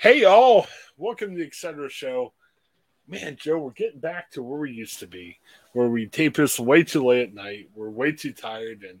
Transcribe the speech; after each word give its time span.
Hey, 0.00 0.20
y'all. 0.20 0.68
Welcome 0.96 1.32
to 1.32 1.38
the 1.38 1.46
Etc. 1.48 1.90
Show. 1.90 2.32
Man, 3.08 3.36
Joe, 3.36 3.58
we're 3.58 3.72
getting 3.72 3.98
back 3.98 4.30
to 4.30 4.44
where 4.44 4.60
we 4.60 4.70
used 4.70 5.00
to 5.00 5.08
be, 5.08 5.40
where 5.72 5.88
we 5.88 6.06
tape 6.06 6.36
this 6.36 6.60
way 6.60 6.84
too 6.84 7.04
late 7.04 7.30
at 7.30 7.34
night. 7.34 7.70
We're 7.74 7.90
way 7.90 8.12
too 8.12 8.32
tired, 8.32 8.84
and 8.88 9.00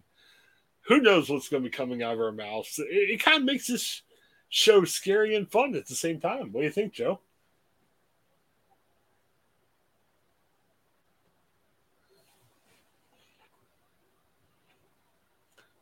who 0.88 1.00
knows 1.00 1.30
what's 1.30 1.48
going 1.48 1.62
to 1.62 1.68
be 1.68 1.72
coming 1.72 2.02
out 2.02 2.14
of 2.14 2.20
our 2.20 2.32
mouths. 2.32 2.80
It, 2.80 3.10
it 3.10 3.22
kind 3.22 3.36
of 3.36 3.44
makes 3.44 3.68
this 3.68 4.02
show 4.48 4.84
scary 4.84 5.36
and 5.36 5.48
fun 5.48 5.76
at 5.76 5.86
the 5.86 5.94
same 5.94 6.18
time. 6.18 6.50
What 6.50 6.62
do 6.62 6.66
you 6.66 6.72
think, 6.72 6.94
Joe? 6.94 7.20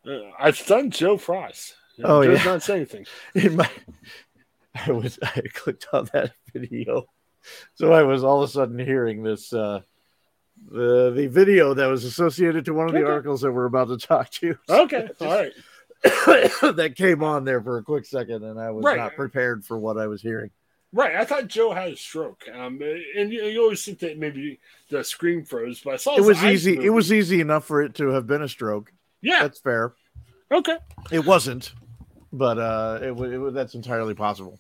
Uh, 0.07 0.31
I've 0.39 0.59
stunned 0.59 0.93
Joe 0.93 1.17
Frost. 1.17 1.75
Oh, 2.05 2.23
Joe's 2.23 2.45
yeah. 2.45 2.45
not 2.45 2.63
saying 2.63 2.81
anything. 2.81 3.07
in 3.35 3.57
my 3.57 3.71
I 4.87 4.93
was 4.93 5.19
I 5.23 5.43
clicked 5.53 5.87
on 5.93 6.09
that 6.13 6.33
video. 6.53 7.07
So 7.75 7.93
I 7.93 8.03
was 8.03 8.25
all 8.25 8.43
of 8.43 8.49
a 8.49 8.53
sudden 8.53 8.79
hearing 8.79 9.23
this 9.23 9.53
uh 9.53 9.81
the 10.71 11.13
the 11.15 11.27
video 11.29 11.75
that 11.75 11.87
was 11.87 12.05
associated 12.05 12.65
to 12.65 12.75
one 12.75 12.89
of 12.89 12.95
the 12.95 13.07
articles 13.07 13.43
that 13.43 13.53
we're 13.53 13.67
about 13.67 13.89
to 13.89 13.99
talk 13.99 14.31
to. 14.31 14.57
Okay, 14.69 15.09
all 15.21 15.27
right. 15.29 15.53
that 16.05 16.95
came 16.97 17.23
on 17.23 17.45
there 17.45 17.63
for 17.63 17.79
a 17.79 17.83
quick 17.83 18.05
second 18.07 18.43
and 18.45 18.59
I 18.61 18.71
was 18.71 18.85
Right. 18.85 18.97
not 18.97 19.15
prepared 19.17 19.65
for 19.65 19.79
what 19.79 19.99
I 19.99 20.07
was 20.07 20.23
hearing. 20.23 20.51
Right, 20.93 21.17
I 21.17 21.25
thought 21.25 21.49
Joe 21.49 21.73
had 21.73 21.91
a 21.93 21.97
stroke, 21.97 22.45
um, 22.51 22.81
and 23.17 23.31
you, 23.31 23.43
you 23.45 23.61
always 23.63 23.85
think 23.85 23.99
that 23.99 24.19
maybe 24.19 24.61
the 24.89 25.05
screen 25.05 25.45
froze, 25.45 25.81
but 25.85 25.95
I 25.95 25.97
saw 25.97 26.17
It 26.17 26.23
was 26.23 26.43
easy. 26.45 26.83
It 26.83 26.91
was 26.91 27.13
easy 27.13 27.41
enough 27.41 27.67
for 27.67 27.83
it 27.83 27.95
to 27.97 28.09
have 28.11 28.27
been 28.27 28.41
a 28.41 28.49
stroke. 28.49 28.93
yeah, 29.21 29.43
That's 29.43 29.59
fair. 29.59 29.93
okay. 30.51 30.77
It 31.11 31.27
wasn't, 31.27 31.73
but 32.33 32.59
uh 32.59 32.99
it, 33.03 33.11
it, 33.13 33.53
that's 33.53 33.75
entirely 33.75 34.15
possible. 34.15 34.59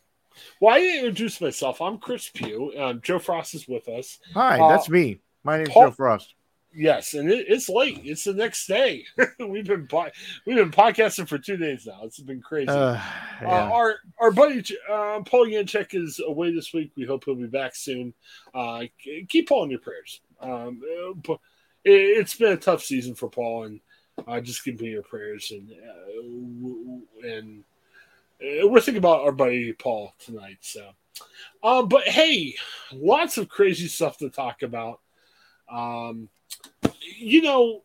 Well, 0.60 0.74
I 0.74 0.80
didn't 0.80 1.06
introduce 1.06 1.40
myself. 1.40 1.80
I'm 1.80 1.98
Chris 1.98 2.28
Pugh. 2.28 2.72
Um, 2.78 3.01
Joe 3.02 3.18
Frost 3.18 3.54
is 3.54 3.66
with 3.68 3.88
us. 3.88 4.18
Hi, 4.34 4.59
Uh, 4.60 4.68
that's 4.68 4.88
me. 4.88 5.20
My 5.45 5.59
name's 5.59 5.70
Paul- 5.70 5.84
Joe 5.87 5.90
Frost. 5.92 6.34
Yes, 6.79 7.15
and 7.15 7.30
it, 7.30 7.46
it's 7.48 7.70
late. 7.70 8.02
It's 8.04 8.24
the 8.24 8.34
next 8.34 8.66
day. 8.66 9.04
we've 9.38 9.64
been 9.64 9.87
po- 9.87 10.10
we've 10.46 10.57
been 10.57 10.70
podcasting 10.70 11.26
for 11.26 11.38
two 11.38 11.57
days 11.57 11.87
now. 11.87 12.01
It's 12.02 12.20
been 12.20 12.42
crazy. 12.42 12.68
Uh, 12.68 13.01
Uh, 13.40 13.46
our 13.46 13.96
our 14.20 14.30
buddy 14.30 14.62
uh, 14.90 15.20
Paul 15.24 15.46
Yanchek 15.46 15.95
is 15.95 16.20
away 16.26 16.52
this 16.54 16.74
week. 16.74 16.90
We 16.95 17.07
hope 17.07 17.24
he'll 17.24 17.34
be 17.34 17.46
back 17.46 17.74
soon. 17.74 18.12
Uh, 18.54 18.82
keep 19.29 19.48
Paul 19.48 19.64
in 19.64 19.70
your 19.70 19.80
prayers. 19.80 20.20
Um, 20.38 20.82
uh, 20.84 21.32
it, 21.32 21.38
it's 21.92 22.34
been 22.37 22.52
a 22.52 22.57
tough 22.59 22.82
season 22.82 23.14
for 23.14 23.30
Paul, 23.30 23.64
and 23.64 23.80
uh, 24.29 24.40
just 24.42 24.62
give 24.62 24.79
me 24.79 24.88
your 24.88 25.02
prayers. 25.02 25.51
And 25.52 25.70
uh, 25.73 27.26
and 27.26 27.60
uh, 27.60 27.76
we're 28.40 28.80
thinking 28.80 28.98
about 28.98 29.23
our 29.23 29.32
buddy 29.32 29.73
Paul 29.73 30.15
tonight. 30.18 30.59
So, 30.60 30.90
um, 31.62 31.88
but 31.88 32.04
hey, 32.04 32.56
lots 32.92 33.38
of 33.38 33.48
crazy 33.48 33.88
stuff 33.88 34.18
to 34.18 34.30
talk 34.30 34.62
about. 34.62 35.01
Um, 35.70 36.29
you 37.18 37.42
know. 37.42 37.82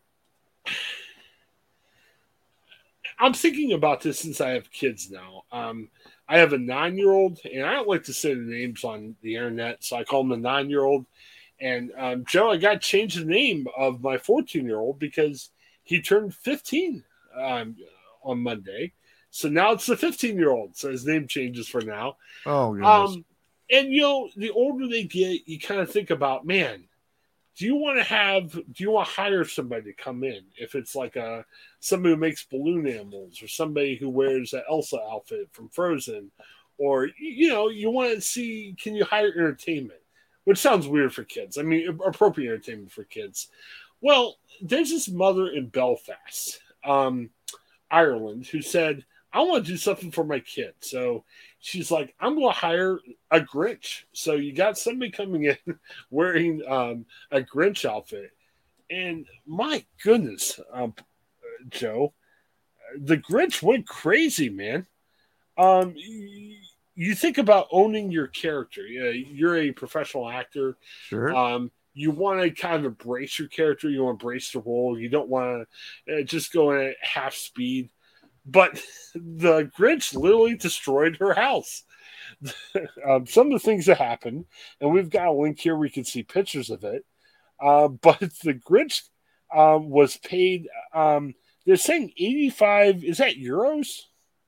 I'm 3.18 3.34
thinking 3.34 3.72
about 3.72 4.00
this 4.00 4.18
since 4.18 4.40
I 4.40 4.50
have 4.50 4.72
kids 4.72 5.08
now. 5.08 5.44
Um, 5.52 5.90
I 6.28 6.38
have 6.38 6.52
a 6.54 6.58
nine 6.58 6.96
year 6.96 7.12
old, 7.12 7.38
and 7.44 7.64
I 7.64 7.74
don't 7.74 7.88
like 7.88 8.02
to 8.04 8.12
say 8.12 8.34
the 8.34 8.40
names 8.40 8.82
on 8.82 9.14
the 9.22 9.36
internet, 9.36 9.84
so 9.84 9.96
I 9.96 10.02
call 10.02 10.22
him 10.22 10.30
the 10.30 10.36
nine 10.38 10.70
year 10.70 10.82
old. 10.82 11.06
And 11.60 11.92
um, 11.96 12.24
Joe, 12.24 12.50
I 12.50 12.56
got 12.56 12.72
to 12.72 12.78
change 12.80 13.14
the 13.14 13.24
name 13.24 13.68
of 13.76 14.02
my 14.02 14.18
14 14.18 14.66
year 14.66 14.80
old 14.80 14.98
because 14.98 15.50
he 15.84 16.02
turned 16.02 16.34
15 16.34 17.04
um, 17.40 17.76
on 18.24 18.42
Monday. 18.42 18.92
So 19.32 19.48
now 19.48 19.72
it's 19.72 19.86
the 19.86 19.96
15 19.96 20.36
year 20.36 20.50
old. 20.50 20.76
So 20.76 20.90
his 20.90 21.06
name 21.06 21.26
changes 21.26 21.66
for 21.66 21.80
now. 21.80 22.16
oh 22.46 22.74
goodness. 22.74 23.16
Um, 23.16 23.24
and 23.70 23.90
you 23.90 24.02
know, 24.02 24.28
the 24.36 24.50
older 24.50 24.86
they 24.86 25.04
get, 25.04 25.48
you 25.48 25.58
kind 25.58 25.80
of 25.80 25.90
think 25.90 26.10
about, 26.10 26.46
man, 26.46 26.84
do 27.56 27.64
you 27.64 27.74
want 27.74 27.96
to 27.96 28.04
have, 28.04 28.52
do 28.52 28.84
you 28.84 28.90
want 28.90 29.08
to 29.08 29.14
hire 29.14 29.44
somebody 29.44 29.84
to 29.84 29.94
come 29.94 30.22
in? 30.22 30.42
If 30.56 30.74
it's 30.74 30.94
like 30.94 31.16
a 31.16 31.46
somebody 31.80 32.14
who 32.14 32.20
makes 32.20 32.44
balloon 32.44 32.86
animals, 32.86 33.42
or 33.42 33.48
somebody 33.48 33.96
who 33.96 34.10
wears 34.10 34.52
an 34.52 34.62
Elsa 34.70 34.98
outfit 35.10 35.48
from 35.52 35.70
Frozen, 35.70 36.30
or 36.76 37.08
you 37.18 37.48
know, 37.48 37.68
you 37.70 37.90
want 37.90 38.14
to 38.14 38.20
see, 38.20 38.76
can 38.80 38.94
you 38.94 39.04
hire 39.04 39.32
entertainment? 39.34 40.00
Which 40.44 40.58
sounds 40.58 40.86
weird 40.86 41.14
for 41.14 41.24
kids. 41.24 41.56
I 41.56 41.62
mean, 41.62 41.98
appropriate 42.04 42.50
entertainment 42.52 42.92
for 42.92 43.04
kids. 43.04 43.48
Well, 44.02 44.36
there's 44.60 44.90
this 44.90 45.08
mother 45.08 45.48
in 45.48 45.68
Belfast, 45.68 46.60
um, 46.84 47.30
Ireland, 47.90 48.46
who 48.46 48.60
said, 48.60 49.04
I 49.32 49.40
want 49.40 49.64
to 49.64 49.72
do 49.72 49.76
something 49.76 50.10
for 50.10 50.24
my 50.24 50.40
kid. 50.40 50.74
So 50.80 51.24
she's 51.58 51.90
like, 51.90 52.14
I'm 52.20 52.34
going 52.34 52.52
to 52.52 52.58
hire 52.58 52.98
a 53.30 53.40
Grinch. 53.40 54.02
So 54.12 54.34
you 54.34 54.52
got 54.52 54.78
somebody 54.78 55.10
coming 55.10 55.44
in 55.44 55.56
wearing 56.10 56.62
um, 56.68 57.06
a 57.30 57.40
Grinch 57.40 57.88
outfit. 57.88 58.30
And 58.90 59.26
my 59.46 59.84
goodness, 60.02 60.60
um, 60.72 60.94
Joe, 61.70 62.12
the 62.98 63.16
Grinch 63.16 63.62
went 63.62 63.86
crazy, 63.86 64.50
man. 64.50 64.86
Um, 65.56 65.94
you 66.94 67.14
think 67.14 67.38
about 67.38 67.68
owning 67.70 68.10
your 68.10 68.26
character. 68.26 68.86
You're 68.86 69.56
a 69.56 69.72
professional 69.72 70.28
actor. 70.28 70.76
sure. 71.08 71.34
Um, 71.34 71.70
you 71.94 72.10
want 72.10 72.40
to 72.40 72.50
kind 72.50 72.76
of 72.76 72.84
embrace 72.84 73.38
your 73.38 73.48
character. 73.48 73.88
You 73.88 74.04
want 74.04 74.18
to 74.18 74.24
embrace 74.24 74.52
the 74.52 74.60
role. 74.60 74.98
You 74.98 75.08
don't 75.08 75.28
want 75.28 75.68
to 76.06 76.20
uh, 76.20 76.22
just 76.22 76.52
go 76.52 76.72
at 76.72 76.96
half 77.02 77.34
speed. 77.34 77.90
But 78.44 78.82
the 79.14 79.70
Grinch 79.78 80.14
literally 80.14 80.56
destroyed 80.56 81.16
her 81.20 81.34
house. 81.34 81.84
um, 83.08 83.26
some 83.26 83.46
of 83.48 83.52
the 83.52 83.64
things 83.64 83.86
that 83.86 83.98
happened, 83.98 84.46
and 84.80 84.92
we've 84.92 85.10
got 85.10 85.28
a 85.28 85.32
link 85.32 85.60
here 85.60 85.76
where 85.76 85.86
you 85.86 85.92
can 85.92 86.04
see 86.04 86.22
pictures 86.22 86.70
of 86.70 86.84
it. 86.84 87.04
Uh, 87.60 87.88
but 88.02 88.18
the 88.42 88.54
Grinch 88.54 89.02
um, 89.54 89.90
was 89.90 90.16
paid. 90.16 90.68
Um, 90.92 91.34
they're 91.66 91.76
saying 91.76 92.12
eighty-five. 92.16 93.04
Is 93.04 93.18
that 93.18 93.36
euros? 93.36 94.00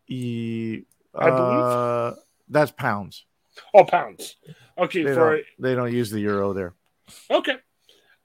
E- 0.09 0.83
I 1.15 1.31
believe- 1.31 1.61
uh, 1.61 2.15
that's 2.49 2.73
pounds. 2.73 3.25
Oh, 3.73 3.85
pounds. 3.85 4.37
Okay, 4.77 5.05
They 5.05 5.15
for 5.15 5.37
don't, 5.37 5.45
they 5.61 5.75
don't 5.77 5.93
use 5.93 6.11
the 6.11 6.21
euro 6.21 6.53
there. 6.53 6.75
Okay. 7.31 7.57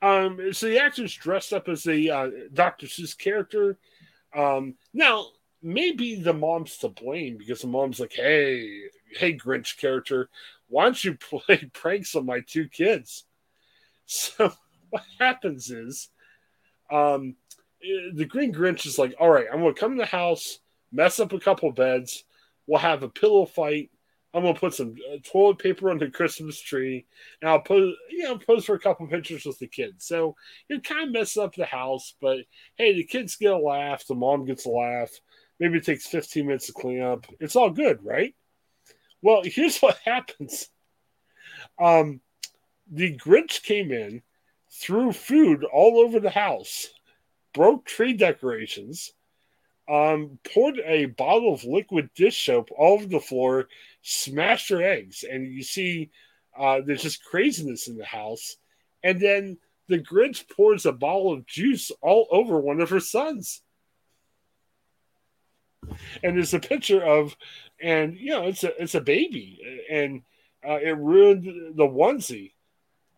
Um, 0.01 0.53
so 0.53 0.67
the 0.67 0.79
actor's 0.79 1.13
dressed 1.13 1.53
up 1.53 1.67
as 1.69 1.85
a 1.85 2.09
uh, 2.09 2.29
Dr. 2.53 2.87
Seuss 2.87 3.17
character. 3.17 3.77
Um, 4.35 4.75
now, 4.93 5.27
maybe 5.61 6.15
the 6.15 6.33
mom's 6.33 6.77
to 6.77 6.89
blame 6.89 7.37
because 7.37 7.61
the 7.61 7.67
mom's 7.67 7.99
like, 7.99 8.13
hey, 8.13 8.83
hey, 9.11 9.37
Grinch 9.37 9.77
character, 9.77 10.29
why 10.67 10.85
don't 10.85 11.03
you 11.03 11.15
play 11.29 11.69
pranks 11.73 12.15
on 12.15 12.25
my 12.25 12.41
two 12.41 12.67
kids? 12.67 13.25
So 14.05 14.51
what 14.89 15.03
happens 15.19 15.69
is 15.69 16.09
um, 16.91 17.35
eh, 17.83 18.11
the 18.13 18.25
Green 18.25 18.53
Grinch 18.53 18.85
is 18.85 18.97
like, 18.97 19.15
all 19.19 19.29
right, 19.29 19.47
I'm 19.51 19.61
going 19.61 19.73
to 19.73 19.79
come 19.79 19.95
to 19.95 20.01
the 20.01 20.05
house, 20.05 20.59
mess 20.91 21.19
up 21.19 21.33
a 21.33 21.39
couple 21.39 21.71
beds, 21.71 22.23
we'll 22.67 22.79
have 22.79 23.03
a 23.03 23.09
pillow 23.09 23.45
fight. 23.45 23.89
I'm 24.31 24.43
gonna 24.43 24.53
put 24.53 24.75
some 24.75 24.93
uh, 25.11 25.17
toilet 25.23 25.57
paper 25.57 25.89
on 25.89 25.97
the 25.97 26.07
Christmas 26.07 26.61
tree, 26.61 27.07
and 27.41 27.49
I'll 27.49 27.61
put 27.61 27.81
you 28.11 28.23
know 28.23 28.37
pose 28.37 28.63
for 28.63 28.75
a 28.75 28.79
couple 28.79 29.07
pictures 29.07 29.43
with 29.43 29.57
the 29.57 29.65
kids. 29.65 30.05
So 30.05 30.35
you're 30.67 30.81
kind 30.81 31.07
of 31.07 31.13
messing 31.13 31.41
up 31.41 31.55
the 31.55 31.65
house, 31.65 32.13
but 32.21 32.37
hey, 32.75 32.93
the 32.93 33.03
kids 33.03 33.37
get 33.37 33.53
a 33.53 33.57
laugh, 33.57 34.05
the 34.05 34.13
mom 34.13 34.45
gets 34.45 34.67
a 34.67 34.69
laugh. 34.69 35.09
Maybe 35.59 35.77
it 35.77 35.85
takes 35.85 36.07
15 36.07 36.45
minutes 36.45 36.67
to 36.67 36.73
clean 36.73 37.01
up. 37.01 37.25
It's 37.39 37.55
all 37.55 37.69
good, 37.69 38.03
right? 38.03 38.33
Well, 39.21 39.41
here's 39.45 39.79
what 39.79 39.97
happens. 40.05 40.69
Um, 41.79 42.21
the 42.91 43.17
Grinch 43.17 43.63
came 43.63 43.91
in, 43.91 44.21
threw 44.71 45.11
food 45.11 45.63
all 45.63 45.99
over 45.99 46.19
the 46.19 46.29
house, 46.29 46.87
broke 47.53 47.85
tree 47.85 48.13
decorations, 48.13 49.11
um, 49.89 50.37
poured 50.53 50.79
a 50.85 51.05
bottle 51.05 51.53
of 51.53 51.63
liquid 51.63 52.11
dish 52.15 52.45
soap 52.45 52.69
all 52.77 52.93
over 52.93 53.07
the 53.07 53.19
floor, 53.19 53.67
smashed 54.01 54.69
her 54.69 54.81
eggs, 54.81 55.23
and 55.29 55.51
you 55.51 55.63
see 55.63 56.11
uh, 56.57 56.81
there's 56.85 57.01
just 57.01 57.23
craziness 57.23 57.87
in 57.87 57.97
the 57.97 58.05
house. 58.05 58.57
And 59.03 59.19
then 59.19 59.57
the 59.87 59.99
Grinch 59.99 60.47
pours 60.49 60.85
a 60.85 60.91
bottle 60.91 61.33
of 61.33 61.47
juice 61.47 61.91
all 62.01 62.27
over 62.31 62.59
one 62.59 62.81
of 62.81 62.91
her 62.91 62.99
sons. 62.99 63.61
And 66.23 66.35
there's 66.35 66.53
a 66.53 66.59
picture 66.59 67.03
of, 67.03 67.35
and 67.81 68.17
you 68.17 68.31
know, 68.31 68.47
it's 68.47 68.63
a 68.63 68.81
it's 68.81 68.95
a 68.95 69.01
baby, 69.01 69.85
and 69.89 70.21
uh, 70.67 70.79
it 70.81 70.97
ruined 70.97 71.45
the 71.75 71.87
onesie. 71.87 72.53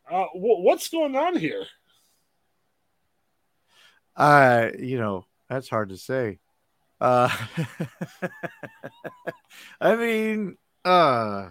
Uh, 0.09 0.25
wh- 0.25 0.63
what's 0.63 0.89
going 0.89 1.15
on 1.15 1.37
here? 1.37 1.65
Uh, 4.15 4.69
you 4.77 4.99
know, 4.99 5.25
that's 5.49 5.69
hard 5.69 5.89
to 5.89 5.97
say. 5.97 6.39
Uh, 6.99 7.29
I 9.81 9.95
mean, 9.95 10.57
uh, 10.85 11.49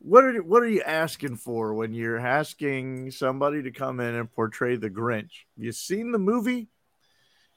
what 0.00 0.24
are 0.24 0.42
what 0.42 0.62
are 0.62 0.68
you 0.68 0.82
asking 0.82 1.36
for 1.36 1.72
when 1.72 1.94
you're 1.94 2.18
asking 2.18 3.10
somebody 3.10 3.62
to 3.62 3.70
come 3.70 4.00
in 4.00 4.14
and 4.14 4.30
portray 4.30 4.76
the 4.76 4.90
Grinch? 4.90 5.44
You 5.56 5.72
seen 5.72 6.12
the 6.12 6.18
movie? 6.18 6.68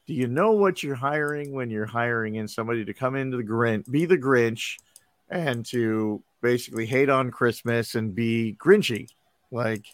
Do 0.08 0.14
you 0.14 0.28
know 0.28 0.54
what 0.54 0.82
you're 0.82 0.96
hiring 0.96 1.52
when 1.52 1.70
you're 1.70 1.86
hiring 1.86 2.36
in 2.36 2.48
somebody 2.48 2.86
to 2.86 2.94
come 2.94 3.16
into 3.16 3.38
the 3.38 3.44
Grinch, 3.44 3.90
be 3.92 4.06
the 4.06 4.18
Grinch, 4.18 4.78
and 5.30 5.66
to 5.68 6.24
basically 6.42 6.86
hate 6.86 7.10
on 7.10 7.32
Christmas 7.32 7.96
and 7.96 8.14
be 8.14 8.56
grinchy. 8.60 9.10
Like, 9.52 9.86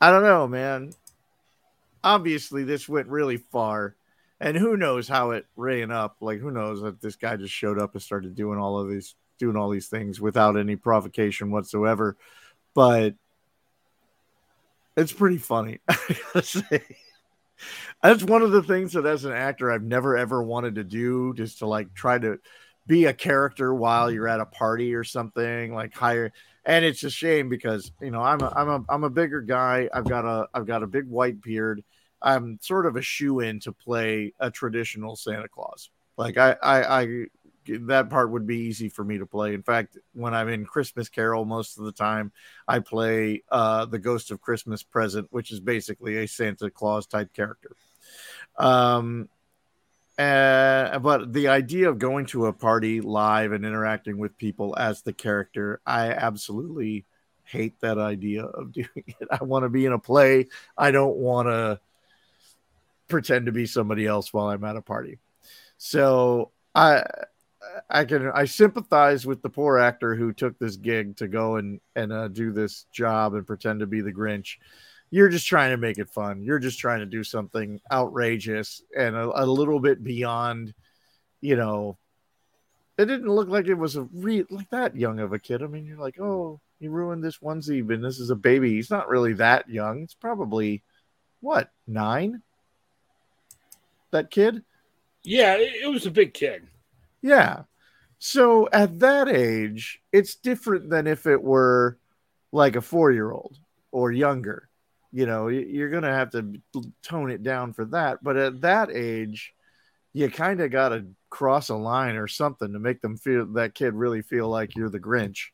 I 0.00 0.10
don't 0.10 0.22
know, 0.22 0.46
man. 0.46 0.92
Obviously, 2.04 2.64
this 2.64 2.88
went 2.88 3.08
really 3.08 3.36
far. 3.36 3.94
And 4.40 4.56
who 4.56 4.76
knows 4.76 5.06
how 5.06 5.30
it 5.30 5.46
ran 5.54 5.92
up? 5.92 6.16
Like, 6.20 6.40
who 6.40 6.50
knows 6.50 6.82
that 6.82 7.00
this 7.00 7.16
guy 7.16 7.36
just 7.36 7.54
showed 7.54 7.78
up 7.78 7.92
and 7.92 8.02
started 8.02 8.34
doing 8.34 8.58
all 8.58 8.78
of 8.78 8.88
these, 8.88 9.14
doing 9.38 9.56
all 9.56 9.70
these 9.70 9.86
things 9.86 10.20
without 10.20 10.56
any 10.56 10.74
provocation 10.74 11.52
whatsoever. 11.52 12.16
But 12.74 13.14
it's 14.96 15.12
pretty 15.12 15.38
funny. 15.38 15.78
That's 18.02 18.24
one 18.24 18.42
of 18.42 18.50
the 18.50 18.62
things 18.62 18.92
that 18.92 19.06
as 19.06 19.24
an 19.24 19.32
actor 19.32 19.70
I've 19.70 19.82
never 19.82 20.16
ever 20.16 20.42
wanted 20.42 20.76
to 20.76 20.84
do, 20.84 21.34
just 21.34 21.58
to 21.60 21.66
like 21.66 21.94
try 21.94 22.18
to 22.18 22.38
be 22.86 23.04
a 23.04 23.12
character 23.12 23.72
while 23.74 24.10
you're 24.10 24.28
at 24.28 24.40
a 24.40 24.46
party 24.46 24.94
or 24.94 25.04
something, 25.04 25.72
like 25.72 25.94
hire 25.94 26.32
and 26.64 26.84
it's 26.84 27.02
a 27.02 27.10
shame 27.10 27.48
because 27.48 27.92
you 28.00 28.10
know 28.10 28.20
I'm 28.20 28.40
a 28.40 28.52
I'm 28.54 28.68
a 28.68 28.84
I'm 28.88 29.04
a 29.04 29.10
bigger 29.10 29.40
guy. 29.40 29.88
I've 29.92 30.08
got 30.08 30.24
a 30.24 30.48
I've 30.54 30.66
got 30.66 30.82
a 30.82 30.86
big 30.86 31.08
white 31.08 31.40
beard. 31.40 31.82
I'm 32.20 32.58
sort 32.60 32.86
of 32.86 32.96
a 32.96 33.02
shoe 33.02 33.40
in 33.40 33.58
to 33.60 33.72
play 33.72 34.32
a 34.38 34.50
traditional 34.50 35.16
Santa 35.16 35.48
Claus. 35.48 35.90
Like 36.16 36.36
I, 36.36 36.56
I 36.62 37.02
I 37.02 37.24
that 37.66 38.10
part 38.10 38.30
would 38.30 38.46
be 38.46 38.58
easy 38.58 38.88
for 38.88 39.04
me 39.04 39.18
to 39.18 39.26
play. 39.26 39.54
In 39.54 39.62
fact, 39.62 39.98
when 40.12 40.34
I'm 40.34 40.48
in 40.48 40.64
Christmas 40.64 41.08
Carol, 41.08 41.44
most 41.44 41.78
of 41.78 41.84
the 41.84 41.92
time 41.92 42.32
I 42.66 42.80
play 42.80 43.42
uh, 43.50 43.86
the 43.86 43.98
Ghost 43.98 44.30
of 44.30 44.40
Christmas 44.40 44.82
Present, 44.82 45.28
which 45.30 45.52
is 45.52 45.60
basically 45.60 46.18
a 46.18 46.28
Santa 46.28 46.70
Claus 46.70 47.06
type 47.06 47.32
character. 47.32 47.76
Um, 48.58 49.28
uh, 50.18 50.98
but 50.98 51.32
the 51.32 51.48
idea 51.48 51.88
of 51.88 51.98
going 51.98 52.26
to 52.26 52.46
a 52.46 52.52
party 52.52 53.00
live 53.00 53.52
and 53.52 53.64
interacting 53.64 54.18
with 54.18 54.36
people 54.36 54.76
as 54.78 55.02
the 55.02 55.12
character, 55.12 55.80
I 55.86 56.10
absolutely 56.10 57.06
hate 57.44 57.80
that 57.80 57.98
idea 57.98 58.44
of 58.44 58.72
doing 58.72 58.88
it. 58.94 59.28
I 59.30 59.44
want 59.44 59.64
to 59.64 59.68
be 59.68 59.86
in 59.86 59.92
a 59.92 59.98
play. 59.98 60.48
I 60.76 60.90
don't 60.90 61.16
want 61.16 61.48
to 61.48 61.80
pretend 63.08 63.46
to 63.46 63.52
be 63.52 63.66
somebody 63.66 64.06
else 64.06 64.32
while 64.32 64.48
I'm 64.48 64.64
at 64.64 64.76
a 64.76 64.82
party. 64.82 65.18
So 65.76 66.50
I 66.74 67.04
I 67.88 68.04
can 68.04 68.30
I 68.34 68.44
sympathize 68.44 69.26
with 69.26 69.42
the 69.42 69.50
poor 69.50 69.78
actor 69.78 70.14
who 70.14 70.32
took 70.32 70.58
this 70.58 70.76
gig 70.76 71.16
to 71.18 71.28
go 71.28 71.56
and 71.56 71.80
and 71.94 72.12
uh, 72.12 72.28
do 72.28 72.52
this 72.52 72.86
job 72.92 73.34
and 73.34 73.46
pretend 73.46 73.80
to 73.80 73.86
be 73.86 74.00
the 74.00 74.12
Grinch. 74.12 74.56
You're 75.10 75.28
just 75.28 75.46
trying 75.46 75.70
to 75.70 75.76
make 75.76 75.98
it 75.98 76.10
fun. 76.10 76.42
You're 76.42 76.58
just 76.58 76.78
trying 76.78 77.00
to 77.00 77.06
do 77.06 77.22
something 77.22 77.80
outrageous 77.90 78.82
and 78.96 79.14
a, 79.14 79.44
a 79.44 79.46
little 79.46 79.78
bit 79.78 80.02
beyond, 80.02 80.74
you 81.40 81.56
know. 81.56 81.98
It 82.98 83.06
didn't 83.06 83.28
look 83.28 83.48
like 83.48 83.66
it 83.66 83.74
was 83.74 83.96
a 83.96 84.02
re 84.12 84.44
like 84.50 84.70
that 84.70 84.96
young 84.96 85.18
of 85.20 85.32
a 85.32 85.38
kid. 85.38 85.62
I 85.62 85.66
mean, 85.66 85.86
you're 85.86 85.98
like, 85.98 86.20
oh, 86.20 86.60
he 86.78 86.88
ruined 86.88 87.22
this 87.22 87.38
onesie, 87.38 87.86
but 87.86 88.02
this 88.02 88.18
is 88.18 88.30
a 88.30 88.36
baby. 88.36 88.74
He's 88.74 88.90
not 88.90 89.08
really 89.08 89.34
that 89.34 89.68
young. 89.68 90.02
It's 90.02 90.14
probably 90.14 90.82
what 91.40 91.70
nine. 91.86 92.42
That 94.10 94.30
kid. 94.30 94.62
Yeah, 95.24 95.56
it 95.58 95.90
was 95.90 96.06
a 96.06 96.10
big 96.10 96.34
kid. 96.34 96.66
Yeah. 97.22 97.62
So 98.18 98.68
at 98.72 99.00
that 99.00 99.28
age, 99.28 100.00
it's 100.12 100.36
different 100.36 100.90
than 100.90 101.06
if 101.06 101.26
it 101.26 101.42
were 101.42 101.98
like 102.52 102.76
a 102.76 102.80
four 102.80 103.10
year 103.10 103.30
old 103.30 103.58
or 103.90 104.12
younger. 104.12 104.68
You 105.12 105.26
know, 105.26 105.48
you're 105.48 105.90
going 105.90 106.04
to 106.04 106.12
have 106.12 106.30
to 106.30 106.60
tone 107.02 107.30
it 107.30 107.42
down 107.42 107.72
for 107.72 107.84
that. 107.86 108.22
But 108.22 108.36
at 108.36 108.60
that 108.62 108.90
age, 108.90 109.52
you 110.12 110.30
kind 110.30 110.60
of 110.60 110.70
got 110.70 110.90
to 110.90 111.06
cross 111.30 111.68
a 111.68 111.74
line 111.74 112.16
or 112.16 112.28
something 112.28 112.72
to 112.72 112.78
make 112.78 113.00
them 113.00 113.16
feel 113.16 113.46
that 113.54 113.74
kid 113.74 113.94
really 113.94 114.22
feel 114.22 114.48
like 114.48 114.76
you're 114.76 114.90
the 114.90 115.00
Grinch. 115.00 115.48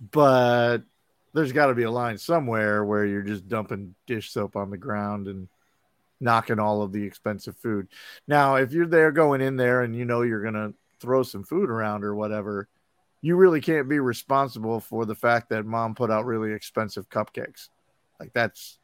But 0.00 0.78
there's 1.34 1.52
got 1.52 1.66
to 1.66 1.74
be 1.74 1.82
a 1.84 1.90
line 1.90 2.18
somewhere 2.18 2.84
where 2.84 3.04
you're 3.04 3.22
just 3.22 3.48
dumping 3.48 3.94
dish 4.06 4.30
soap 4.30 4.56
on 4.56 4.70
the 4.70 4.76
ground 4.76 5.26
and 5.26 5.48
knocking 6.20 6.58
all 6.58 6.82
of 6.82 6.92
the 6.92 7.02
expensive 7.02 7.56
food. 7.56 7.88
Now, 8.26 8.56
if 8.56 8.72
you're 8.72 8.86
there 8.86 9.12
going 9.12 9.40
in 9.40 9.56
there 9.56 9.82
and 9.82 9.94
you 9.94 10.04
know 10.04 10.22
you're 10.22 10.42
going 10.42 10.54
to 10.54 10.74
throw 11.00 11.22
some 11.22 11.44
food 11.44 11.70
around 11.70 12.04
or 12.04 12.14
whatever, 12.14 12.68
you 13.20 13.36
really 13.36 13.60
can't 13.60 13.88
be 13.88 14.00
responsible 14.00 14.80
for 14.80 15.04
the 15.04 15.14
fact 15.14 15.50
that 15.50 15.66
mom 15.66 15.94
put 15.94 16.10
out 16.10 16.26
really 16.26 16.52
expensive 16.52 17.08
cupcakes. 17.08 17.68
Like 18.18 18.32
that's 18.32 18.78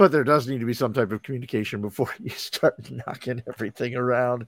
but 0.00 0.12
there 0.12 0.24
does 0.24 0.48
need 0.48 0.60
to 0.60 0.66
be 0.66 0.72
some 0.72 0.94
type 0.94 1.12
of 1.12 1.22
communication 1.22 1.82
before 1.82 2.08
you 2.22 2.30
start 2.30 2.90
knocking 2.90 3.42
everything 3.46 3.94
around. 3.94 4.46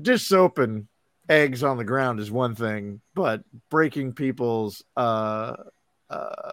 Dish 0.00 0.22
soap 0.22 0.58
and 0.58 0.86
eggs 1.28 1.62
on 1.62 1.76
the 1.76 1.84
ground 1.84 2.18
is 2.18 2.30
one 2.30 2.54
thing, 2.54 3.02
but 3.14 3.42
breaking 3.68 4.14
people's 4.14 4.82
uh, 4.96 5.56
uh, 6.08 6.52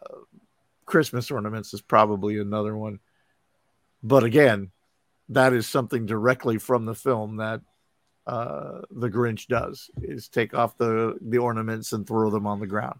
Christmas 0.86 1.32
ornaments 1.32 1.74
is 1.74 1.82
probably 1.82 2.40
another 2.40 2.76
one. 2.76 3.00
But 4.02 4.24
again, 4.24 4.72
that 5.30 5.54
is 5.54 5.68
something 5.68 6.06
directly 6.06 6.58
from 6.58 6.86
the 6.86 6.96
film 6.96 7.38
that 7.38 7.62
uh, 8.26 8.82
the 8.92 9.10
Grinch 9.10 9.48
does 9.48 9.90
is 10.02 10.28
take 10.28 10.54
off 10.54 10.78
the 10.78 11.18
the 11.22 11.40
ornaments 11.40 11.94
and 11.94 12.08
throw 12.08 12.30
them 12.30 12.48
on 12.48 12.60
the 12.60 12.68
ground. 12.68 13.00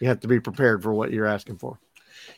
You 0.00 0.08
have 0.08 0.20
to 0.20 0.28
be 0.28 0.40
prepared 0.40 0.82
for 0.82 0.92
what 0.92 1.12
you're 1.12 1.26
asking 1.26 1.58
for. 1.58 1.78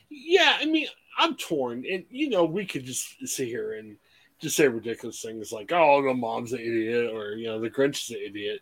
Yeah, 0.09 0.57
I 0.61 0.67
mean, 0.67 0.87
I'm 1.19 1.37
torn, 1.37 1.85
and 1.91 2.05
you 2.11 2.29
know, 2.29 2.45
we 2.45 2.67
could 2.67 2.85
just 2.85 3.27
sit 3.27 3.49
here 3.49 3.75
and 3.75 3.97
just 4.41 4.57
say 4.57 4.69
ridiculous 4.69 5.23
things 5.23 5.53
like, 5.53 5.73
"Oh, 5.73 6.03
the 6.03 6.15
mom's 6.15 6.53
an 6.53 6.61
idiot," 6.61 7.13
or 7.13 7.33
you 7.33 7.47
know, 7.47 7.61
the 7.61 7.71
Grinch 7.71 8.05
is 8.05 8.11
an 8.11 8.23
idiot. 8.25 8.61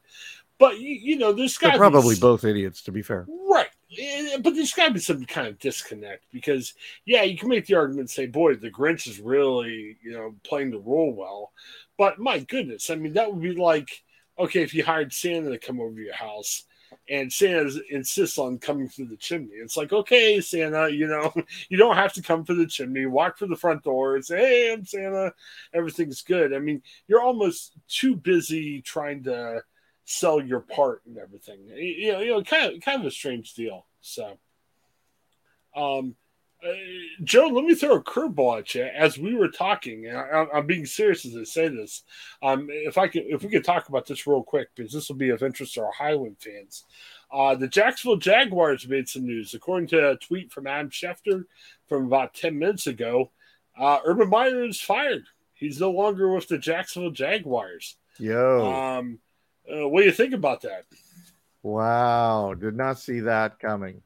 But 0.58 0.78
you, 0.78 0.90
you 0.90 1.16
know, 1.16 1.32
there's 1.32 1.56
got 1.56 1.76
probably 1.76 2.16
both 2.16 2.44
idiots, 2.44 2.82
to 2.82 2.92
be 2.92 3.02
fair. 3.02 3.26
Right, 3.48 3.70
Eh, 3.98 4.38
but 4.38 4.54
there's 4.54 4.72
got 4.72 4.88
to 4.88 4.94
be 4.94 5.00
some 5.00 5.24
kind 5.24 5.48
of 5.48 5.58
disconnect 5.58 6.24
because, 6.32 6.74
yeah, 7.04 7.22
you 7.22 7.36
can 7.36 7.48
make 7.48 7.66
the 7.66 7.74
argument 7.74 8.10
say, 8.10 8.26
boy, 8.26 8.54
the 8.54 8.70
Grinch 8.70 9.08
is 9.08 9.18
really, 9.18 9.96
you 10.02 10.12
know, 10.12 10.34
playing 10.44 10.70
the 10.70 10.78
role 10.78 11.12
well. 11.12 11.52
But 11.98 12.18
my 12.18 12.38
goodness, 12.38 12.90
I 12.90 12.94
mean, 12.94 13.14
that 13.14 13.32
would 13.32 13.42
be 13.42 13.54
like, 13.54 14.02
okay, 14.38 14.62
if 14.62 14.74
you 14.74 14.84
hired 14.84 15.12
Santa 15.12 15.50
to 15.50 15.58
come 15.58 15.80
over 15.80 15.94
to 15.94 16.02
your 16.02 16.14
house 16.14 16.64
and 17.08 17.32
Santa 17.32 17.80
insists 17.90 18.38
on 18.38 18.58
coming 18.58 18.88
through 18.88 19.06
the 19.06 19.16
chimney. 19.16 19.54
It's 19.54 19.76
like, 19.76 19.92
okay, 19.92 20.40
Santa, 20.40 20.88
you 20.90 21.08
know, 21.08 21.32
you 21.68 21.76
don't 21.76 21.96
have 21.96 22.12
to 22.14 22.22
come 22.22 22.44
through 22.44 22.56
the 22.56 22.66
chimney. 22.66 23.06
Walk 23.06 23.38
through 23.38 23.48
the 23.48 23.56
front 23.56 23.82
door 23.82 24.14
and 24.14 24.24
say, 24.24 24.38
hey, 24.38 24.72
I'm 24.72 24.84
Santa. 24.84 25.32
Everything's 25.74 26.22
good. 26.22 26.54
I 26.54 26.60
mean, 26.60 26.82
you're 27.08 27.22
almost 27.22 27.72
too 27.88 28.14
busy 28.14 28.82
trying 28.82 29.24
to 29.24 29.62
sell 30.10 30.42
your 30.42 30.60
part 30.60 31.02
and 31.06 31.16
everything. 31.18 31.60
You 31.68 32.12
know, 32.12 32.20
you 32.20 32.30
know, 32.32 32.42
kind 32.42 32.74
of 32.74 32.80
kind 32.80 33.00
of 33.00 33.06
a 33.06 33.10
strange 33.12 33.54
deal. 33.54 33.86
So, 34.00 34.38
um, 35.76 36.16
uh, 36.66 36.72
Joe, 37.22 37.46
let 37.46 37.64
me 37.64 37.76
throw 37.76 37.94
a 37.94 38.02
curveball 38.02 38.58
at 38.58 38.74
you. 38.74 38.82
As 38.82 39.18
we 39.18 39.36
were 39.36 39.48
talking, 39.48 40.06
and 40.06 40.18
I, 40.18 40.46
am 40.52 40.66
being 40.66 40.84
serious 40.84 41.24
as 41.24 41.36
I 41.36 41.44
say 41.44 41.68
this. 41.68 42.02
Um, 42.42 42.66
if 42.70 42.98
I 42.98 43.06
could, 43.06 43.22
if 43.26 43.44
we 43.44 43.50
could 43.50 43.64
talk 43.64 43.88
about 43.88 44.04
this 44.04 44.26
real 44.26 44.42
quick, 44.42 44.68
because 44.74 44.92
this 44.92 45.08
will 45.08 45.16
be 45.16 45.30
of 45.30 45.44
interest 45.44 45.74
to 45.74 45.82
our 45.82 45.92
Highland 45.92 46.36
fans. 46.40 46.84
Uh, 47.32 47.54
the 47.54 47.68
Jacksonville 47.68 48.16
Jaguars 48.16 48.88
made 48.88 49.08
some 49.08 49.24
news, 49.24 49.54
according 49.54 49.86
to 49.88 50.10
a 50.10 50.16
tweet 50.16 50.50
from 50.50 50.66
Adam 50.66 50.90
Schefter 50.90 51.44
from 51.88 52.06
about 52.06 52.34
ten 52.34 52.58
minutes 52.58 52.88
ago. 52.88 53.30
Uh, 53.78 53.98
Urban 54.04 54.28
Meyer 54.28 54.64
is 54.64 54.80
fired. 54.80 55.24
He's 55.54 55.78
no 55.78 55.92
longer 55.92 56.34
with 56.34 56.48
the 56.48 56.58
Jacksonville 56.58 57.12
Jaguars. 57.12 57.96
Yo. 58.18 58.72
Um, 58.72 59.20
uh, 59.72 59.88
what 59.88 60.00
do 60.00 60.06
you 60.06 60.12
think 60.12 60.34
about 60.34 60.62
that? 60.62 60.84
Wow, 61.62 62.54
did 62.54 62.76
not 62.76 62.98
see 62.98 63.20
that 63.20 63.58
coming. 63.58 64.02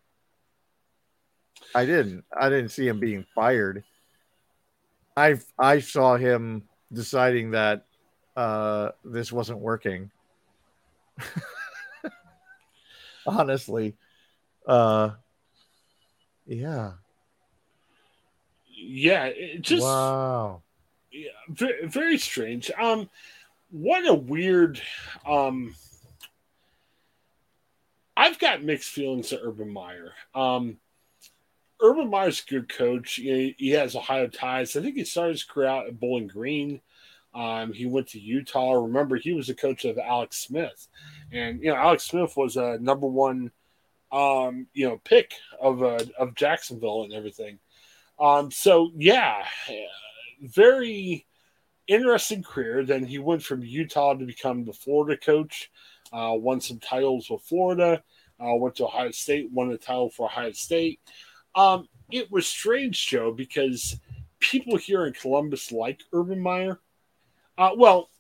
I 1.75 1.87
didn't. 1.87 2.25
I 2.37 2.49
didn't 2.49 2.71
see 2.71 2.87
him 2.87 3.01
being 3.01 3.25
fired. 3.35 3.85
I 5.17 5.39
I 5.59 5.81
saw 5.81 6.17
him 6.17 6.65
deciding 6.93 7.53
that 7.53 7.87
uh, 8.37 8.91
this 9.05 9.33
wasn't 9.33 9.59
working. 9.59 10.11
Honestly, 13.27 13.95
uh, 14.67 15.11
yeah, 16.47 16.93
yeah, 18.69 19.25
it 19.27 19.63
just 19.63 19.83
wow, 19.83 20.63
yeah, 21.11 21.31
very, 21.49 21.87
very 21.87 22.19
strange. 22.19 22.71
Um, 22.79 23.09
what 23.75 24.09
a 24.09 24.15
weird 24.15 24.81
um 25.27 25.75
I've 28.17 28.39
got 28.39 28.63
mixed 28.63 28.91
feelings 28.91 29.31
to 29.31 29.41
Urban 29.43 29.73
Meyer. 29.73 30.13
Um 30.33 30.77
Urban 31.83 32.09
Meyer's 32.09 32.41
a 32.47 32.51
good 32.51 32.69
coach. 32.69 33.15
He, 33.15 33.57
he, 33.59 33.71
has 33.71 33.97
Ohio 33.97 34.29
ties. 34.29 34.77
I 34.77 34.81
think 34.81 34.95
he 34.95 35.05
started 35.05 35.33
his 35.33 35.43
career 35.43 35.67
out 35.67 35.89
at 35.89 35.99
Bowling 35.99 36.29
Green. 36.29 36.81
Um, 37.35 37.73
he 37.73 37.85
went 37.85 38.09
to 38.11 38.21
Utah. 38.21 38.75
Remember, 38.75 39.17
he 39.17 39.33
was 39.33 39.49
the 39.49 39.55
coach 39.55 39.85
of 39.85 39.99
Alex 39.99 40.37
Smith, 40.37 40.87
and 41.33 41.61
you 41.61 41.71
know 41.71 41.77
Alex 41.77 42.05
Smith 42.05 42.37
was 42.37 42.57
a 42.57 42.79
number 42.81 43.09
one, 43.09 43.51
um, 44.13 44.69
you 44.73 44.89
know, 44.89 45.01
pick 45.03 45.35
of 45.61 45.83
uh, 45.83 45.99
of 46.17 46.37
Jacksonville 46.37 47.03
and 47.03 47.13
everything. 47.13 47.59
Um, 48.21 48.53
so 48.53 48.93
yeah, 48.95 49.45
very 50.41 51.27
interesting 51.87 52.43
career. 52.43 52.85
Then 52.85 53.05
he 53.05 53.19
went 53.19 53.43
from 53.43 53.63
Utah 53.63 54.15
to 54.15 54.25
become 54.25 54.65
the 54.65 54.73
Florida 54.73 55.17
coach, 55.17 55.71
uh, 56.13 56.33
won 56.35 56.61
some 56.61 56.79
titles 56.79 57.31
with 57.31 57.43
Florida, 57.43 58.03
uh, 58.41 58.55
went 58.55 58.77
to 58.77 58.87
Ohio 58.87 59.11
State, 59.11 59.51
won 59.53 59.71
a 59.71 59.79
title 59.79 60.11
for 60.11 60.27
Ohio 60.27 60.53
State. 60.53 61.01
Um, 61.55 61.89
it 62.11 62.31
was 62.31 62.47
strange, 62.47 63.07
Joe, 63.07 63.33
because 63.33 63.99
people 64.41 64.77
here 64.77 65.07
in 65.07 65.13
Columbus 65.13 65.73
like 65.73 66.03
Urban 66.13 66.41
Meyer. 66.41 66.81
Uh, 67.57 67.71
well, 67.77 68.11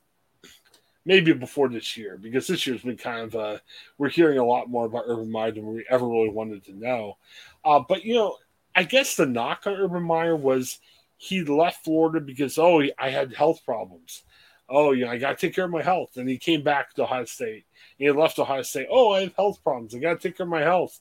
maybe 1.05 1.33
before 1.33 1.69
this 1.69 1.97
year, 1.97 2.17
because 2.17 2.47
this 2.47 2.67
year's 2.67 2.83
been 2.83 2.97
kind 2.97 3.21
of 3.21 3.35
uh, 3.35 3.59
we're 3.99 4.09
hearing 4.09 4.39
a 4.39 4.45
lot 4.45 4.71
more 4.71 4.87
about 4.87 5.05
Urban 5.07 5.31
Meyer 5.31 5.53
than 5.53 5.67
we 5.67 5.85
ever 5.91 6.07
really 6.07 6.31
wanted 6.31 6.65
to 6.65 6.73
know. 6.73 7.19
Uh, 7.65 7.81
but 7.87 8.05
you 8.05 8.15
know, 8.15 8.37
I 8.75 8.85
guess 8.85 9.17
the 9.17 9.27
knock 9.27 9.67
on 9.67 9.75
Urban 9.75 10.03
Meyer 10.03 10.37
was 10.37 10.79
he 11.17 11.45
left 11.45 11.85
Florida 11.85 12.21
because 12.21 12.59
oh, 12.59 12.83
I 12.99 13.11
had 13.11 13.35
health 13.35 13.65
problems. 13.65 14.23
Oh, 14.69 14.93
yeah, 14.93 15.11
I 15.11 15.19
got 15.19 15.39
to 15.39 15.47
take 15.47 15.55
care 15.55 15.67
of 15.67 15.71
my 15.71 15.83
health, 15.83 16.17
and 16.17 16.27
he 16.27 16.39
came 16.39 16.63
back 16.63 16.95
to 16.95 17.03
Ohio 17.03 17.27
State. 17.27 17.67
He 17.99 18.11
left 18.11 18.39
Ohio 18.39 18.63
State. 18.63 18.87
Oh, 18.91 19.11
I 19.13 19.23
have 19.23 19.35
health 19.37 19.63
problems. 19.63 19.95
I 19.95 19.99
got 19.99 20.21
to 20.21 20.29
take 20.29 20.39
care 20.39 20.45
of 20.45 20.51
my 20.51 20.63
health. 20.63 21.01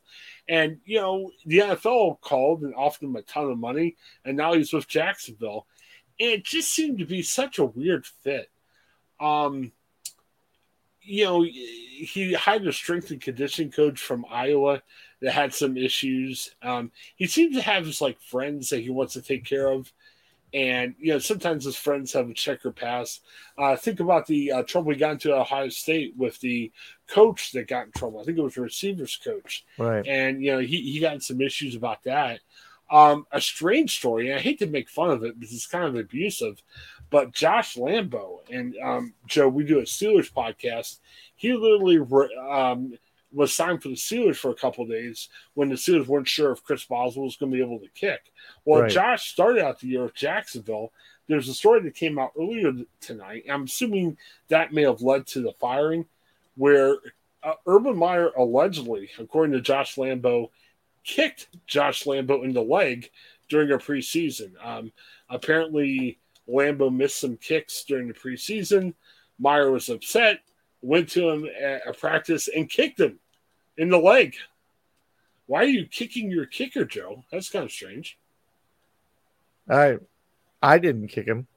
And 0.49 0.79
you 0.85 0.99
know, 0.99 1.31
the 1.45 1.59
NFL 1.59 2.19
called 2.19 2.63
and 2.63 2.75
offered 2.75 3.05
him 3.05 3.15
a 3.15 3.21
ton 3.21 3.49
of 3.49 3.57
money, 3.57 3.95
and 4.25 4.35
now 4.35 4.53
he's 4.53 4.73
with 4.73 4.87
Jacksonville. 4.87 5.65
And 6.19 6.29
it 6.29 6.43
just 6.43 6.71
seemed 6.71 6.99
to 6.99 7.05
be 7.05 7.21
such 7.21 7.57
a 7.57 7.65
weird 7.65 8.05
fit. 8.05 8.49
Um, 9.19 9.71
you 11.01 11.25
know, 11.25 11.43
he 11.43 12.33
hired 12.33 12.67
a 12.67 12.73
strength 12.73 13.11
and 13.11 13.21
conditioning 13.21 13.71
coach 13.71 13.99
from 13.99 14.25
Iowa 14.29 14.81
that 15.21 15.31
had 15.31 15.53
some 15.53 15.77
issues. 15.77 16.55
Um, 16.61 16.91
he 17.15 17.27
seems 17.27 17.55
to 17.55 17.61
have 17.61 17.85
his 17.85 18.01
like 18.01 18.19
friends 18.21 18.69
that 18.69 18.81
he 18.81 18.89
wants 18.89 19.13
to 19.13 19.21
take 19.21 19.45
care 19.45 19.69
of, 19.69 19.91
and 20.53 20.93
you 20.99 21.13
know 21.13 21.19
sometimes 21.19 21.65
his 21.65 21.75
friends 21.75 22.13
have 22.13 22.29
a 22.29 22.33
checker 22.33 22.71
pass. 22.71 23.21
Uh, 23.57 23.75
think 23.75 23.99
about 23.99 24.27
the 24.27 24.51
uh, 24.51 24.63
trouble 24.63 24.91
he 24.91 24.97
got 24.97 25.13
into 25.13 25.35
Ohio 25.35 25.69
State 25.69 26.13
with 26.15 26.39
the 26.39 26.71
coach 27.07 27.51
that 27.53 27.67
got 27.67 27.85
in 27.85 27.91
trouble. 27.91 28.19
I 28.19 28.23
think 28.23 28.37
it 28.37 28.43
was 28.43 28.55
the 28.55 28.61
receivers 28.61 29.19
coach, 29.23 29.65
right? 29.77 30.05
And 30.07 30.43
you 30.43 30.51
know 30.51 30.59
he 30.59 30.81
he 30.81 30.99
got 30.99 31.23
some 31.23 31.41
issues 31.41 31.75
about 31.75 32.03
that. 32.03 32.39
Um, 32.91 33.25
a 33.31 33.41
strange 33.41 33.97
story, 33.97 34.29
and 34.29 34.37
I 34.37 34.41
hate 34.41 34.59
to 34.59 34.67
make 34.67 34.87
fun 34.89 35.09
of 35.09 35.23
it 35.23 35.39
because 35.39 35.55
it's 35.55 35.65
kind 35.65 35.85
of 35.85 35.95
abusive, 35.95 36.61
but 37.09 37.31
Josh 37.31 37.75
Lambo 37.75 38.39
and 38.51 38.75
um, 38.83 39.13
Joe, 39.25 39.47
we 39.47 39.63
do 39.63 39.79
a 39.79 39.83
Steelers 39.83 40.31
podcast. 40.31 40.99
He 41.35 41.53
literally 41.53 41.97
um, 42.49 42.93
was 43.33 43.53
signed 43.53 43.81
for 43.81 43.89
the 43.89 43.95
Steelers 43.95 44.37
for 44.37 44.51
a 44.51 44.55
couple 44.55 44.85
days 44.85 45.29
when 45.55 45.69
the 45.69 45.75
Steelers 45.75 46.07
weren't 46.07 46.27
sure 46.27 46.51
if 46.51 46.63
Chris 46.63 46.85
Boswell 46.85 47.25
was 47.25 47.35
going 47.35 47.51
to 47.51 47.57
be 47.57 47.63
able 47.63 47.79
to 47.79 47.89
kick. 47.89 48.31
Well, 48.63 48.83
right. 48.83 48.91
Josh 48.91 49.31
started 49.31 49.63
out 49.63 49.79
the 49.79 49.87
year 49.87 50.03
with 50.03 50.15
Jacksonville. 50.15 50.91
There's 51.27 51.49
a 51.49 51.53
story 51.53 51.81
that 51.81 51.95
came 51.95 52.19
out 52.19 52.33
earlier 52.39 52.73
tonight. 53.01 53.45
I'm 53.49 53.63
assuming 53.63 54.17
that 54.49 54.73
may 54.73 54.83
have 54.83 55.01
led 55.01 55.25
to 55.27 55.41
the 55.41 55.53
firing, 55.53 56.05
where 56.55 56.97
uh, 57.41 57.53
Urban 57.65 57.97
Meyer 57.97 58.29
allegedly, 58.37 59.09
according 59.17 59.53
to 59.53 59.61
Josh 59.61 59.95
Lambo, 59.95 60.49
kicked 61.03 61.47
Josh 61.65 62.03
Lambo 62.03 62.43
in 62.43 62.53
the 62.53 62.61
leg 62.61 63.09
during 63.49 63.71
a 63.71 63.77
preseason. 63.77 64.53
Um, 64.63 64.91
apparently, 65.29 66.19
Lambo 66.47 66.93
missed 66.93 67.19
some 67.19 67.37
kicks 67.37 67.83
during 67.83 68.07
the 68.07 68.13
preseason. 68.13 68.93
Meyer 69.39 69.71
was 69.71 69.89
upset, 69.89 70.39
went 70.81 71.09
to 71.09 71.29
him 71.29 71.47
at 71.59 71.87
a 71.87 71.93
practice 71.93 72.47
and 72.47 72.69
kicked 72.69 72.99
him 72.99 73.19
in 73.77 73.89
the 73.89 73.97
leg. 73.97 74.35
Why 75.47 75.61
are 75.61 75.67
you 75.67 75.85
kicking 75.85 76.31
your 76.31 76.45
kicker, 76.45 76.85
Joe? 76.85 77.23
That's 77.31 77.49
kind 77.49 77.65
of 77.65 77.71
strange. 77.71 78.17
I 79.69 79.97
I 80.61 80.79
didn't 80.79 81.09
kick 81.09 81.27
him. 81.27 81.47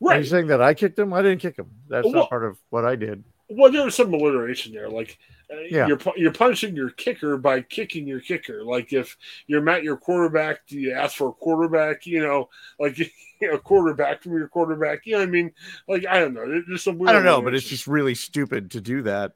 Right. 0.00 0.16
Are 0.16 0.20
you 0.20 0.26
saying 0.26 0.48
that 0.48 0.60
I 0.60 0.74
kicked 0.74 0.98
him? 0.98 1.12
I 1.12 1.22
didn't 1.22 1.40
kick 1.40 1.58
him. 1.58 1.70
That's 1.88 2.04
well, 2.04 2.14
not 2.14 2.30
part 2.30 2.44
of 2.44 2.58
what 2.70 2.84
I 2.84 2.96
did. 2.96 3.24
Well, 3.48 3.70
there 3.70 3.84
was 3.84 3.94
some 3.94 4.12
alliteration 4.12 4.72
there. 4.72 4.88
Like 4.88 5.18
uh, 5.50 5.56
yeah. 5.70 5.86
you're 5.86 6.00
you're 6.16 6.32
punishing 6.32 6.74
your 6.74 6.90
kicker 6.90 7.36
by 7.36 7.60
kicking 7.60 8.06
your 8.06 8.20
kicker. 8.20 8.64
Like 8.64 8.92
if 8.92 9.16
you're 9.46 9.60
met 9.60 9.82
your 9.82 9.96
quarterback, 9.96 10.66
do 10.66 10.78
you 10.78 10.92
ask 10.92 11.16
for 11.16 11.28
a 11.28 11.32
quarterback? 11.32 12.06
You 12.06 12.22
know, 12.22 12.48
like 12.78 12.98
you 13.40 13.52
know, 13.52 13.58
quarterback 13.58 14.22
from 14.22 14.32
your 14.32 14.48
quarterback. 14.48 15.06
You 15.06 15.16
know 15.16 15.22
I 15.22 15.26
mean? 15.26 15.52
Like 15.86 16.06
I 16.06 16.18
don't 16.18 16.34
know. 16.34 16.62
There's 16.66 16.82
some. 16.82 17.00
I 17.06 17.12
don't 17.12 17.24
know, 17.24 17.42
but 17.42 17.54
it's 17.54 17.68
just 17.68 17.86
really 17.86 18.14
stupid 18.14 18.70
to 18.72 18.80
do 18.80 19.02
that. 19.02 19.32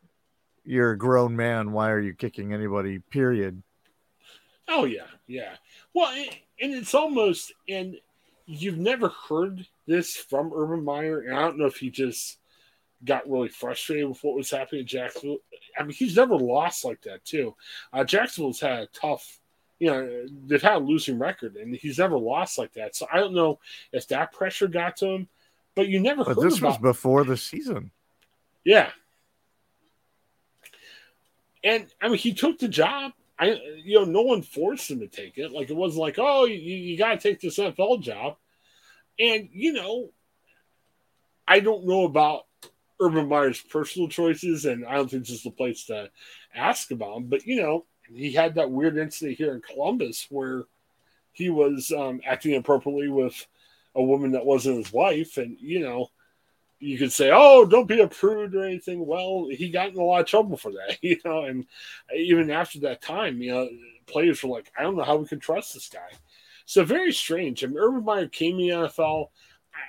You're 0.68 0.90
a 0.90 0.98
grown 0.98 1.34
man. 1.34 1.72
Why 1.72 1.90
are 1.90 2.00
you 2.00 2.12
kicking 2.12 2.52
anybody? 2.52 2.98
Period. 2.98 3.62
Oh 4.68 4.84
yeah, 4.84 5.06
yeah. 5.26 5.54
Well, 5.94 6.12
and 6.60 6.74
it's 6.74 6.94
almost 6.94 7.54
and 7.70 7.96
you've 8.44 8.76
never 8.76 9.08
heard 9.08 9.66
this 9.86 10.14
from 10.14 10.52
Urban 10.54 10.84
Meyer, 10.84 11.20
and 11.20 11.34
I 11.34 11.40
don't 11.40 11.56
know 11.56 11.64
if 11.64 11.78
he 11.78 11.88
just 11.88 12.36
got 13.02 13.26
really 13.30 13.48
frustrated 13.48 14.10
with 14.10 14.22
what 14.22 14.36
was 14.36 14.50
happening 14.50 14.82
in 14.82 14.86
Jacksonville. 14.86 15.38
I 15.78 15.84
mean, 15.84 15.92
he's 15.92 16.16
never 16.16 16.36
lost 16.36 16.84
like 16.84 17.00
that 17.02 17.24
too. 17.24 17.54
Uh, 17.90 18.04
Jacksonville's 18.04 18.60
had 18.60 18.80
a 18.80 18.86
tough, 18.88 19.40
you 19.78 19.90
know, 19.90 20.26
they've 20.44 20.60
had 20.60 20.76
a 20.76 20.84
losing 20.84 21.18
record, 21.18 21.56
and 21.56 21.74
he's 21.74 21.96
never 21.96 22.18
lost 22.18 22.58
like 22.58 22.74
that. 22.74 22.94
So 22.94 23.06
I 23.10 23.16
don't 23.16 23.34
know 23.34 23.58
if 23.94 24.06
that 24.08 24.32
pressure 24.32 24.68
got 24.68 24.98
to 24.98 25.06
him, 25.06 25.28
but 25.74 25.88
you 25.88 25.98
never. 25.98 26.24
But 26.24 26.42
this 26.42 26.60
was 26.60 26.76
before 26.76 27.24
the 27.24 27.38
season. 27.38 27.90
Yeah, 28.64 28.90
and 31.64 31.86
I 32.00 32.08
mean, 32.08 32.18
he 32.18 32.34
took 32.34 32.58
the 32.58 32.68
job. 32.68 33.12
I, 33.38 33.58
you 33.84 34.00
know, 34.00 34.04
no 34.04 34.22
one 34.22 34.42
forced 34.42 34.90
him 34.90 35.00
to 35.00 35.06
take 35.06 35.38
it. 35.38 35.52
Like 35.52 35.70
it 35.70 35.76
wasn't 35.76 36.02
like, 36.02 36.16
oh, 36.18 36.44
you, 36.44 36.56
you 36.56 36.98
got 36.98 37.10
to 37.10 37.18
take 37.18 37.40
this 37.40 37.58
NFL 37.58 38.02
job. 38.02 38.36
And 39.18 39.48
you 39.52 39.72
know, 39.72 40.10
I 41.46 41.60
don't 41.60 41.86
know 41.86 42.04
about 42.04 42.42
Urban 43.00 43.28
Meyer's 43.28 43.60
personal 43.60 44.08
choices, 44.08 44.64
and 44.64 44.84
I 44.84 44.94
don't 44.94 45.10
think 45.10 45.24
this 45.26 45.36
is 45.36 45.42
the 45.42 45.50
place 45.50 45.86
to 45.86 46.10
ask 46.54 46.90
about 46.90 47.16
him. 47.16 47.24
But 47.24 47.46
you 47.46 47.62
know, 47.62 47.86
he 48.12 48.32
had 48.32 48.56
that 48.56 48.70
weird 48.70 48.96
incident 48.96 49.38
here 49.38 49.54
in 49.54 49.62
Columbus 49.62 50.26
where 50.30 50.64
he 51.32 51.50
was 51.50 51.92
um, 51.96 52.20
acting 52.26 52.56
appropriately 52.56 53.08
with 53.08 53.46
a 53.94 54.02
woman 54.02 54.32
that 54.32 54.46
wasn't 54.46 54.78
his 54.78 54.92
wife, 54.92 55.36
and 55.36 55.56
you 55.60 55.80
know, 55.80 56.08
you 56.80 56.98
could 56.98 57.12
say, 57.12 57.30
"Oh, 57.32 57.64
don't 57.64 57.88
be 57.88 58.00
a 58.00 58.08
prude" 58.08 58.54
or 58.54 58.64
anything. 58.64 59.04
Well, 59.04 59.48
he 59.50 59.70
got 59.70 59.88
in 59.88 59.98
a 59.98 60.02
lot 60.02 60.20
of 60.20 60.26
trouble 60.26 60.56
for 60.56 60.72
that, 60.72 60.98
you 61.02 61.18
know. 61.24 61.44
And 61.44 61.66
even 62.14 62.50
after 62.50 62.80
that 62.80 63.02
time, 63.02 63.40
you 63.42 63.52
know, 63.52 63.68
players 64.06 64.42
were 64.42 64.50
like, 64.50 64.70
"I 64.78 64.82
don't 64.82 64.96
know 64.96 65.04
how 65.04 65.16
we 65.16 65.26
can 65.26 65.40
trust 65.40 65.74
this 65.74 65.88
guy." 65.88 66.16
So 66.66 66.84
very 66.84 67.12
strange. 67.12 67.64
I 67.64 67.66
mean, 67.66 67.78
Urban 67.78 68.04
Meyer 68.04 68.28
came 68.28 68.58
in 68.58 68.68
the 68.68 68.88
NFL. 68.88 69.28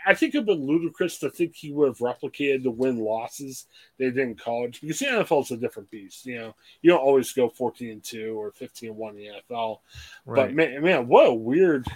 I 0.05 0.13
think 0.13 0.34
it'd 0.34 0.46
been 0.46 0.65
ludicrous 0.65 1.17
to 1.19 1.29
think 1.29 1.55
he 1.55 1.72
would 1.72 1.88
have 1.88 1.98
replicated 1.98 2.63
the 2.63 2.72
win 2.72 3.00
losses 3.00 3.65
they 3.98 4.05
did 4.05 4.19
in 4.19 4.36
college 4.36 4.81
because 4.81 5.00
the 5.00 5.08
NFL 5.08 5.43
is 5.43 5.51
a 5.51 5.58
different 5.58 5.89
beast. 5.89 6.25
You 6.25 6.38
know, 6.38 6.55
you 6.81 6.91
don't 6.91 7.01
always 7.01 7.31
go 7.34 7.50
14 7.50 7.89
and 7.89 8.03
2 8.03 8.39
or 8.39 8.51
15 8.51 8.89
and 8.89 8.98
1 8.98 9.17
in 9.17 9.17
the 9.17 9.55
NFL. 9.55 9.79
Right. 10.25 10.36
But 10.48 10.53
man, 10.53 10.81
man, 10.84 11.08
what 11.08 11.27
a 11.27 11.34
weird 11.34 11.88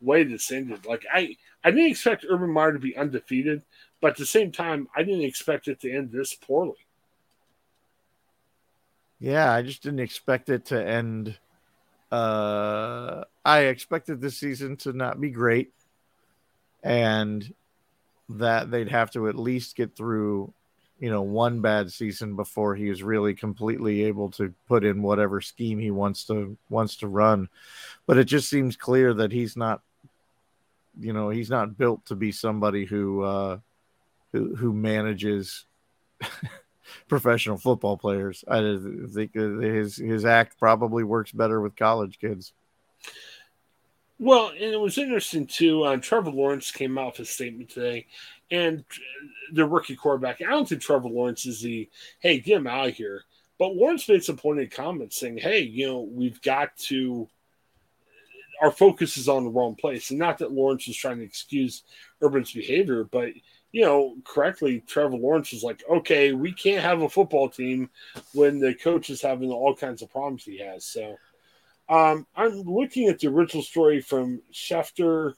way 0.00 0.24
this 0.24 0.52
ended. 0.52 0.86
Like, 0.86 1.04
I, 1.12 1.36
I 1.64 1.70
didn't 1.70 1.90
expect 1.90 2.26
Urban 2.28 2.50
Meyer 2.50 2.72
to 2.72 2.78
be 2.78 2.96
undefeated, 2.96 3.62
but 4.04 4.10
at 4.10 4.16
the 4.18 4.26
same 4.26 4.52
time, 4.52 4.86
I 4.94 5.02
didn't 5.02 5.22
expect 5.22 5.66
it 5.66 5.80
to 5.80 5.90
end 5.90 6.12
this 6.12 6.34
poorly. 6.34 6.76
Yeah, 9.18 9.50
I 9.50 9.62
just 9.62 9.82
didn't 9.82 10.00
expect 10.00 10.50
it 10.50 10.66
to 10.66 10.86
end. 10.86 11.38
Uh, 12.12 13.24
I 13.46 13.60
expected 13.60 14.20
this 14.20 14.36
season 14.36 14.76
to 14.76 14.92
not 14.92 15.22
be 15.22 15.30
great 15.30 15.72
and 16.82 17.50
that 18.28 18.70
they'd 18.70 18.90
have 18.90 19.10
to 19.12 19.26
at 19.26 19.36
least 19.36 19.74
get 19.74 19.96
through 19.96 20.52
you 20.98 21.08
know 21.08 21.22
one 21.22 21.62
bad 21.62 21.90
season 21.90 22.36
before 22.36 22.74
he 22.74 22.90
is 22.90 23.02
really 23.02 23.32
completely 23.32 24.04
able 24.04 24.30
to 24.32 24.52
put 24.68 24.84
in 24.84 25.00
whatever 25.00 25.40
scheme 25.40 25.78
he 25.78 25.90
wants 25.90 26.26
to 26.26 26.58
wants 26.68 26.96
to 26.96 27.08
run 27.08 27.48
but 28.06 28.18
it 28.18 28.24
just 28.24 28.50
seems 28.50 28.76
clear 28.76 29.14
that 29.14 29.32
he's 29.32 29.56
not 29.56 29.80
you 31.00 31.12
know 31.14 31.30
he's 31.30 31.50
not 31.50 31.76
built 31.76 32.04
to 32.06 32.14
be 32.14 32.30
somebody 32.30 32.84
who 32.84 33.22
uh 33.22 33.58
who 34.34 34.54
who 34.56 34.72
manages 34.72 35.64
professional 37.08 37.56
football 37.56 37.96
players 37.96 38.44
i 38.48 38.60
think 39.12 39.34
his 39.34 39.96
his 39.96 40.24
act 40.24 40.58
probably 40.58 41.04
works 41.04 41.32
better 41.32 41.60
with 41.60 41.76
college 41.76 42.18
kids 42.18 42.52
well, 44.18 44.50
and 44.50 44.72
it 44.72 44.80
was 44.80 44.96
interesting 44.96 45.46
too. 45.46 45.82
Uh, 45.82 45.96
Trevor 45.96 46.30
Lawrence 46.30 46.70
came 46.70 46.96
out 46.98 47.18
with 47.18 47.28
a 47.28 47.30
statement 47.30 47.70
today, 47.70 48.06
and 48.50 48.84
the 49.52 49.66
rookie 49.66 49.96
quarterback. 49.96 50.40
I 50.40 50.50
don't 50.50 50.68
think 50.68 50.82
Trevor 50.82 51.08
Lawrence 51.08 51.46
is 51.46 51.60
the 51.62 51.88
hey, 52.20 52.38
get 52.38 52.58
him 52.58 52.66
out 52.66 52.88
of 52.88 52.94
here. 52.94 53.22
But 53.58 53.74
Lawrence 53.74 54.08
made 54.08 54.24
some 54.24 54.36
pointed 54.36 54.70
comments 54.70 55.18
saying, 55.18 55.38
"Hey, 55.38 55.60
you 55.60 55.86
know, 55.86 56.00
we've 56.00 56.40
got 56.42 56.76
to. 56.88 57.28
Our 58.62 58.70
focus 58.70 59.16
is 59.16 59.28
on 59.28 59.44
the 59.44 59.50
wrong 59.50 59.74
place, 59.74 60.10
and 60.10 60.18
not 60.18 60.38
that 60.38 60.52
Lawrence 60.52 60.86
is 60.86 60.96
trying 60.96 61.18
to 61.18 61.24
excuse 61.24 61.82
Urban's 62.22 62.52
behavior, 62.52 63.02
but 63.04 63.30
you 63.74 63.80
know, 63.80 64.14
correctly, 64.22 64.84
Trevor 64.86 65.16
Lawrence 65.16 65.50
was 65.50 65.64
like, 65.64 65.82
okay, 65.90 66.30
we 66.30 66.52
can't 66.52 66.80
have 66.80 67.02
a 67.02 67.08
football 67.08 67.48
team 67.48 67.90
when 68.32 68.60
the 68.60 68.72
coach 68.72 69.10
is 69.10 69.20
having 69.20 69.50
all 69.50 69.74
kinds 69.74 70.00
of 70.00 70.12
problems 70.12 70.44
he 70.44 70.58
has. 70.58 70.84
So 70.84 71.16
um, 71.88 72.24
I'm 72.36 72.62
looking 72.62 73.08
at 73.08 73.18
the 73.18 73.26
original 73.26 73.64
story 73.64 74.00
from 74.00 74.40
Schefter. 74.52 75.34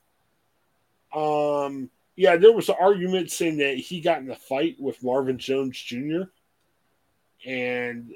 Um, 1.14 1.88
Yeah, 2.14 2.36
there 2.36 2.52
was 2.52 2.68
an 2.68 2.74
argument 2.78 3.30
saying 3.30 3.56
that 3.56 3.78
he 3.78 4.02
got 4.02 4.20
in 4.20 4.30
a 4.30 4.36
fight 4.36 4.76
with 4.78 5.02
Marvin 5.02 5.38
Jones 5.38 5.80
Jr. 5.80 6.24
and 7.46 8.12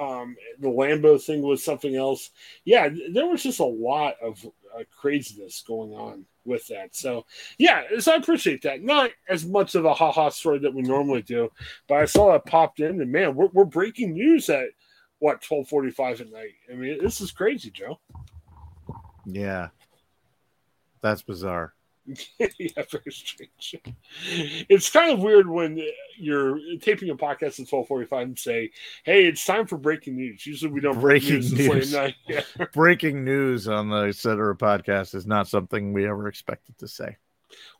um, 0.00 0.34
the 0.60 0.68
Lambo 0.68 1.22
thing 1.22 1.42
was 1.42 1.62
something 1.62 1.94
else. 1.94 2.30
Yeah, 2.64 2.88
there 3.12 3.26
was 3.26 3.42
just 3.42 3.60
a 3.60 3.66
lot 3.66 4.14
of 4.22 4.42
uh, 4.74 4.84
craziness 4.98 5.62
going 5.68 5.92
on 5.92 6.24
with 6.44 6.66
that. 6.68 6.94
So 6.94 7.26
yeah, 7.58 7.82
so 7.98 8.12
I 8.12 8.16
appreciate 8.16 8.62
that. 8.62 8.82
Not 8.82 9.10
as 9.28 9.44
much 9.44 9.74
of 9.74 9.84
a 9.84 9.94
haha 9.94 10.28
story 10.28 10.58
that 10.60 10.74
we 10.74 10.82
normally 10.82 11.22
do, 11.22 11.50
but 11.88 11.98
I 11.98 12.04
saw 12.04 12.34
it 12.34 12.44
popped 12.44 12.80
in, 12.80 13.00
and 13.00 13.12
man, 13.12 13.34
we're, 13.34 13.48
we're 13.52 13.64
breaking 13.64 14.12
news 14.12 14.48
at 14.48 14.68
what 15.18 15.40
twelve 15.42 15.68
forty 15.68 15.90
five 15.90 16.20
at 16.20 16.30
night. 16.30 16.54
I 16.70 16.74
mean, 16.74 16.98
this 17.02 17.20
is 17.20 17.32
crazy, 17.32 17.70
Joe. 17.70 17.98
Yeah, 19.24 19.68
that's 21.00 21.22
bizarre. 21.22 21.74
yeah, 22.38 22.82
very 22.90 23.10
strange. 23.10 23.76
It's 24.68 24.90
kind 24.90 25.12
of 25.12 25.20
weird 25.20 25.48
when 25.48 25.80
you're 26.18 26.58
taping 26.80 27.08
a 27.08 27.16
podcast 27.16 27.60
at 27.60 27.68
twelve 27.68 27.88
forty 27.88 28.06
five 28.06 28.26
and 28.28 28.38
say, 28.38 28.70
"Hey, 29.04 29.26
it's 29.26 29.44
time 29.44 29.66
for 29.66 29.78
breaking 29.78 30.16
news." 30.16 30.46
Usually, 30.46 30.70
we 30.70 30.80
don't 30.80 31.00
breaking 31.00 31.40
news. 31.40 31.52
news. 31.94 31.94
Yeah. 32.28 32.42
breaking 32.72 33.24
news 33.24 33.68
on 33.68 33.88
the 33.88 34.02
Etc. 34.02 34.54
podcast 34.56 35.14
is 35.14 35.26
not 35.26 35.48
something 35.48 35.92
we 35.92 36.06
ever 36.06 36.28
expected 36.28 36.76
to 36.78 36.88
say. 36.88 37.16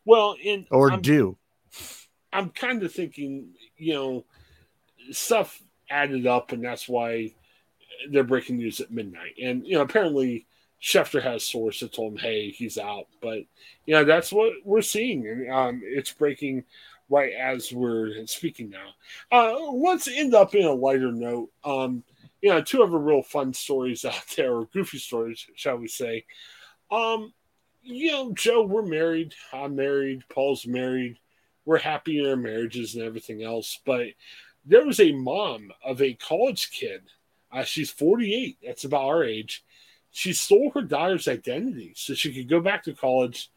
Well, 0.05 0.35
in 0.41 0.65
or 0.71 0.91
I'm, 0.91 1.01
do. 1.01 1.37
I'm 2.33 2.49
kind 2.49 2.81
of 2.83 2.91
thinking, 2.91 3.49
you 3.77 3.93
know, 3.93 4.25
stuff 5.11 5.61
added 5.89 6.25
up, 6.25 6.51
and 6.51 6.63
that's 6.63 6.89
why 6.89 7.33
they're 8.09 8.23
breaking 8.23 8.57
news 8.57 8.79
at 8.79 8.91
midnight. 8.91 9.35
And 9.41 9.67
you 9.67 9.75
know, 9.75 9.81
apparently 9.81 10.47
Schefter 10.81 11.21
has 11.21 11.43
source 11.43 11.79
that 11.79 11.93
told 11.93 12.13
him, 12.13 12.19
"Hey, 12.19 12.51
he's 12.51 12.77
out." 12.77 13.07
But 13.21 13.39
you 13.85 13.93
know, 13.93 14.03
that's 14.03 14.31
what 14.31 14.53
we're 14.63 14.81
seeing, 14.81 15.27
and 15.27 15.51
um, 15.51 15.81
it's 15.83 16.11
breaking 16.11 16.63
right 17.09 17.33
as 17.33 17.71
we're 17.71 18.25
speaking 18.25 18.69
now. 18.69 18.89
Uh, 19.31 19.71
let's 19.71 20.07
end 20.07 20.33
up 20.33 20.55
in 20.55 20.65
a 20.65 20.73
lighter 20.73 21.11
note. 21.11 21.49
Um, 21.63 22.03
you 22.41 22.49
know, 22.49 22.61
two 22.61 22.83
other 22.83 22.97
real 22.97 23.21
fun 23.21 23.53
stories 23.53 24.05
out 24.05 24.25
there, 24.35 24.53
or 24.53 24.65
goofy 24.67 24.97
stories, 24.97 25.45
shall 25.55 25.77
we 25.77 25.87
say? 25.87 26.25
Um, 26.91 27.33
you 27.83 28.11
know, 28.11 28.33
Joe, 28.33 28.63
we're 28.63 28.81
married. 28.81 29.33
I'm 29.53 29.75
married. 29.75 30.23
Paul's 30.29 30.65
married. 30.65 31.19
We're 31.65 31.79
happy 31.79 32.19
in 32.19 32.29
our 32.29 32.35
marriages 32.35 32.95
and 32.95 33.03
everything 33.03 33.43
else. 33.43 33.79
But 33.85 34.07
there 34.65 34.85
was 34.85 34.99
a 34.99 35.11
mom 35.11 35.71
of 35.83 36.01
a 36.01 36.13
college 36.13 36.71
kid. 36.71 37.01
Uh, 37.51 37.63
she's 37.63 37.91
48. 37.91 38.57
That's 38.63 38.85
about 38.85 39.05
our 39.05 39.23
age 39.23 39.63
she 40.15 40.31
stole 40.31 40.71
her 40.73 40.81
daughter's 40.81 41.27
identity 41.27 41.91
so 41.93 42.13
she 42.13 42.33
could 42.33 42.47
go 42.47 42.61
back 42.61 42.83
to 42.83 42.93
college. 42.93 43.51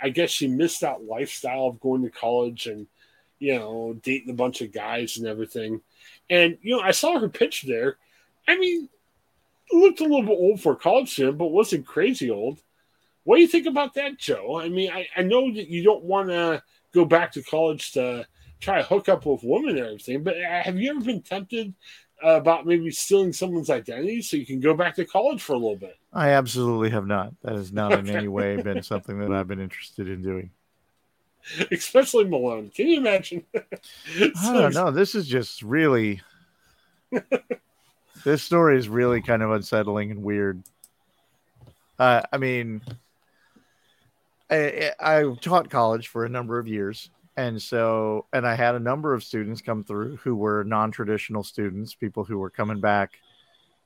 I 0.00 0.08
guess 0.08 0.30
she 0.30 0.48
missed 0.48 0.80
that 0.80 1.04
lifestyle 1.04 1.66
of 1.66 1.80
going 1.80 2.02
to 2.02 2.08
college 2.08 2.66
and, 2.66 2.86
you 3.38 3.58
know, 3.58 3.92
dating 4.02 4.30
a 4.30 4.34
bunch 4.34 4.62
of 4.62 4.72
guys 4.72 5.18
and 5.18 5.26
everything. 5.26 5.82
And, 6.30 6.56
you 6.62 6.74
know, 6.74 6.82
I 6.82 6.92
saw 6.92 7.20
her 7.20 7.28
picture 7.28 7.66
there. 7.66 7.98
I 8.48 8.56
mean, 8.56 8.88
looked 9.70 10.00
a 10.00 10.04
little 10.04 10.22
bit 10.22 10.30
old 10.30 10.62
for 10.62 10.72
a 10.72 10.76
college 10.76 11.12
student, 11.12 11.36
but 11.36 11.48
wasn't 11.48 11.86
crazy 11.86 12.30
old. 12.30 12.62
What 13.24 13.36
do 13.36 13.42
you 13.42 13.48
think 13.48 13.66
about 13.66 13.92
that, 13.94 14.18
Joe? 14.18 14.58
I 14.58 14.70
mean, 14.70 14.90
I, 14.90 15.06
I 15.14 15.22
know 15.22 15.52
that 15.52 15.68
you 15.68 15.84
don't 15.84 16.04
want 16.04 16.30
to 16.30 16.62
go 16.94 17.04
back 17.04 17.32
to 17.32 17.42
college 17.42 17.92
to 17.92 18.26
try 18.60 18.78
to 18.78 18.88
hook 18.88 19.10
up 19.10 19.26
with 19.26 19.44
women 19.44 19.76
and 19.76 19.86
everything, 19.86 20.22
but 20.22 20.36
have 20.38 20.78
you 20.78 20.88
ever 20.88 21.04
been 21.04 21.20
tempted 21.20 21.74
uh, 22.11 22.11
about 22.22 22.66
maybe 22.66 22.90
stealing 22.90 23.32
someone's 23.32 23.70
identity 23.70 24.22
so 24.22 24.36
you 24.36 24.46
can 24.46 24.60
go 24.60 24.74
back 24.74 24.94
to 24.96 25.04
college 25.04 25.42
for 25.42 25.54
a 25.54 25.58
little 25.58 25.76
bit? 25.76 25.96
I 26.12 26.30
absolutely 26.30 26.90
have 26.90 27.06
not. 27.06 27.32
That 27.42 27.54
has 27.54 27.72
not 27.72 27.92
in 27.92 28.08
any 28.08 28.28
way 28.28 28.60
been 28.62 28.82
something 28.82 29.18
that 29.20 29.32
I've 29.32 29.48
been 29.48 29.60
interested 29.60 30.08
in 30.08 30.22
doing. 30.22 30.50
Especially 31.70 32.24
Malone. 32.24 32.70
Can 32.70 32.86
you 32.86 32.98
imagine? 32.98 33.44
I 33.54 34.52
don't 34.52 34.74
know. 34.74 34.90
This 34.90 35.14
is 35.14 35.26
just 35.26 35.62
really. 35.62 36.20
this 38.24 38.42
story 38.42 38.78
is 38.78 38.88
really 38.88 39.20
kind 39.20 39.42
of 39.42 39.50
unsettling 39.50 40.10
and 40.10 40.22
weird. 40.22 40.62
Uh, 41.98 42.22
I 42.32 42.38
mean, 42.38 42.82
I, 44.50 44.92
I 45.00 45.34
taught 45.40 45.70
college 45.70 46.08
for 46.08 46.24
a 46.24 46.28
number 46.28 46.58
of 46.58 46.68
years, 46.68 47.10
and 47.36 47.60
so 47.60 48.26
and 48.32 48.46
i 48.46 48.54
had 48.54 48.74
a 48.74 48.80
number 48.80 49.14
of 49.14 49.24
students 49.24 49.62
come 49.62 49.82
through 49.84 50.16
who 50.16 50.36
were 50.36 50.64
non-traditional 50.64 51.42
students 51.42 51.94
people 51.94 52.24
who 52.24 52.38
were 52.38 52.50
coming 52.50 52.80
back 52.80 53.18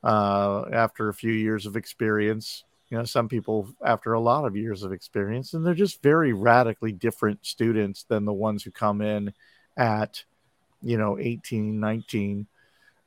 uh, 0.06 0.64
after 0.72 1.08
a 1.08 1.14
few 1.14 1.32
years 1.32 1.66
of 1.66 1.76
experience. 1.76 2.64
You 2.90 2.98
know 2.98 3.04
some 3.04 3.28
people 3.28 3.68
after 3.84 4.12
a 4.12 4.20
lot 4.20 4.44
of 4.44 4.54
years 4.56 4.84
of 4.84 4.92
experience 4.92 5.54
and 5.54 5.66
they're 5.66 5.74
just 5.74 6.00
very 6.04 6.32
radically 6.32 6.92
different 6.92 7.44
students 7.44 8.04
than 8.04 8.24
the 8.24 8.32
ones 8.32 8.62
who 8.62 8.70
come 8.70 9.00
in 9.00 9.34
at 9.76 10.22
you 10.82 10.96
know 10.96 11.18
18 11.18 11.80
19 11.80 12.46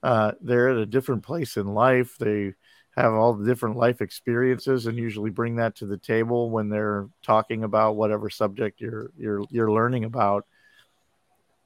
uh, 0.03 0.33
they're 0.41 0.69
at 0.69 0.77
a 0.77 0.85
different 0.85 1.23
place 1.23 1.55
in 1.55 1.67
life. 1.67 2.17
They 2.17 2.55
have 2.99 3.13
all 3.13 3.33
the 3.33 3.45
different 3.45 3.77
life 3.77 4.01
experiences 4.01 4.85
and 4.85 4.97
usually 4.97 5.29
bring 5.29 5.55
that 5.55 5.75
to 5.77 5.85
the 5.85 5.97
table 5.97 6.49
when 6.49 6.69
they're 6.69 7.07
talking 7.23 7.63
about 7.63 7.95
whatever 7.95 8.29
subject 8.29 8.81
you're 8.81 9.11
you're 9.17 9.43
you're 9.49 9.71
learning 9.71 10.03
about. 10.03 10.45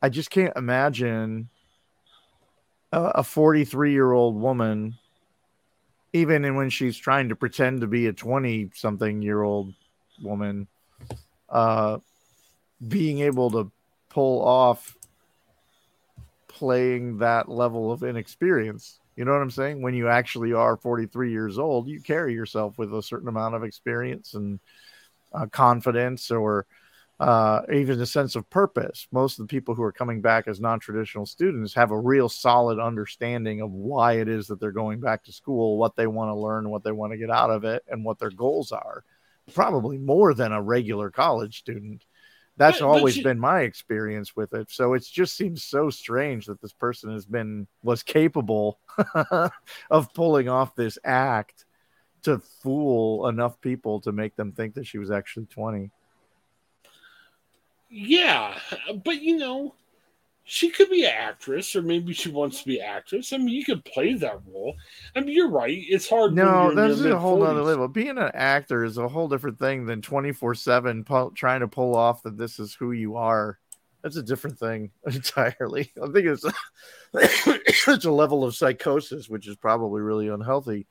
I 0.01 0.09
just 0.09 0.29
can't 0.29 0.55
imagine 0.55 1.49
a 2.91 3.23
43 3.23 3.91
year 3.91 4.11
old 4.11 4.35
woman, 4.35 4.95
even 6.11 6.55
when 6.55 6.69
she's 6.69 6.97
trying 6.97 7.29
to 7.29 7.35
pretend 7.35 7.81
to 7.81 7.87
be 7.87 8.07
a 8.07 8.13
20 8.13 8.71
something 8.75 9.21
year 9.21 9.41
old 9.41 9.73
woman, 10.21 10.67
uh, 11.49 11.97
being 12.87 13.19
able 13.19 13.49
to 13.51 13.71
pull 14.09 14.43
off 14.45 14.95
playing 16.47 17.17
that 17.17 17.49
level 17.49 17.91
of 17.91 18.03
inexperience. 18.03 18.99
You 19.15 19.25
know 19.25 19.31
what 19.31 19.41
I'm 19.41 19.51
saying? 19.51 19.81
When 19.81 19.93
you 19.93 20.07
actually 20.09 20.53
are 20.53 20.77
43 20.77 21.31
years 21.31 21.59
old, 21.59 21.87
you 21.87 22.01
carry 22.01 22.33
yourself 22.33 22.77
with 22.77 22.93
a 22.93 23.03
certain 23.03 23.27
amount 23.27 23.55
of 23.55 23.63
experience 23.63 24.33
and 24.33 24.59
uh, 25.33 25.45
confidence 25.47 26.31
or 26.31 26.65
uh, 27.19 27.61
even 27.71 28.01
a 28.01 28.05
sense 28.05 28.35
of 28.35 28.49
purpose. 28.49 29.07
Most 29.11 29.39
of 29.39 29.47
the 29.47 29.51
people 29.51 29.75
who 29.75 29.83
are 29.83 29.91
coming 29.91 30.21
back 30.21 30.47
as 30.47 30.59
non 30.59 30.79
traditional 30.79 31.25
students 31.25 31.73
have 31.73 31.91
a 31.91 31.99
real 31.99 32.27
solid 32.27 32.79
understanding 32.79 33.61
of 33.61 33.71
why 33.71 34.13
it 34.13 34.27
is 34.27 34.47
that 34.47 34.59
they're 34.59 34.71
going 34.71 34.99
back 34.99 35.23
to 35.23 35.31
school, 35.31 35.77
what 35.77 35.95
they 35.95 36.07
want 36.07 36.29
to 36.29 36.35
learn, 36.35 36.69
what 36.69 36.83
they 36.83 36.91
want 36.91 37.13
to 37.13 37.17
get 37.17 37.29
out 37.29 37.51
of 37.51 37.63
it, 37.63 37.83
and 37.87 38.03
what 38.03 38.19
their 38.19 38.31
goals 38.31 38.71
are. 38.71 39.03
Probably 39.53 39.97
more 39.97 40.33
than 40.33 40.51
a 40.51 40.61
regular 40.61 41.11
college 41.11 41.59
student 41.59 42.03
that's 42.57 42.79
but, 42.79 42.87
always 42.87 43.15
but 43.17 43.23
been 43.23 43.39
my 43.39 43.61
experience 43.61 44.35
with 44.35 44.53
it. 44.53 44.69
So 44.69 44.93
it 44.93 45.03
just 45.03 45.35
seems 45.35 45.63
so 45.63 45.89
strange 45.89 46.45
that 46.45 46.61
this 46.61 46.73
person 46.73 47.11
has 47.11 47.25
been 47.25 47.67
was 47.81 48.03
capable 48.03 48.79
of 49.89 50.13
pulling 50.13 50.49
off 50.49 50.75
this 50.75 50.97
act 51.03 51.65
to 52.23 52.39
fool 52.61 53.27
enough 53.27 53.59
people 53.61 54.01
to 54.01 54.11
make 54.11 54.35
them 54.35 54.51
think 54.51 54.75
that 54.75 54.87
she 54.87 54.97
was 54.97 55.11
actually 55.11 55.45
20 55.45 55.91
yeah 57.89 58.57
but 59.03 59.21
you 59.21 59.37
know 59.37 59.75
she 60.45 60.69
could 60.69 60.89
be 60.89 61.05
an 61.05 61.13
actress, 61.15 61.75
or 61.75 61.81
maybe 61.81 62.13
she 62.13 62.29
wants 62.29 62.61
to 62.61 62.67
be 62.67 62.79
an 62.79 62.85
actress. 62.85 63.31
I 63.31 63.37
mean, 63.37 63.49
you 63.49 63.63
could 63.63 63.85
play 63.85 64.13
that 64.15 64.41
role. 64.51 64.75
I 65.15 65.21
mean, 65.21 65.35
you're 65.35 65.49
right. 65.49 65.83
It's 65.87 66.09
hard. 66.09 66.33
No, 66.33 66.73
that's 66.75 66.99
a 67.01 67.17
whole 67.17 67.43
other 67.43 67.61
level. 67.61 67.87
Being 67.87 68.17
an 68.17 68.31
actor 68.33 68.83
is 68.83 68.97
a 68.97 69.07
whole 69.07 69.29
different 69.29 69.57
thing 69.57 69.85
than 69.85 70.01
24 70.01 70.55
7 70.55 71.05
trying 71.35 71.61
to 71.61 71.67
pull 71.67 71.95
off 71.95 72.23
that 72.23 72.37
this 72.37 72.59
is 72.59 72.73
who 72.73 72.91
you 72.91 73.15
are. 73.15 73.57
That's 74.01 74.17
a 74.17 74.23
different 74.23 74.59
thing 74.59 74.91
entirely. 75.05 75.93
I 76.01 76.07
think 76.07 76.25
it's 76.25 76.43
a, 76.43 76.53
it's 77.13 78.05
a 78.05 78.11
level 78.11 78.43
of 78.43 78.53
psychosis, 78.53 79.29
which 79.29 79.47
is 79.47 79.55
probably 79.55 80.01
really 80.01 80.27
unhealthy. 80.27 80.87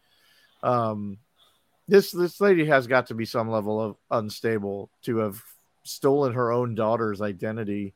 Um, 0.62 1.18
this 1.88 2.10
this 2.10 2.40
lady 2.40 2.64
has 2.66 2.86
got 2.86 3.08
to 3.08 3.14
be 3.14 3.26
some 3.26 3.50
level 3.50 3.80
of 3.80 3.96
unstable 4.10 4.88
to 5.02 5.18
have 5.18 5.42
stolen 5.84 6.32
her 6.32 6.52
own 6.52 6.74
daughter's 6.74 7.20
identity 7.20 7.92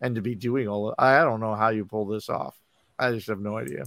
and 0.00 0.14
to 0.14 0.22
be 0.22 0.34
doing 0.34 0.68
all 0.68 0.88
of, 0.88 0.94
I 0.98 1.22
don't 1.24 1.40
know 1.40 1.54
how 1.54 1.68
you 1.70 1.84
pull 1.84 2.06
this 2.06 2.28
off. 2.28 2.56
I 2.98 3.12
just 3.12 3.28
have 3.28 3.40
no 3.40 3.56
idea. 3.56 3.84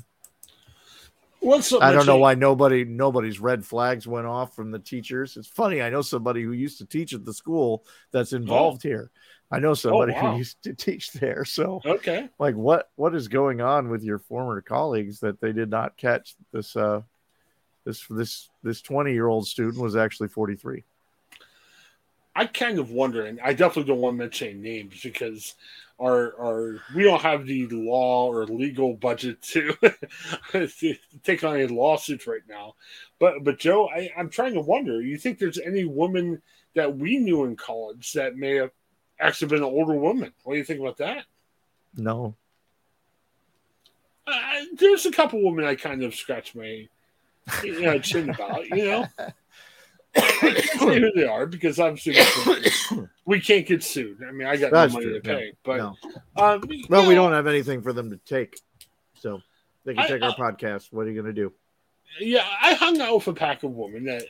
What's 1.39 1.73
I 1.73 1.91
don't 1.91 2.05
know 2.05 2.17
why 2.17 2.35
nobody 2.35 2.85
nobody's 2.85 3.41
red 3.41 3.65
flags 3.65 4.07
went 4.07 4.27
off 4.27 4.55
from 4.55 4.71
the 4.71 4.79
teachers. 4.79 5.35
It's 5.35 5.47
funny. 5.47 5.81
I 5.81 5.89
know 5.89 6.01
somebody 6.01 6.41
who 6.41 6.53
used 6.53 6.77
to 6.77 6.85
teach 6.85 7.13
at 7.13 7.25
the 7.25 7.33
school 7.33 7.83
that's 8.11 8.31
oh. 8.31 8.37
involved 8.37 8.85
oh. 8.85 8.89
here. 8.89 9.11
I 9.51 9.59
know 9.59 9.73
somebody 9.73 10.13
oh, 10.13 10.23
wow. 10.23 10.31
who 10.31 10.37
used 10.37 10.63
to 10.63 10.73
teach 10.73 11.11
there. 11.11 11.43
So 11.43 11.81
okay, 11.85 12.29
like 12.39 12.55
what 12.55 12.89
what 12.95 13.13
is 13.13 13.27
going 13.27 13.59
on 13.59 13.89
with 13.89 14.03
your 14.03 14.19
former 14.19 14.61
colleagues 14.61 15.19
that 15.19 15.41
they 15.41 15.51
did 15.51 15.69
not 15.69 15.97
catch 15.97 16.33
this 16.53 16.77
uh 16.77 17.01
this 17.85 18.05
this 18.09 18.49
this 18.63 18.81
20 18.81 19.11
year 19.13 19.27
old 19.27 19.47
student 19.47 19.81
was 19.81 19.95
actually 19.95 20.29
43 20.29 20.83
i 22.35 22.45
kind 22.45 22.79
of 22.79 22.91
wonder 22.91 23.25
and 23.25 23.39
i 23.41 23.53
definitely 23.53 23.91
don't 23.91 23.99
want 23.99 24.15
to 24.15 24.19
mention 24.19 24.61
names 24.61 25.01
because 25.01 25.55
are 25.99 26.33
are 26.39 26.81
we 26.95 27.03
don't 27.03 27.21
have 27.21 27.45
the 27.45 27.67
law 27.67 28.27
or 28.27 28.45
legal 28.45 28.95
budget 28.95 29.41
to, 29.41 29.73
to 30.51 30.95
take 31.23 31.43
on 31.43 31.55
any 31.55 31.67
lawsuits 31.67 32.27
right 32.27 32.41
now. 32.47 32.75
But 33.19 33.43
but 33.43 33.59
Joe, 33.59 33.89
I, 33.89 34.11
I'm 34.17 34.29
trying 34.29 34.53
to 34.53 34.61
wonder. 34.61 35.01
You 35.01 35.17
think 35.17 35.39
there's 35.39 35.59
any 35.59 35.85
woman 35.85 36.41
that 36.75 36.97
we 36.97 37.17
knew 37.17 37.43
in 37.43 37.55
college 37.55 38.13
that 38.13 38.35
may 38.35 38.55
have 38.55 38.71
actually 39.19 39.49
been 39.49 39.59
an 39.59 39.63
older 39.65 39.95
woman. 39.95 40.33
What 40.43 40.53
do 40.53 40.57
you 40.57 40.65
think 40.65 40.79
about 40.79 40.97
that? 40.97 41.25
No. 41.95 42.35
Uh, 44.25 44.39
there's 44.77 45.05
a 45.05 45.11
couple 45.11 45.43
women 45.43 45.65
I 45.65 45.75
kind 45.75 46.01
of 46.01 46.15
scratch 46.15 46.55
my 46.55 46.87
you 47.63 47.81
know, 47.81 47.99
chin 47.99 48.29
about, 48.29 48.67
you 48.69 48.85
know. 48.85 49.07
Who 50.79 51.11
they 51.15 51.25
are 51.25 51.45
because 51.45 51.79
obviously 51.79 52.15
we 53.25 53.39
can't 53.39 53.65
get 53.65 53.83
sued. 53.83 54.21
I 54.27 54.31
mean, 54.31 54.47
I 54.47 54.57
got 54.57 54.71
That's 54.71 54.93
no 54.93 54.99
money 54.99 55.11
true. 55.11 55.21
to 55.21 55.27
pay, 55.27 55.53
but 55.63 55.77
no. 55.77 55.95
um, 56.35 56.61
Well, 56.89 57.03
you 57.03 57.09
we 57.09 57.15
don't 57.15 57.31
have 57.33 57.47
anything 57.47 57.81
for 57.81 57.93
them 57.93 58.09
to 58.11 58.17
take. 58.17 58.59
So 59.15 59.41
they 59.85 59.93
can 59.93 60.03
I- 60.03 60.07
take 60.07 60.21
our 60.21 60.29
I- 60.29 60.33
podcast. 60.35 60.91
What 60.91 61.07
are 61.07 61.09
you 61.11 61.21
going 61.21 61.33
to 61.33 61.41
do? 61.41 61.51
Yeah, 62.19 62.45
I 62.61 62.73
hung 62.75 63.01
out 63.01 63.15
with 63.15 63.27
a 63.29 63.33
pack 63.33 63.63
of 63.63 63.71
women 63.71 64.03
that 64.05 64.23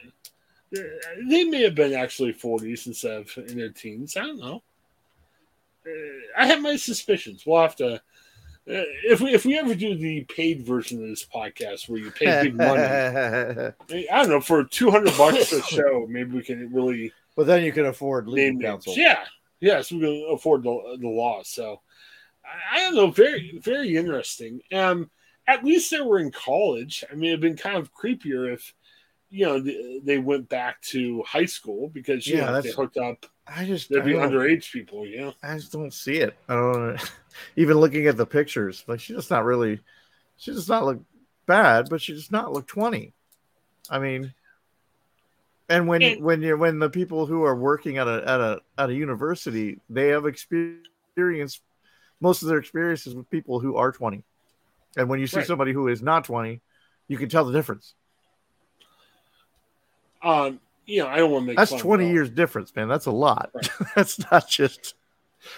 they 0.71 1.43
may 1.43 1.63
have 1.63 1.75
been 1.75 1.93
actually 1.93 2.33
40s 2.33 2.87
instead 2.87 3.11
of 3.21 3.37
in 3.49 3.57
their 3.57 3.69
teens. 3.69 4.15
I 4.15 4.21
don't 4.21 4.39
know. 4.39 4.63
Uh, 5.85 5.91
I 6.37 6.45
have 6.47 6.61
my 6.61 6.77
suspicions. 6.77 7.45
We'll 7.45 7.61
have 7.61 7.75
to. 7.77 8.01
Uh, 8.67 8.87
if 9.05 9.19
we 9.19 9.33
if 9.33 9.45
we 9.45 9.57
ever 9.57 9.75
do 9.75 9.95
the 9.95 10.23
paid 10.25 10.65
version 10.65 11.01
of 11.03 11.09
this 11.09 11.25
podcast 11.25 11.89
where 11.89 11.99
you 11.99 12.11
pay 12.11 12.31
big 12.31 12.55
money, 12.55 12.85
I 13.91 14.05
don't 14.09 14.29
know 14.29 14.41
for 14.41 14.63
two 14.63 14.89
hundred 14.89 15.17
bucks 15.17 15.51
a 15.51 15.61
show, 15.61 16.07
maybe 16.09 16.31
we 16.31 16.43
can 16.43 16.71
really 16.73 17.13
but 17.35 17.47
then 17.47 17.63
you 17.63 17.71
can 17.71 17.85
afford 17.85 18.27
legal 18.27 18.61
counsel. 18.61 18.95
Yeah, 18.95 19.25
yes, 19.59 19.91
we 19.91 19.99
can 19.99 20.27
afford 20.31 20.63
the 20.63 20.97
the 20.99 21.09
law. 21.09 21.41
So 21.43 21.81
I, 22.45 22.77
I 22.77 22.83
don't 22.85 22.95
know. 22.95 23.11
Very 23.11 23.59
very 23.59 23.95
interesting. 23.97 24.61
Um, 24.73 25.11
at 25.47 25.63
least 25.63 25.91
they 25.91 26.01
were 26.01 26.19
in 26.19 26.31
college. 26.31 27.03
I 27.11 27.15
mean, 27.15 27.29
it'd 27.31 27.41
been 27.41 27.57
kind 27.57 27.77
of 27.77 27.93
creepier 27.93 28.53
if 28.53 28.73
you 29.29 29.45
know 29.45 29.59
they, 29.59 29.99
they 30.03 30.17
went 30.19 30.49
back 30.49 30.81
to 30.83 31.23
high 31.23 31.45
school 31.45 31.89
because 31.89 32.27
you 32.27 32.37
Yeah, 32.37 32.51
know 32.51 32.61
they 32.61 32.71
hooked 32.71 32.97
up. 32.97 33.25
I 33.47 33.65
just 33.65 33.89
There'd 33.89 34.03
I 34.03 34.05
be 34.05 34.13
underage 34.13 34.71
people. 34.71 35.05
Yeah. 35.05 35.31
I 35.43 35.55
just 35.55 35.71
don't 35.71 35.93
see 35.93 36.17
it. 36.17 36.35
I 36.47 36.53
don't 36.55 37.11
even 37.55 37.77
looking 37.77 38.07
at 38.07 38.15
the 38.17 38.25
pictures. 38.25 38.83
Like 38.87 38.99
she 38.99 39.13
does 39.13 39.29
not 39.29 39.43
really 39.43 39.79
she 40.37 40.51
does 40.51 40.69
not 40.69 40.85
look 40.85 41.01
bad, 41.45 41.89
but 41.89 42.01
she 42.01 42.13
does 42.13 42.31
not 42.31 42.53
look 42.53 42.67
20. 42.67 43.13
I 43.89 43.99
mean 43.99 44.33
and 45.69 45.87
when 45.87 46.01
And- 46.01 46.21
when 46.23 46.41
you're 46.41 46.57
when 46.57 46.79
the 46.79 46.89
people 46.89 47.25
who 47.25 47.43
are 47.43 47.55
working 47.55 47.97
at 47.97 48.07
a 48.07 48.23
at 48.27 48.39
a 48.39 48.61
at 48.77 48.89
a 48.89 48.93
university, 48.93 49.79
they 49.89 50.09
have 50.09 50.25
experience 50.25 51.61
most 52.21 52.41
of 52.43 52.47
their 52.47 52.57
experiences 52.59 53.13
with 53.13 53.29
people 53.29 53.59
who 53.59 53.75
are 53.75 53.91
20. 53.91 54.23
And 54.95 55.09
when 55.09 55.19
you 55.19 55.27
see 55.27 55.37
Right. 55.37 55.47
somebody 55.47 55.73
who 55.73 55.89
is 55.89 56.01
not 56.01 56.23
20, 56.23 56.61
you 57.09 57.17
can 57.17 57.27
tell 57.27 57.43
the 57.43 57.51
difference. 57.51 57.95
Um, 60.21 60.61
you 60.85 61.01
know, 61.01 61.07
I 61.07 61.17
don't 61.17 61.31
want 61.31 61.43
to 61.43 61.47
make 61.47 61.57
That's 61.57 61.71
20 61.71 62.09
years 62.09 62.29
difference, 62.29 62.75
man. 62.75 62.87
That's 62.87 63.05
a 63.05 63.11
lot. 63.11 63.51
Right. 63.53 63.69
That's 63.95 64.19
not 64.31 64.47
just. 64.49 64.95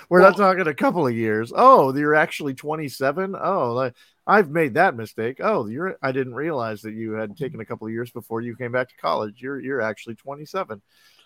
We're 0.10 0.22
Well- 0.22 0.32
not 0.32 0.38
talking 0.38 0.68
a 0.68 0.74
couple 0.74 1.06
of 1.06 1.16
years. 1.16 1.52
Oh, 1.56 1.96
you're 1.96 2.16
actually 2.16 2.54
27. 2.56 3.36
Oh, 3.40 3.74
like, 3.74 3.94
I've 4.28 4.50
made 4.50 4.74
that 4.74 4.96
mistake. 4.96 5.38
Oh, 5.40 5.68
you're. 5.68 5.98
I 6.02 6.12
didn't 6.12 6.34
realize 6.34 6.82
that 6.82 6.94
you 6.94 7.12
had 7.14 7.38
taken 7.38 7.60
a 7.60 7.66
couple 7.66 7.86
of 7.86 7.94
years 7.94 8.10
before 8.10 8.42
you 8.42 8.56
came 8.56 8.72
back 8.72 8.90
to 8.90 8.96
college. 8.98 9.42
You're 9.42 9.60
you're 9.60 9.82
actually 9.82 10.16
27. 10.16 10.82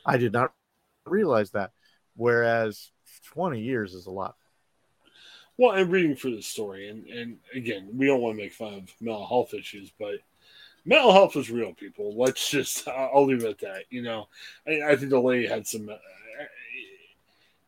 I 0.05 0.17
did 0.17 0.33
not 0.33 0.51
realize 1.05 1.51
that. 1.51 1.71
Whereas 2.17 2.91
20 3.27 3.61
years 3.61 3.93
is 3.93 4.07
a 4.07 4.11
lot. 4.11 4.35
Well, 5.57 5.71
I'm 5.71 5.89
reading 5.89 6.15
through 6.15 6.35
this 6.35 6.47
story, 6.47 6.89
and 6.89 7.07
and 7.07 7.37
again, 7.53 7.89
we 7.93 8.05
don't 8.07 8.19
want 8.21 8.35
to 8.37 8.43
make 8.43 8.53
fun 8.53 8.73
of 8.73 8.89
mental 8.99 9.25
health 9.25 9.53
issues, 9.53 9.91
but 9.97 10.15
mental 10.85 11.13
health 11.13 11.35
is 11.35 11.49
real, 11.49 11.73
people. 11.73 12.13
Let's 12.15 12.49
just 12.49 12.87
I'll 12.87 13.25
leave 13.25 13.43
it 13.43 13.49
at 13.49 13.59
that. 13.59 13.83
You 13.89 14.01
know, 14.01 14.27
I, 14.67 14.91
I 14.91 14.95
think 14.95 15.09
the 15.09 15.19
lady 15.19 15.47
had 15.47 15.67
some 15.67 15.89
uh, 15.89 15.95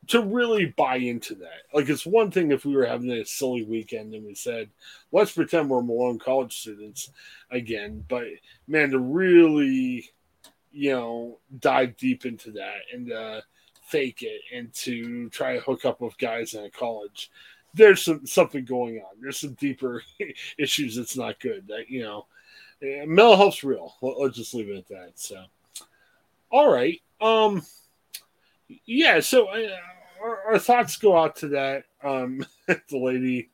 to 0.07 0.21
really 0.21 0.65
buy 0.65 0.97
into 0.97 1.35
that. 1.35 1.63
Like, 1.73 1.87
it's 1.87 2.05
one 2.05 2.31
thing 2.31 2.51
if 2.51 2.65
we 2.65 2.75
were 2.75 2.85
having 2.85 3.11
a 3.11 3.25
silly 3.25 3.63
weekend 3.63 4.13
and 4.13 4.25
we 4.25 4.35
said, 4.35 4.69
"Let's 5.11 5.31
pretend 5.31 5.69
we're 5.69 5.81
Malone 5.81 6.19
college 6.19 6.57
students 6.57 7.11
again," 7.49 8.03
but 8.07 8.25
man, 8.67 8.91
to 8.91 8.99
really, 8.99 10.09
you 10.71 10.91
know, 10.91 11.37
dive 11.59 11.97
deep 11.97 12.25
into 12.25 12.51
that 12.51 12.81
and 12.93 13.11
uh, 13.11 13.41
fake 13.83 14.23
it 14.23 14.41
and 14.53 14.73
to 14.73 15.29
try 15.29 15.55
to 15.55 15.61
hook 15.61 15.85
up 15.85 16.01
with 16.01 16.17
guys 16.17 16.53
in 16.53 16.63
a 16.63 16.69
college 16.69 17.29
there's 17.73 18.03
some 18.03 18.25
something 18.25 18.65
going 18.65 18.97
on. 18.97 19.21
There's 19.21 19.39
some 19.39 19.53
deeper 19.53 20.03
issues 20.57 20.95
that's 20.95 21.17
not 21.17 21.39
good. 21.39 21.67
That 21.67 21.89
you 21.89 22.01
know, 22.01 22.25
mental 22.81 23.37
health's 23.37 23.63
real. 23.63 23.95
Let, 24.01 24.19
let's 24.19 24.35
just 24.37 24.53
leave 24.53 24.69
it 24.69 24.77
at 24.77 24.87
that. 24.87 25.11
So, 25.15 25.43
all 26.51 26.71
right, 26.71 26.99
um, 27.19 27.61
yeah. 28.85 29.19
So 29.19 29.47
uh, 29.47 29.69
our, 30.21 30.53
our 30.53 30.59
thoughts 30.59 30.97
go 30.97 31.17
out 31.17 31.35
to 31.37 31.47
that 31.49 31.85
um, 32.03 32.45
the 32.67 32.79
lady. 32.97 33.49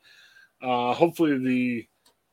Uh, 0.61 0.93
hopefully 0.93 1.37
the 1.37 1.87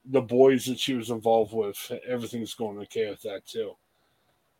the 0.07 0.23
boys 0.23 0.67
that 0.67 0.79
she 0.79 0.95
was 0.95 1.11
involved 1.11 1.53
with, 1.53 1.91
everything's 2.07 2.55
going 2.55 2.79
okay 2.79 3.09
with 3.11 3.23
that 3.23 3.47
too. 3.47 3.73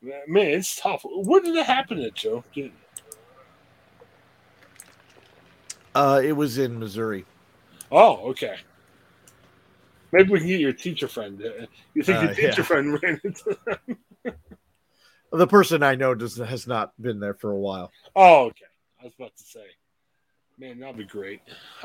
Man, 0.03 0.49
it's 0.49 0.77
tough. 0.79 1.03
Where 1.05 1.41
did 1.41 1.55
it 1.57 1.65
happen 1.67 2.01
at 2.01 2.15
Joe? 2.15 2.45
Did- 2.55 2.73
Uh, 5.95 6.21
it 6.25 6.33
was 6.33 6.59
in 6.59 6.79
Missouri. 6.79 7.25
Oh, 7.93 8.31
okay. 8.31 8.57
Maybe 10.15 10.31
we 10.31 10.39
can 10.39 10.47
get 10.49 10.61
your 10.61 10.73
teacher 10.73 11.09
friend. 11.09 11.43
Uh, 11.45 11.67
You 11.95 12.05
think 12.05 12.19
Uh, 12.19 12.23
your 12.27 12.35
teacher 12.35 12.55
yeah. 12.59 12.63
friend 12.63 12.93
ran 13.03 13.21
into 13.25 13.59
them? 13.67 13.99
The 15.33 15.47
person 15.49 15.83
I 15.83 15.97
know 15.97 16.15
does 16.15 16.37
has 16.37 16.69
not 16.69 16.93
been 17.03 17.19
there 17.19 17.35
for 17.35 17.51
a 17.51 17.57
while. 17.59 17.91
Oh, 18.15 18.45
okay. 18.47 18.65
I 19.01 19.05
was 19.05 19.13
about 19.19 19.37
to 19.37 19.43
say, 19.43 19.67
man, 20.57 20.79
that'd 20.79 20.97
be 20.97 21.03
great. 21.05 21.41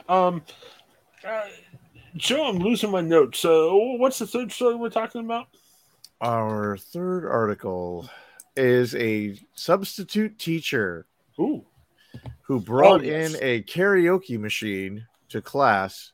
Um, 0.07 0.43
uh, 1.27 1.45
Joe, 2.15 2.45
I'm 2.49 2.59
losing 2.59 2.91
my 2.91 3.01
notes. 3.01 3.39
So, 3.39 3.75
what's 3.97 4.19
the 4.19 4.27
third 4.27 4.51
story 4.51 4.75
we're 4.75 4.89
talking 4.91 5.25
about? 5.25 5.47
Our 6.21 6.77
third 6.77 7.25
article 7.25 8.07
is 8.55 8.93
a 8.93 9.39
substitute 9.55 10.37
teacher 10.37 11.07
Ooh, 11.39 11.65
who 12.43 12.59
brought 12.59 13.01
Oh, 13.01 13.03
yes. 13.05 13.33
in 13.33 13.43
a 13.43 13.63
karaoke 13.63 14.37
machine 14.39 15.07
to 15.29 15.41
class 15.41 16.11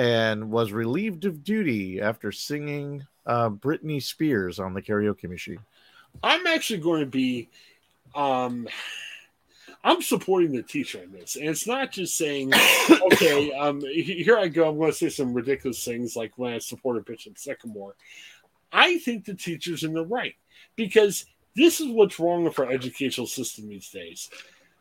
and 0.00 0.50
was 0.50 0.72
relieved 0.72 1.26
of 1.26 1.44
duty 1.44 2.00
after 2.00 2.32
singing 2.32 3.06
uh, 3.26 3.50
Britney 3.50 4.02
Spears 4.02 4.58
on 4.58 4.72
the 4.72 4.80
karaoke 4.80 5.28
machine. 5.28 5.58
I'm 6.22 6.46
actually 6.46 6.80
going 6.80 7.00
to 7.00 7.06
be, 7.06 7.50
um, 8.14 8.66
I'm 9.84 10.00
supporting 10.00 10.52
the 10.52 10.62
teacher 10.62 11.02
in 11.02 11.12
this, 11.12 11.36
and 11.36 11.44
it's 11.50 11.66
not 11.66 11.92
just 11.92 12.16
saying, 12.16 12.50
okay, 13.12 13.52
um, 13.52 13.82
here 13.82 14.38
I 14.38 14.48
go. 14.48 14.70
I'm 14.70 14.78
going 14.78 14.90
to 14.90 14.96
say 14.96 15.10
some 15.10 15.34
ridiculous 15.34 15.84
things 15.84 16.16
like 16.16 16.32
when 16.38 16.54
I 16.54 16.58
supported 16.60 17.04
Bishop 17.04 17.36
Sycamore. 17.36 17.94
I 18.72 18.96
think 19.00 19.26
the 19.26 19.34
teacher's 19.34 19.84
in 19.84 19.92
the 19.92 20.06
right 20.06 20.34
because 20.76 21.26
this 21.54 21.78
is 21.78 21.88
what's 21.88 22.18
wrong 22.18 22.44
with 22.44 22.58
our 22.58 22.70
educational 22.70 23.26
system 23.26 23.68
these 23.68 23.90
days. 23.90 24.30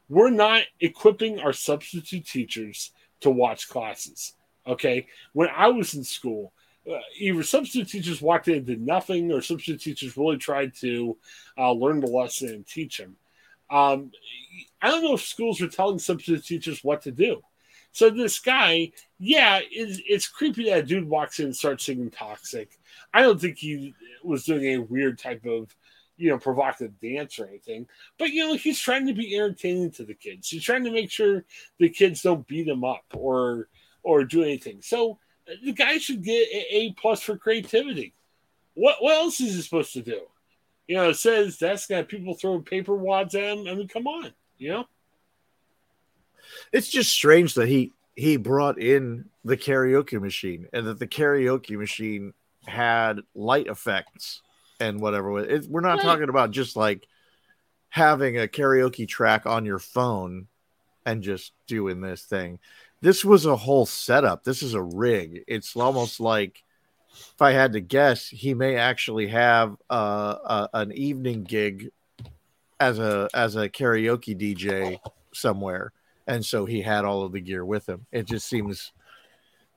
We're 0.08 0.30
not 0.30 0.64
equipping 0.80 1.42
our 1.42 1.52
substitute 1.52 2.26
teachers 2.26 2.92
to 3.20 3.30
watch 3.30 3.68
classes. 3.68 4.34
Okay, 4.68 5.08
when 5.34 5.50
I 5.50 5.68
was 5.68 5.94
in 5.94 6.04
school, 6.04 6.54
uh, 6.90 7.00
either 7.18 7.44
substitute 7.44 7.90
teachers 7.90 8.22
walked 8.22 8.48
in 8.48 8.58
and 8.58 8.66
did 8.66 8.82
nothing, 8.82 9.32
or 9.32 9.42
substitute 9.42 9.82
teachers 9.82 10.18
really 10.18 10.38
tried 10.38 10.74
to 10.76 11.18
uh, 11.58 11.72
learn 11.72 12.00
the 12.00 12.08
lesson 12.08 12.50
and 12.50 12.66
teach 12.66 12.98
them. 12.98 13.16
Um, 13.70 14.12
I 14.82 14.90
don't 14.90 15.04
know 15.04 15.14
if 15.14 15.22
schools 15.22 15.62
are 15.62 15.68
telling 15.68 16.00
substitute 16.00 16.46
teachers 16.46 16.84
what 16.84 17.04
to 17.04 17.12
do. 17.12 17.42
So 17.92 18.10
this 18.10 18.40
guy, 18.40 18.92
yeah, 19.18 19.60
it's, 19.70 20.00
it's 20.08 20.28
creepy 20.28 20.66
that 20.66 20.80
a 20.80 20.84
dude 20.84 21.10
walks 21.10 21.40
in 21.40 21.46
and 21.46 21.56
starts 21.56 21.86
singing 21.86 22.12
"Toxic." 22.12 22.80
I 23.14 23.22
don't 23.22 23.40
think 23.40 23.58
he 23.58 23.94
was 24.24 24.46
doing 24.46 24.66
a 24.66 24.78
weird 24.78 25.18
type 25.18 25.46
of, 25.46 25.76
you 26.18 26.30
know, 26.30 26.38
provocative 26.38 27.00
dance 27.00 27.40
or 27.40 27.48
anything. 27.48 27.88
But 28.18 28.30
you 28.30 28.48
know, 28.48 28.56
he's 28.56 28.80
trying 28.80 29.08
to 29.08 29.14
be 29.14 29.36
entertaining 29.36 29.92
to 29.92 30.06
the 30.06 30.14
kids. 30.14 30.50
He's 30.50 30.64
trying 30.64 30.84
to 30.84 30.92
make 30.92 31.10
sure 31.10 31.46
the 31.80 31.90
kids 31.90 32.22
don't 32.22 32.48
beat 32.48 32.68
him 32.68 32.84
up 32.84 33.06
or 33.14 33.70
or 34.10 34.24
do 34.24 34.44
anything. 34.44 34.82
So 34.82 35.20
uh, 35.48 35.54
the 35.64 35.74
guy 35.74 35.98
should 36.00 36.24
get 36.24 36.48
a 36.50 36.76
A 36.76 36.94
plus 36.94 37.22
for 37.22 37.38
creativity. 37.38 38.14
What 38.74 38.98
what 39.02 39.16
else 39.16 39.40
is 39.40 39.56
he 39.56 39.62
supposed 39.62 39.94
to 39.94 40.02
do? 40.02 40.22
You 40.88 40.96
know, 40.98 41.10
it 41.10 41.16
says 41.16 41.58
that's 41.58 41.86
got 41.86 42.08
people 42.08 42.34
throwing 42.34 42.64
paper 42.64 42.96
wads 42.96 43.36
at 43.36 43.44
him. 43.58 43.68
I 43.68 43.76
mean, 43.76 43.88
come 43.88 44.08
on, 44.08 44.32
you 44.58 44.70
know. 44.70 44.86
It's 46.72 46.90
just 46.90 47.12
strange 47.12 47.54
that 47.56 47.68
he 47.68 47.94
he 48.16 48.38
brought 48.38 48.80
in 48.82 49.26
the 49.46 49.56
karaoke 49.58 50.20
machine 50.20 50.68
and 50.74 50.88
that 50.88 51.00
the 51.00 51.08
karaoke 51.08 51.78
machine 51.78 52.34
had 52.66 53.22
light 53.36 53.68
effects 53.68 54.42
and 54.80 55.00
whatever. 55.00 55.40
It, 55.40 55.68
we're 55.70 55.82
not 55.82 55.98
Right. 55.98 56.04
talking 56.04 56.30
about 56.30 56.52
just 56.52 56.76
like 56.76 57.08
having 57.90 58.38
a 58.38 58.48
karaoke 58.48 59.08
track 59.08 59.46
on 59.46 59.66
your 59.66 59.80
phone 59.80 60.48
and 61.06 61.24
just 61.24 61.54
doing 61.68 62.02
this 62.02 62.24
thing. 62.24 62.60
This 63.02 63.24
was 63.24 63.46
a 63.46 63.56
whole 63.56 63.86
setup. 63.86 64.44
This 64.44 64.62
is 64.62 64.74
a 64.74 64.82
rig. 64.82 65.44
It's 65.48 65.76
almost 65.76 66.20
like 66.20 66.64
if 67.12 67.42
I 67.42 67.52
had 67.52 67.74
to 67.74 67.80
guess, 67.80 68.28
he 68.28 68.54
may 68.54 68.76
actually 68.76 69.28
have 69.28 69.76
uh, 69.90 70.36
a, 70.46 70.70
an 70.74 70.92
evening 70.92 71.44
gig 71.44 71.92
as 72.80 73.00
a 73.00 73.30
as 73.34 73.56
a 73.56 73.70
karaoke 73.70 74.38
DJ 74.38 75.00
somewhere, 75.34 75.92
and 76.28 76.46
so 76.46 76.66
he 76.66 76.82
had 76.82 77.06
all 77.06 77.24
of 77.24 77.32
the 77.32 77.42
gear 77.42 77.66
with 77.66 77.88
him. 77.88 78.06
It 78.12 78.26
just 78.28 78.48
seems 78.48 78.92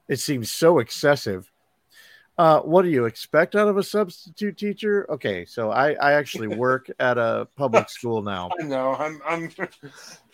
it 0.09 0.21
seems 0.21 0.51
so 0.51 0.79
excessive. 0.79 1.51
Uh, 2.39 2.61
what 2.61 2.83
do 2.83 2.89
you 2.89 3.05
expect 3.05 3.55
out 3.55 3.69
of 3.69 3.77
a 3.77 3.83
substitute 3.83 4.57
teacher? 4.57 5.07
Okay, 5.11 5.45
so 5.45 5.71
I, 5.71 5.93
I 5.93 6.15
actually 6.15 6.49
work 6.57 6.91
at 6.99 7.19
a 7.19 7.47
public 7.57 7.91
school 7.91 8.23
now. 8.23 8.51
I 8.61 8.65
know. 8.65 8.95
I'm 8.95 9.21
I'm 9.27 9.51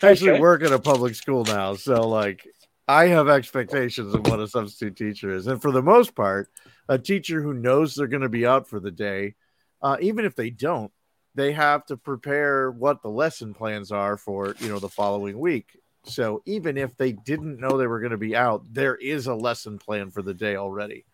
I 0.03 0.11
actually 0.11 0.41
work 0.41 0.63
at 0.63 0.73
a 0.73 0.79
public 0.79 1.15
school 1.15 1.45
now, 1.45 1.75
so 1.75 2.07
like 2.09 2.47
I 2.89 3.09
have 3.09 3.29
expectations 3.29 4.15
of 4.15 4.27
what 4.27 4.41
a 4.41 4.49
substitute 4.49 4.97
teacher 4.97 5.31
is, 5.31 5.47
and 5.47 5.61
for 5.61 5.71
the 5.71 5.83
most 5.83 6.15
part, 6.15 6.51
a 6.89 6.99
teacher 6.99 7.43
who 7.43 7.53
knows 7.53 7.95
they're 7.95 8.07
going 8.07 8.23
to 8.23 8.31
be 8.31 8.47
out 8.47 8.67
for 8.67 8.81
the 8.81 8.91
day, 8.91 9.35
uh, 9.83 9.99
even 10.01 10.25
if 10.25 10.35
they 10.35 10.49
don't, 10.49 10.91
they 11.35 11.53
have 11.53 11.85
to 11.87 11.99
prepare 11.99 12.71
what 12.71 13.03
the 13.03 13.11
lesson 13.11 13.53
plans 13.53 13.93
are 13.93 14.17
for 14.17 14.57
you 14.59 14.69
know 14.71 14.79
the 14.79 14.89
following 14.89 15.39
week. 15.39 15.79
So 16.05 16.43
even 16.47 16.79
if 16.79 16.97
they 16.97 17.13
didn't 17.13 17.61
know 17.61 17.77
they 17.77 17.87
were 17.87 18.01
going 18.01 18.13
to 18.13 18.17
be 18.17 18.35
out, 18.35 18.65
there 18.73 18.97
is 18.97 19.27
a 19.27 19.35
lesson 19.35 19.79
plan 19.79 20.11
for 20.11 20.23
the 20.23 20.33
day 20.33 20.57
already. 20.57 21.05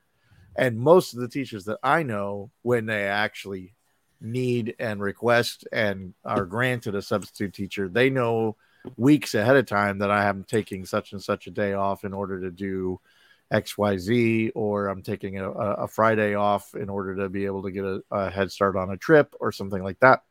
And 0.57 0.79
most 0.79 1.15
of 1.15 1.21
the 1.21 1.29
teachers 1.29 1.65
that 1.65 1.81
I 1.83 2.05
know, 2.05 2.53
when 2.63 2.87
they 2.87 3.05
actually 3.05 3.75
need 4.21 4.77
and 4.79 5.03
request 5.03 5.67
and 5.73 6.15
are 6.25 6.47
granted 6.47 6.95
a 6.95 7.03
substitute 7.03 7.53
teacher, 7.53 7.89
they 7.89 8.11
know 8.11 8.57
weeks 8.97 9.35
ahead 9.35 9.57
of 9.57 9.67
time 9.67 9.99
that 9.99 10.11
I 10.11 10.29
am 10.29 10.45
taking 10.45 10.85
such 10.85 11.13
and 11.13 11.23
such 11.23 11.47
a 11.47 11.51
day 11.51 11.73
off 11.73 12.05
in 12.05 12.13
order 12.13 12.41
to 12.43 12.51
do 12.51 13.01
XYZ, 13.53 14.53
or 14.55 14.89
I'm 14.89 15.03
taking 15.03 15.39
a, 15.39 15.51
a 15.51 15.89
Friday 15.89 16.35
off 16.35 16.75
in 16.75 16.89
order 16.89 17.17
to 17.17 17.29
be 17.29 17.47
able 17.47 17.63
to 17.63 17.71
get 17.71 17.85
a, 17.85 18.03
a 18.11 18.31
head 18.31 18.51
start 18.51 18.77
on 18.77 18.91
a 18.91 18.97
trip 18.97 19.35
or 19.41 19.53
something 19.53 19.83
like 19.83 20.01
that. 20.01 20.23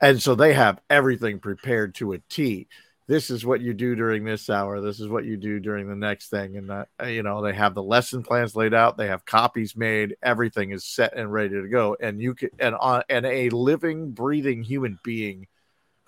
And 0.00 0.22
so 0.22 0.34
they 0.34 0.54
have 0.54 0.80
everything 0.88 1.40
prepared 1.40 1.94
to 1.96 2.12
a 2.12 2.18
T. 2.18 2.68
This 3.06 3.28
is 3.28 3.44
what 3.44 3.60
you 3.60 3.74
do 3.74 3.96
during 3.96 4.24
this 4.24 4.48
hour. 4.48 4.80
This 4.80 5.00
is 5.00 5.08
what 5.08 5.24
you 5.24 5.36
do 5.36 5.58
during 5.58 5.88
the 5.88 5.96
next 5.96 6.28
thing. 6.28 6.56
And 6.56 6.70
uh, 6.70 6.84
you 7.04 7.24
know 7.24 7.42
they 7.42 7.52
have 7.52 7.74
the 7.74 7.82
lesson 7.82 8.22
plans 8.22 8.54
laid 8.54 8.72
out. 8.72 8.96
They 8.96 9.08
have 9.08 9.24
copies 9.24 9.76
made. 9.76 10.16
Everything 10.22 10.70
is 10.70 10.84
set 10.84 11.16
and 11.16 11.32
ready 11.32 11.60
to 11.60 11.68
go. 11.68 11.96
And 12.00 12.22
you 12.22 12.34
can 12.34 12.50
and 12.60 12.76
on 12.76 13.02
and 13.10 13.26
a 13.26 13.50
living 13.50 14.12
breathing 14.12 14.62
human 14.62 14.98
being 15.02 15.48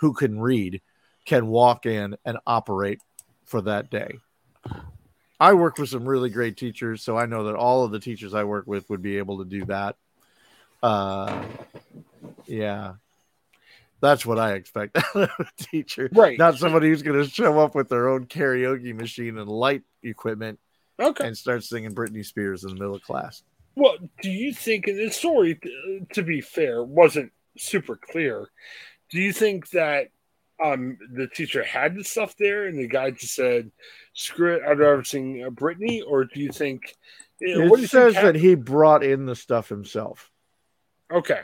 who 0.03 0.13
can 0.13 0.39
read 0.39 0.83
can 1.25 1.47
walk 1.47 1.87
in 1.87 2.17
and 2.25 2.37
operate 2.47 3.01
for 3.45 3.63
that 3.63 3.89
day 3.89 4.19
i 5.41 5.55
work 5.55 5.79
with 5.79 5.89
some 5.89 6.05
really 6.05 6.29
great 6.29 6.57
teachers 6.57 7.03
so 7.03 7.17
i 7.17 7.25
know 7.25 7.45
that 7.45 7.55
all 7.55 7.85
of 7.85 7.93
the 7.93 8.01
teachers 8.01 8.35
i 8.35 8.45
work 8.45 8.67
with 8.67 8.89
would 8.91 9.01
be 9.01 9.17
able 9.17 9.39
to 9.39 9.45
do 9.45 9.65
that 9.65 9.97
uh 10.83 11.43
yeah 12.47 12.95
that's 14.01 14.27
what 14.27 14.37
I 14.37 14.55
expect 14.55 14.97
out 15.15 15.15
of 15.15 15.31
a 15.39 15.63
teacher. 15.63 16.11
Right. 16.13 16.37
Not 16.37 16.59
somebody 16.59 16.89
who's 16.89 17.03
going 17.03 17.23
to 17.23 17.31
show 17.31 17.61
up 17.61 17.77
with 17.77 17.89
their 17.89 18.09
own 18.09 18.27
karaoke 18.27 18.93
machine 18.93 19.39
and 19.39 19.49
light 19.49 19.83
equipment 20.03 20.59
okay. 20.99 21.25
and 21.25 21.39
start 21.39 21.63
singing 21.63 21.95
Britney 21.95 22.27
Spears 22.27 22.65
in 22.65 22.71
the 22.71 22.75
middle 22.75 22.97
of 22.97 23.03
class. 23.03 23.45
Well, 23.77 23.97
do 24.21 24.29
you 24.29 24.53
think, 24.53 24.89
and 24.89 24.99
the 24.99 25.11
story, 25.11 25.59
to 26.15 26.23
be 26.23 26.41
fair, 26.41 26.83
wasn't 26.83 27.33
super 27.57 27.97
clear. 27.97 28.49
Do 29.13 29.21
you 29.21 29.33
think 29.33 29.71
that 29.71 30.09
um, 30.63 30.99
the 31.13 31.29
teacher 31.29 31.63
had 31.63 31.95
the 31.95 32.05
stuff 32.05 32.35
there 32.39 32.67
and 32.67 32.79
the 32.79 32.89
guy 32.89 33.11
just 33.11 33.35
said, 33.35 33.71
screw 34.15 34.57
it, 34.57 34.63
I'd 34.67 34.79
rather 34.79 35.05
sing 35.05 35.45
uh, 35.45 35.51
Britney? 35.51 36.03
Or 36.07 36.25
do 36.25 36.41
you 36.41 36.51
think. 36.51 36.97
It 37.41 37.71
what 37.71 37.77
do 37.77 37.83
you 37.83 37.89
says 37.89 38.15
that 38.15 38.35
he 38.35 38.55
brought 38.55 39.05
in 39.05 39.27
the 39.27 39.37
stuff 39.37 39.69
himself. 39.69 40.31
Okay. 41.11 41.41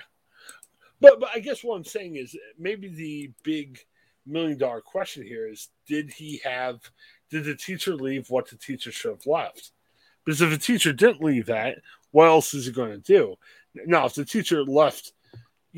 But 1.01 1.21
but 1.21 1.31
I 1.35 1.41
guess 1.41 1.63
what 1.63 1.77
I'm 1.77 1.85
saying 1.85 2.17
is 2.17 2.37
maybe 2.59 2.89
the 2.89 3.33
big 3.45 3.79
million 4.27 4.59
dollar 4.59 4.81
question 4.81 5.25
here 5.25 5.49
is 5.49 5.69
did 5.87 6.11
he 6.11 6.41
have 6.45 6.81
did 7.31 7.45
the 7.45 7.55
teacher 7.55 7.95
leave 7.95 8.31
what 8.31 8.49
the 8.49 8.57
teacher 8.57 8.93
should 8.93 9.11
have 9.11 9.27
left? 9.27 9.73
Because 10.25 10.41
if 10.43 10.51
the 10.51 10.59
teacher 10.59 10.93
didn't 10.93 11.23
leave 11.23 11.47
that, 11.47 11.79
what 12.11 12.27
else 12.27 12.55
is 12.55 12.67
he 12.67 12.73
going 12.73 12.91
to 12.91 12.99
do? 12.99 13.37
Now, 13.87 14.07
if 14.07 14.15
the 14.15 14.25
teacher 14.25 14.65
left, 14.65 15.13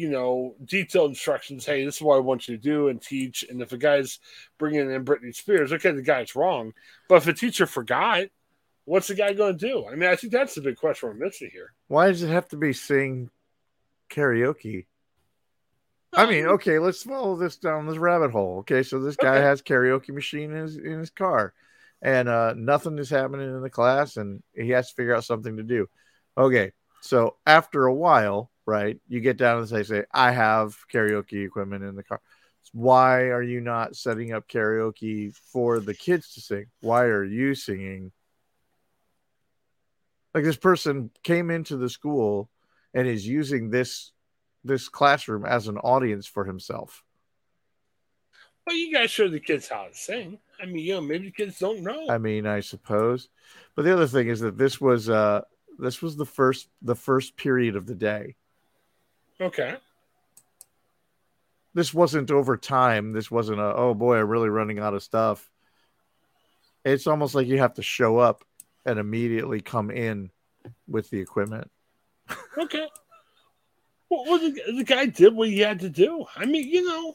you 0.00 0.08
know, 0.08 0.54
detailed 0.64 1.10
instructions, 1.10 1.66
hey, 1.66 1.84
this 1.84 1.96
is 1.96 2.02
what 2.02 2.16
I 2.16 2.20
want 2.20 2.48
you 2.48 2.56
to 2.56 2.62
do 2.62 2.88
and 2.88 3.00
teach, 3.02 3.44
and 3.48 3.60
if 3.60 3.72
a 3.72 3.76
guy's 3.76 4.18
bringing 4.58 4.90
in 4.90 5.04
Britney 5.04 5.34
Spears, 5.34 5.72
okay, 5.74 5.90
the 5.92 6.00
guy's 6.00 6.34
wrong. 6.34 6.72
But 7.08 7.16
if 7.16 7.26
a 7.28 7.32
teacher 7.34 7.66
forgot, 7.66 8.24
what's 8.86 9.08
the 9.08 9.14
guy 9.14 9.34
going 9.34 9.58
to 9.58 9.66
do? 9.68 9.86
I 9.86 9.94
mean, 9.96 10.08
I 10.08 10.16
think 10.16 10.32
that's 10.32 10.54
the 10.54 10.62
big 10.62 10.76
question 10.76 11.10
we're 11.10 11.26
missing 11.26 11.50
here. 11.52 11.74
Why 11.88 12.08
does 12.08 12.22
it 12.22 12.30
have 12.30 12.48
to 12.48 12.56
be 12.56 12.72
sing 12.72 13.28
karaoke? 14.10 14.86
I 16.12 16.26
mean, 16.28 16.46
okay, 16.46 16.78
let's 16.78 17.02
follow 17.02 17.36
this 17.36 17.56
down 17.56 17.86
this 17.86 17.98
rabbit 17.98 18.30
hole. 18.32 18.60
Okay, 18.60 18.82
so 18.82 18.98
this 19.00 19.16
guy 19.16 19.36
Okay. 19.36 19.44
has 19.44 19.62
karaoke 19.62 20.14
machine 20.14 20.50
in 20.50 20.62
his 20.62 20.76
in 20.76 20.98
his 20.98 21.10
car, 21.10 21.52
and 22.02 22.28
uh, 22.28 22.54
nothing 22.56 22.98
is 22.98 23.10
happening 23.10 23.48
in 23.48 23.60
the 23.60 23.70
class, 23.70 24.16
and 24.16 24.42
he 24.54 24.70
has 24.70 24.88
to 24.88 24.94
figure 24.94 25.14
out 25.14 25.24
something 25.24 25.58
to 25.58 25.62
do. 25.62 25.88
Okay, 26.36 26.72
so 27.00 27.36
after 27.46 27.86
a 27.86 27.94
while, 27.94 28.50
right, 28.70 28.98
you 29.08 29.20
get 29.20 29.36
down 29.36 29.58
and 29.58 29.68
say, 29.68 29.82
say, 29.82 30.04
I 30.12 30.30
have 30.32 30.76
karaoke 30.92 31.44
equipment 31.44 31.84
in 31.84 31.96
the 31.96 32.04
car. 32.04 32.20
Why 32.72 33.30
are 33.30 33.42
you 33.42 33.60
not 33.60 33.96
setting 33.96 34.32
up 34.32 34.48
karaoke 34.48 35.34
for 35.52 35.80
the 35.80 35.94
kids 35.94 36.34
to 36.34 36.40
sing? 36.40 36.66
Why 36.80 37.04
are 37.04 37.24
you 37.24 37.54
singing? 37.54 38.12
Like 40.34 40.44
this 40.44 40.56
person 40.56 41.10
came 41.24 41.50
into 41.50 41.76
the 41.76 41.90
school 41.90 42.48
and 42.94 43.08
is 43.08 43.26
using 43.26 43.70
this 43.70 44.12
this 44.62 44.88
classroom 44.88 45.44
as 45.44 45.68
an 45.68 45.78
audience 45.78 46.26
for 46.26 46.44
himself. 46.44 47.02
Well, 48.66 48.76
you 48.76 48.92
guys 48.92 49.10
show 49.10 49.28
the 49.28 49.40
kids 49.40 49.68
how 49.68 49.86
to 49.86 49.94
sing. 49.94 50.38
I 50.62 50.66
mean, 50.66 50.84
you 50.84 50.94
know, 50.94 51.00
maybe 51.00 51.26
the 51.26 51.32
kids 51.32 51.58
don't 51.58 51.82
know. 51.82 52.08
I 52.08 52.18
mean, 52.18 52.46
I 52.46 52.60
suppose. 52.60 53.28
But 53.74 53.84
the 53.84 53.92
other 53.92 54.06
thing 54.06 54.28
is 54.28 54.40
that 54.40 54.58
this 54.58 54.80
was 54.80 55.08
uh 55.08 55.40
this 55.78 56.02
was 56.02 56.16
the 56.16 56.26
first 56.26 56.68
the 56.82 56.94
first 56.94 57.36
period 57.36 57.74
of 57.74 57.86
the 57.86 57.94
day. 57.94 58.36
Okay. 59.40 59.76
This 61.72 61.94
wasn't 61.94 62.30
over 62.30 62.56
time. 62.56 63.12
This 63.12 63.30
wasn't 63.30 63.60
a 63.60 63.74
oh 63.74 63.94
boy, 63.94 64.18
I'm 64.18 64.28
really 64.28 64.48
running 64.48 64.78
out 64.78 64.94
of 64.94 65.02
stuff. 65.02 65.48
It's 66.84 67.06
almost 67.06 67.34
like 67.34 67.46
you 67.46 67.58
have 67.58 67.74
to 67.74 67.82
show 67.82 68.18
up 68.18 68.44
and 68.86 68.98
immediately 68.98 69.60
come 69.60 69.90
in 69.90 70.30
with 70.88 71.10
the 71.10 71.20
equipment. 71.20 71.70
Okay. 72.56 72.86
Well, 74.08 74.24
well 74.26 74.38
the, 74.38 74.60
the 74.76 74.84
guy 74.84 75.06
did 75.06 75.34
what 75.34 75.48
he 75.48 75.60
had 75.60 75.80
to 75.80 75.88
do. 75.88 76.24
I 76.36 76.46
mean, 76.46 76.68
you 76.68 76.86
know, 76.86 77.14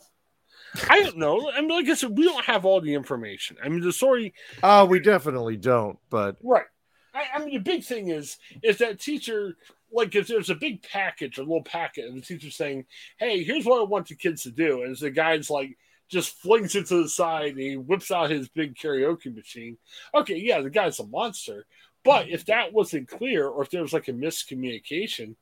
I 0.90 1.04
don't 1.04 1.18
know. 1.18 1.52
I 1.52 1.62
mean, 1.62 1.70
like 1.70 1.90
I 1.90 1.94
said, 1.94 2.18
we 2.18 2.24
don't 2.26 2.46
have 2.46 2.66
all 2.66 2.82
the 2.82 2.94
information. 2.94 3.58
I 3.64 3.70
mean, 3.70 3.82
the 3.82 3.94
story, 3.94 4.34
Oh, 4.64 4.86
we 4.86 5.00
definitely 5.00 5.58
don't, 5.58 5.98
but 6.10 6.38
right? 6.44 6.66
I, 7.14 7.26
I 7.36 7.40
mean, 7.40 7.54
the 7.54 7.60
big 7.60 7.84
thing 7.84 8.10
is 8.10 8.38
is 8.62 8.78
that 8.78 9.00
teacher, 9.00 9.58
like, 9.96 10.14
if 10.16 10.28
there's 10.28 10.50
a 10.50 10.56
big 10.56 10.84
package, 10.84 11.38
a 11.38 11.42
little 11.42 11.64
packet, 11.64 12.06
and 12.06 12.18
the 12.18 12.22
teacher's 12.22 12.56
saying, 12.56 12.86
"Hey, 13.18 13.44
here's 13.44 13.66
what 13.66 13.82
I 13.82 13.86
want 13.86 14.08
the 14.08 14.16
kids 14.16 14.44
to 14.44 14.52
do," 14.52 14.84
and 14.84 14.96
the 14.98 15.10
guy's 15.10 15.50
like, 15.50 15.78
just 16.08 16.40
flings 16.40 16.76
it 16.76 16.88
to 16.88 17.04
the 17.04 17.10
side 17.10 17.52
and 17.52 17.60
he 17.60 17.78
whips 17.78 18.12
out 18.12 18.30
his 18.30 18.48
big 18.50 18.76
karaoke 18.76 19.34
machine. 19.34 19.78
Okay, 20.14 20.38
yeah, 20.38 20.62
the 20.62 20.70
guy's 20.70 21.00
a 21.00 21.08
monster. 21.08 21.66
But 22.04 22.30
if 22.30 22.46
mm-hmm. 22.46 22.52
that 22.52 22.74
wasn't 22.74 23.08
clear, 23.08 23.48
or 23.48 23.64
if 23.64 23.72
there 23.72 23.82
was 23.82 23.94
like 23.94 24.08
a 24.08 24.14
miscommunication, 24.14 25.36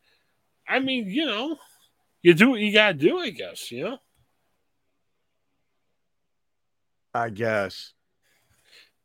I 0.67 0.79
mean, 0.79 1.09
you 1.09 1.25
know, 1.25 1.57
you 2.21 2.33
do 2.33 2.51
what 2.51 2.61
you 2.61 2.71
gotta 2.71 2.93
do, 2.93 3.19
I 3.19 3.31
guess, 3.31 3.71
you 3.71 3.83
know. 3.83 3.97
I 7.13 7.29
guess. 7.29 7.93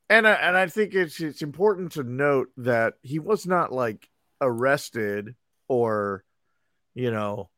And 0.09 0.27
I, 0.27 0.33
and 0.35 0.57
I 0.57 0.69
think 0.69 0.95
it's 0.95 1.21
it's 1.21 1.43
important 1.43 1.93
to 1.93 2.03
note 2.03 2.49
that 2.57 2.95
he 3.03 3.19
was 3.19 3.47
not 3.47 3.73
like 3.73 4.09
arrested 4.41 5.35
or 5.69 6.25
you 6.95 7.11
know 7.11 7.49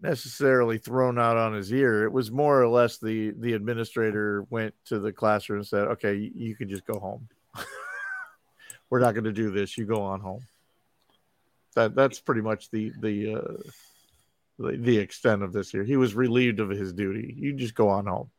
necessarily 0.00 0.78
thrown 0.78 1.18
out 1.18 1.36
on 1.36 1.54
his 1.54 1.72
ear. 1.72 2.04
It 2.04 2.12
was 2.12 2.30
more 2.30 2.60
or 2.60 2.68
less 2.68 2.98
the 2.98 3.32
the 3.36 3.54
administrator 3.54 4.44
went 4.50 4.74
to 4.86 4.98
the 4.98 5.12
classroom 5.12 5.60
and 5.60 5.66
said, 5.66 5.88
"Okay, 5.88 6.30
you, 6.34 6.54
can 6.54 6.68
just 6.68 6.86
go 6.86 6.98
home. 6.98 7.28
We're 8.90 9.00
not 9.00 9.14
going 9.14 9.24
to 9.24 9.32
do 9.32 9.50
this. 9.50 9.76
You 9.76 9.86
go 9.86 10.02
on 10.02 10.20
home." 10.20 10.42
That 11.74 11.94
that's 11.94 12.20
pretty 12.20 12.42
much 12.42 12.70
the 12.70 12.92
the 13.00 13.34
uh 13.34 13.70
the, 14.58 14.76
the 14.76 14.98
extent 14.98 15.42
of 15.42 15.52
this 15.52 15.70
here. 15.70 15.84
He 15.84 15.96
was 15.96 16.14
relieved 16.14 16.60
of 16.60 16.70
his 16.70 16.92
duty. 16.92 17.34
You 17.36 17.52
just 17.54 17.74
go 17.74 17.88
on 17.88 18.06
home. 18.06 18.30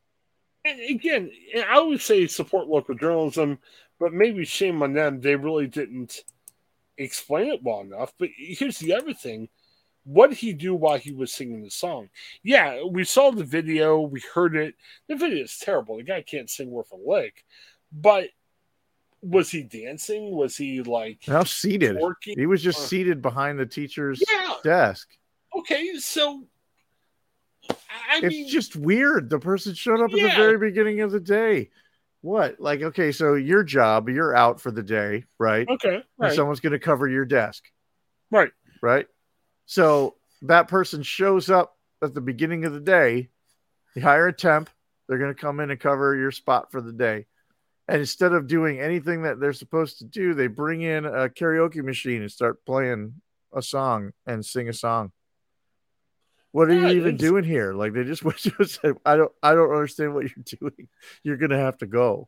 And 0.66 0.80
again, 0.82 1.32
I 1.56 1.78
always 1.78 2.04
say 2.04 2.28
support 2.28 2.68
local 2.68 2.96
journalism, 2.96 3.60
but 4.00 4.12
maybe 4.12 4.44
shame 4.44 4.84
on 4.84 4.94
them. 4.94 5.22
They 5.22 5.36
really 5.38 5.68
didn't 5.68 6.22
explain 7.00 7.52
it 7.52 7.64
well 7.64 7.82
enough. 7.82 8.14
But 8.20 8.30
here's 8.36 8.78
the 8.78 8.94
other 8.94 9.14
thing 9.14 9.50
what 10.06 10.30
did 10.30 10.40
he 10.40 10.54
do 10.54 10.74
while 10.74 10.98
he 10.98 11.12
was 11.12 11.32
singing 11.34 11.62
the 11.62 11.70
song? 11.70 12.10
Yeah, 12.44 12.84
we 12.84 13.04
saw 13.04 13.32
the 13.32 13.44
video, 13.44 14.00
we 14.00 14.22
heard 14.34 14.56
it. 14.56 14.76
The 15.08 15.16
video 15.16 15.44
is 15.44 15.58
terrible. 15.58 15.98
The 15.98 16.04
guy 16.04 16.22
can't 16.22 16.50
sing 16.50 16.72
worth 16.72 16.92
a 16.92 16.96
lick. 16.96 17.44
But 17.92 18.30
was 19.22 19.52
he 19.52 19.64
dancing? 19.64 20.32
Was 20.32 20.56
he 20.56 20.82
like 20.82 21.28
Now 21.28 21.44
seated. 21.44 21.98
working? 21.98 22.36
He 22.40 22.46
was 22.46 22.64
just 22.64 22.88
seated 22.88 23.22
behind 23.22 23.60
the 23.60 23.66
teacher's 23.66 24.24
Yeah. 24.32 24.56
desk. 24.64 25.10
Okay, 25.56 25.94
so 25.98 26.48
I 27.70 28.20
it's 28.24 28.36
mean, 28.36 28.48
just 28.50 28.76
weird. 28.76 29.30
The 29.30 29.40
person 29.40 29.74
showed 29.74 30.00
up 30.02 30.12
at 30.12 30.16
the 30.16 30.30
very 30.36 30.58
beginning 30.58 31.02
of 31.02 31.12
the 31.12 31.20
day. 31.20 31.70
What? 32.22 32.60
Like, 32.60 32.82
okay, 32.82 33.12
so 33.12 33.36
your 33.36 33.64
job, 33.64 34.10
you're 34.10 34.36
out 34.36 34.60
for 34.60 34.72
the 34.72 34.84
day, 34.84 35.26
right? 35.38 35.68
okay, 35.70 36.04
right, 36.18 36.34
someone's 36.34 36.60
going 36.60 36.74
to 36.74 36.80
cover 36.80 37.08
your 37.08 37.26
desk, 37.26 37.64
right. 38.30 38.52
right? 38.82 39.08
So 39.66 40.16
that 40.42 40.68
person 40.68 41.02
shows 41.04 41.50
up 41.50 41.78
at 42.02 42.14
the 42.14 42.22
beginning 42.22 42.66
of 42.66 42.74
the 42.74 42.80
day. 42.80 43.30
You 43.96 44.02
hire 44.02 44.28
a 44.28 44.34
temp, 44.34 44.70
they're 45.08 45.18
going 45.18 45.34
to 45.34 45.42
come 45.42 45.60
in 45.60 45.72
and 45.72 45.80
cover 45.80 46.16
your 46.16 46.32
spot 46.32 46.72
for 46.72 46.82
the 46.82 46.94
day. 46.94 47.26
And 47.88 48.00
instead 48.00 48.34
of 48.34 48.48
doing 48.48 48.80
anything 48.80 49.24
that 49.24 49.40
they're 49.40 49.54
supposed 49.54 49.98
to 50.00 50.06
do, 50.06 50.36
they 50.36 50.48
bring 50.48 50.82
in 50.82 51.06
a 51.06 51.30
karaoke 51.30 51.84
machine 51.84 52.22
and 52.22 52.32
start 52.32 52.64
playing 52.66 53.16
a 53.52 53.64
song 53.64 54.12
and 54.28 54.46
sing 54.46 54.70
a 54.70 54.74
song. 54.74 55.12
What 56.52 56.70
are 56.70 56.74
Yeah, 56.74 56.90
you 56.90 56.98
even 57.02 57.16
it's- 57.16 57.20
doing 57.20 57.44
here? 57.44 57.74
Like 57.74 57.94
they 57.94 58.04
just 58.04 58.24
went 58.26 58.38
to 58.40 58.64
said, 58.66 58.96
I 59.06 59.16
don't 59.18 59.32
I 59.44 59.54
don't 59.54 59.72
understand 59.72 60.14
what 60.14 60.24
you're 60.24 60.44
doing. 60.60 60.88
You're 61.24 61.38
gonna 61.38 61.58
have 61.60 61.78
to 61.80 61.86
go. 61.88 62.28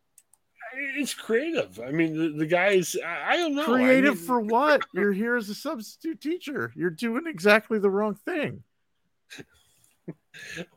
It's 0.73 1.13
creative. 1.13 1.81
I 1.85 1.91
mean, 1.91 2.17
the, 2.17 2.29
the 2.39 2.45
guys. 2.45 2.95
I, 3.05 3.33
I 3.33 3.37
don't 3.37 3.55
know. 3.55 3.63
I 3.63 3.65
Creative 3.65 4.15
mean, 4.15 4.23
for 4.25 4.39
what? 4.55 4.85
You're 4.93 5.11
here 5.11 5.35
as 5.35 5.49
a 5.49 5.55
substitute 5.55 6.21
teacher. 6.21 6.71
You're 6.77 6.89
doing 6.91 7.23
exactly 7.27 7.77
the 7.77 7.89
wrong 7.89 8.15
thing. 8.15 8.63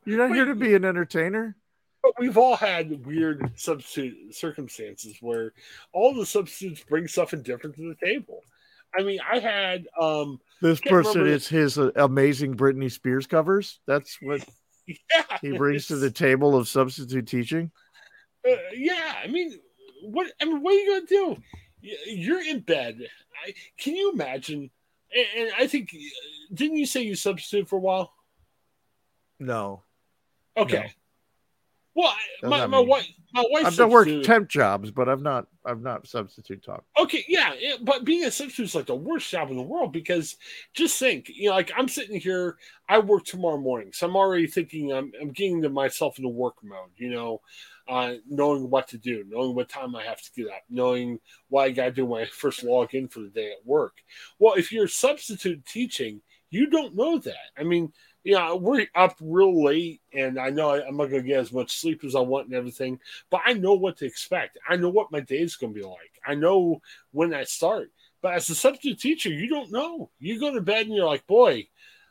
You're 0.03 0.27
not 0.27 0.35
here 0.35 0.45
to 0.45 0.55
be 0.55 0.75
an 0.75 0.83
entertainer. 0.83 1.55
But 2.03 2.13
we've 2.19 2.37
all 2.37 2.55
had 2.57 3.05
weird 3.05 3.53
substitute 3.55 4.35
circumstances 4.35 5.17
where 5.21 5.53
all 5.93 6.13
the 6.13 6.25
substitutes 6.25 6.83
bring 6.83 7.07
something 7.07 7.41
different 7.41 7.75
to 7.77 7.87
the 7.87 8.05
table. 8.05 8.41
I 8.97 9.03
mean, 9.03 9.19
I 9.29 9.39
had 9.39 9.87
um 9.99 10.39
This 10.61 10.79
person 10.81 11.21
remember- 11.21 11.35
is 11.35 11.47
his 11.47 11.77
uh, 11.77 11.91
amazing 11.95 12.55
Britney 12.55 12.91
Spears 12.91 13.27
covers. 13.27 13.79
That's 13.87 14.17
what 14.21 14.47
yeah 14.87 15.23
he 15.41 15.51
brings 15.57 15.87
to 15.87 15.95
the 15.95 16.11
table 16.11 16.55
of 16.55 16.67
substitute 16.67 17.27
teaching. 17.27 17.71
uh, 18.47 18.55
yeah. 18.73 19.15
I 19.23 19.27
mean, 19.27 19.57
what 20.03 20.31
I 20.41 20.45
mean, 20.45 20.61
what 20.61 20.73
are 20.73 20.77
you 20.77 20.93
gonna 20.93 21.05
do? 21.07 21.41
You're 22.07 22.41
in 22.41 22.59
bed. 22.61 22.99
I, 23.45 23.53
can 23.77 23.95
you 23.95 24.11
imagine? 24.11 24.69
And, 25.13 25.27
and 25.37 25.51
I 25.57 25.67
think 25.67 25.89
didn't 26.53 26.77
you 26.77 26.85
say 26.85 27.01
you 27.01 27.15
substitute 27.15 27.67
for 27.69 27.77
a 27.77 27.79
while? 27.79 28.11
No, 29.39 29.83
Okay. 30.57 30.93
Well, 31.95 32.13
Does 32.41 32.49
my, 32.49 32.67
my 32.67 32.79
mean- 32.79 32.89
wife, 32.89 33.07
my 33.33 33.45
wife. 33.49 33.65
I've 33.65 33.75
done 33.75 33.89
worked 33.89 34.25
temp 34.25 34.49
jobs, 34.49 34.91
but 34.91 35.07
I've 35.07 35.21
not. 35.21 35.47
I've 35.65 35.81
not 35.81 36.07
substitute 36.07 36.63
taught. 36.63 36.83
Okay, 36.99 37.23
yeah, 37.27 37.53
yeah, 37.57 37.75
but 37.81 38.05
being 38.05 38.23
a 38.25 38.31
substitute 38.31 38.65
is 38.65 38.75
like 38.75 38.85
the 38.85 38.95
worst 38.95 39.29
job 39.31 39.49
in 39.49 39.57
the 39.57 39.63
world 39.63 39.91
because 39.91 40.35
just 40.73 40.99
think, 40.99 41.29
you 41.29 41.49
know, 41.49 41.55
like 41.55 41.71
I'm 41.75 41.87
sitting 41.87 42.19
here, 42.19 42.57
I 42.87 42.99
work 42.99 43.25
tomorrow 43.25 43.57
morning, 43.57 43.91
so 43.91 44.07
I'm 44.07 44.15
already 44.15 44.45
thinking 44.45 44.93
I'm, 44.93 45.11
I'm 45.19 45.31
getting 45.31 45.61
to 45.63 45.69
myself 45.69 46.17
into 46.19 46.29
work 46.29 46.55
mode, 46.63 46.91
you 46.97 47.09
know, 47.09 47.41
uh, 47.87 48.15
knowing 48.29 48.69
what 48.69 48.87
to 48.89 48.97
do, 48.97 49.25
knowing 49.27 49.55
what 49.55 49.69
time 49.69 49.95
I 49.95 50.03
have 50.03 50.21
to 50.21 50.31
get 50.35 50.51
up, 50.51 50.63
knowing 50.69 51.19
what 51.49 51.63
I 51.63 51.71
got 51.71 51.85
to 51.85 51.91
do 51.91 52.05
when 52.05 52.23
I 52.25 52.25
first 52.27 52.63
log 52.63 52.93
in 52.93 53.07
for 53.07 53.21
the 53.21 53.29
day 53.29 53.51
at 53.51 53.65
work. 53.65 53.97
Well, 54.37 54.53
if 54.53 54.71
you're 54.71 54.87
substitute 54.87 55.65
teaching, 55.65 56.21
you 56.51 56.69
don't 56.69 56.95
know 56.95 57.17
that. 57.19 57.51
I 57.57 57.63
mean, 57.63 57.91
know, 58.33 58.55
we're 58.55 58.87
up 58.95 59.15
real 59.21 59.63
late, 59.63 60.01
and 60.13 60.39
I 60.39 60.49
know 60.49 60.71
I'm 60.71 60.97
not 60.97 61.09
to 61.09 61.21
get 61.21 61.39
as 61.39 61.53
much 61.53 61.77
sleep 61.77 62.03
as 62.03 62.15
I 62.15 62.21
want 62.21 62.47
and 62.47 62.55
everything, 62.55 62.99
but 63.29 63.41
I 63.45 63.53
know 63.53 63.73
what 63.73 63.97
to 63.97 64.05
expect. 64.05 64.57
I 64.67 64.75
know 64.75 64.89
what 64.89 65.11
my 65.11 65.19
day 65.19 65.39
is 65.39 65.55
to 65.57 65.67
be 65.67 65.83
like. 65.83 66.19
I 66.25 66.35
know 66.35 66.81
when 67.11 67.33
I 67.33 67.43
start. 67.43 67.91
But 68.21 68.33
as 68.33 68.49
a 68.49 68.55
substitute 68.55 68.99
teacher, 68.99 69.29
you 69.29 69.47
don't 69.47 69.71
know. 69.71 70.09
You 70.19 70.39
go 70.39 70.51
to 70.51 70.61
bed 70.61 70.87
and 70.87 70.95
you're 70.95 71.05
like, 71.05 71.27
boy, 71.27 71.67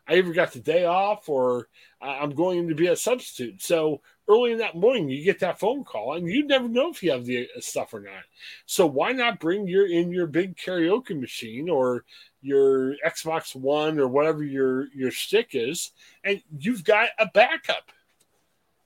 I 0.06 0.14
either 0.14 0.32
got 0.32 0.52
the 0.52 0.60
day 0.60 0.84
off 0.84 1.28
or 1.28 1.68
I'm 2.00 2.34
going 2.34 2.68
to 2.68 2.74
be 2.74 2.88
a 2.88 2.96
substitute. 2.96 3.62
So 3.62 4.02
early 4.28 4.52
in 4.52 4.58
that 4.58 4.76
morning, 4.76 5.08
you 5.08 5.24
get 5.24 5.40
that 5.40 5.58
phone 5.58 5.84
call, 5.84 6.14
and 6.14 6.28
you 6.28 6.46
never 6.46 6.68
know 6.68 6.90
if 6.90 7.02
you 7.02 7.10
have 7.10 7.24
the 7.24 7.48
uh, 7.56 7.60
stuff 7.60 7.94
or 7.94 8.00
not. 8.00 8.24
So 8.66 8.86
why 8.86 9.12
not 9.12 9.40
bring 9.40 9.66
your 9.66 9.86
in 9.86 10.10
your 10.10 10.26
big 10.26 10.56
karaoke 10.56 11.18
machine 11.18 11.68
or 11.68 12.04
your 12.44 12.94
Xbox 13.04 13.56
One 13.56 13.98
or 13.98 14.06
whatever 14.06 14.44
your 14.44 14.86
your 14.94 15.10
stick 15.10 15.48
is, 15.52 15.92
and 16.22 16.42
you've 16.58 16.84
got 16.84 17.08
a 17.18 17.26
backup. 17.32 17.90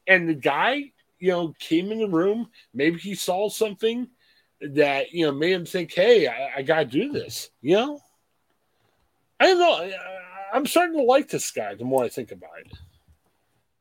And 0.07 0.29
the 0.29 0.35
guy, 0.35 0.93
you 1.19 1.29
know, 1.33 1.55
came 1.59 1.93
in 1.93 1.99
the 1.99 2.09
room. 2.09 2.49
Maybe 2.73 2.99
he 2.99 3.15
saw 3.15 3.49
something 3.49 4.09
that 4.61 5.13
you 5.13 5.27
know 5.27 5.33
made 5.33 5.53
him 5.53 5.67
think, 5.67 5.93
"Hey, 5.93 6.27
I, 6.29 6.59
I 6.59 6.63
got 6.63 6.79
to 6.79 6.85
do 6.87 7.13
this." 7.13 7.51
You 7.61 7.75
know, 7.77 8.01
I 9.41 9.47
don't 9.47 9.59
know. 9.59 9.91
I'm 10.53 10.65
starting 10.67 10.97
to 10.97 11.03
like 11.03 11.29
this 11.29 11.51
guy 11.51 11.75
the 11.75 11.85
more 11.85 12.05
I 12.05 12.09
think 12.09 12.31
about 12.33 12.51
it. 12.65 12.73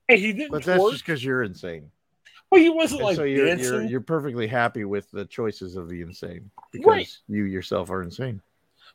Hey, 0.07 0.19
he 0.19 0.33
didn't 0.33 0.51
But 0.51 0.63
that's 0.63 0.83
twerk. 0.83 0.91
just 0.91 1.05
because 1.05 1.23
you're 1.23 1.43
insane. 1.43 1.91
well, 2.51 2.61
he 2.61 2.69
wasn't 2.69 3.01
And 3.01 3.05
like 3.07 3.15
so 3.15 3.23
you're, 3.23 3.45
dancing. 3.47 3.65
you're 3.65 3.83
you're 3.83 4.01
perfectly 4.01 4.47
happy 4.47 4.83
with 4.85 5.09
the 5.11 5.25
choices 5.25 5.75
of 5.77 5.87
the 5.89 6.01
insane 6.01 6.49
because 6.71 6.85
Right. 6.87 7.17
you 7.27 7.43
yourself 7.43 7.89
are 7.89 8.01
insane. 8.03 8.41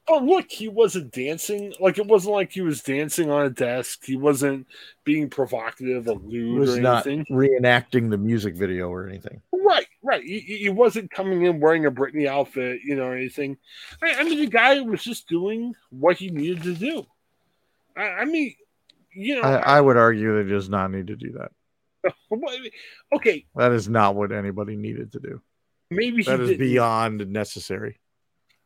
But 0.08 0.24
look, 0.24 0.50
he 0.50 0.68
wasn't 0.68 1.12
dancing. 1.12 1.74
Like 1.78 1.96
it 1.98 2.06
wasn't 2.06 2.34
like 2.34 2.50
he 2.52 2.60
was 2.60 2.82
dancing 2.82 3.30
on 3.30 3.46
a 3.46 3.50
desk. 3.50 4.00
He 4.04 4.16
wasn't 4.16 4.66
being 5.04 5.30
provocative 5.30 6.08
or 6.08 6.20
He 6.28 6.42
was 6.42 6.76
or 6.76 6.80
not 6.80 7.06
anything. 7.06 7.24
reenacting 7.30 8.10
the 8.10 8.18
music 8.18 8.56
video 8.56 8.88
or 8.88 9.08
anything. 9.08 9.40
Right, 9.52 9.86
right. 10.02 10.22
He, 10.24 10.40
he 10.40 10.68
wasn't 10.70 11.10
coming 11.12 11.44
in 11.44 11.60
wearing 11.60 11.86
a 11.86 11.90
Britney 11.90 12.26
outfit, 12.26 12.80
you 12.84 12.96
know, 12.96 13.04
or 13.04 13.16
anything. 13.16 13.56
I, 14.02 14.14
I 14.16 14.24
mean, 14.24 14.38
the 14.40 14.48
guy 14.48 14.80
was 14.80 15.04
just 15.04 15.28
doing 15.28 15.74
what 15.90 16.16
he 16.16 16.30
needed 16.30 16.64
to 16.64 16.74
do. 16.74 17.06
I, 17.96 18.02
I 18.02 18.24
mean, 18.24 18.54
you 19.14 19.36
know, 19.36 19.42
I, 19.42 19.76
I 19.76 19.80
would 19.80 19.96
argue 19.96 20.36
that 20.36 20.46
he 20.46 20.52
does 20.52 20.68
not 20.68 20.90
need 20.90 21.06
to 21.06 21.16
do 21.16 21.38
that. 21.38 21.52
okay, 23.14 23.46
That 23.54 23.70
is 23.72 23.88
not 23.88 24.16
what 24.16 24.32
anybody 24.32 24.74
needed 24.74 25.12
to 25.12 25.20
do. 25.20 25.40
maybe 25.90 26.24
That 26.24 26.40
is 26.40 26.48
didn't, 26.50 26.66
beyond 26.66 27.28
necessary. 27.30 28.00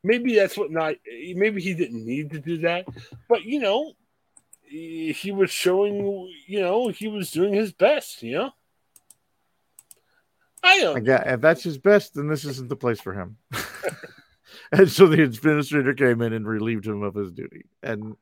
Maybe 0.07 0.37
that's 0.37 0.57
what 0.57 0.71
not. 0.71 0.95
Maybe 1.05 1.61
he 1.61 1.75
didn't 1.75 2.07
need 2.07 2.31
to 2.31 2.39
do 2.39 2.59
that, 2.59 2.87
but 3.29 3.45
you 3.45 3.61
know, 3.61 3.93
he 4.63 5.33
was 5.33 5.51
showing. 5.51 6.33
You 6.47 6.61
know, 6.61 6.89
he 6.89 7.09
was 7.09 7.31
doing 7.31 7.53
his 7.53 7.73
best. 7.73 8.23
You 8.23 8.39
know, 8.39 8.51
I 10.63 10.81
don't. 10.81 10.97
Again, 10.97 11.23
if 11.27 11.41
that's 11.41 11.65
his 11.65 11.79
best, 11.79 12.15
then 12.15 12.29
this 12.29 12.45
isn't 12.45 12.69
the 12.69 12.77
place 12.77 13.01
for 13.01 13.13
him. 13.13 13.37
and 14.73 14.91
so 14.91 15.07
the 15.07 15.23
administrator 15.23 15.95
came 15.95 16.23
in 16.23 16.33
and 16.33 16.47
relieved 16.47 16.87
him 16.87 17.03
of 17.03 17.15
his 17.15 17.33
duty. 17.33 17.67
And 17.83 18.17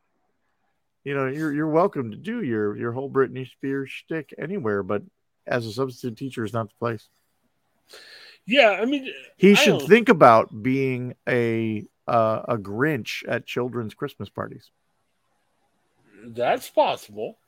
you 1.05 1.15
know, 1.15 1.27
you're 1.27 1.53
you're 1.53 1.69
welcome 1.69 2.11
to 2.11 2.17
do 2.17 2.43
your 2.43 2.77
your 2.77 2.93
whole 2.93 3.11
Britney 3.11 3.49
Spears 3.49 3.91
shtick 3.91 4.35
anywhere, 4.39 4.83
but 4.83 5.03
as 5.47 5.67
a 5.67 5.73
substitute 5.73 6.17
teacher 6.17 6.45
is 6.45 6.55
not 6.55 6.69
the 6.69 6.75
place. 6.79 7.09
Yeah, 8.47 8.79
I 8.81 8.85
mean, 8.85 9.11
He 9.37 9.53
I 9.53 9.55
should 9.55 9.79
don't- 9.79 9.89
think 9.89 10.09
about 10.09 10.63
being 10.63 11.15
a 11.29 11.87
uh, 12.07 12.43
a 12.49 12.57
Grinch 12.59 13.23
at 13.27 13.47
children's 13.47 13.95
Christmas 13.95 14.29
parties. 14.29 14.71
that's 16.27 16.69
possible. 16.71 17.39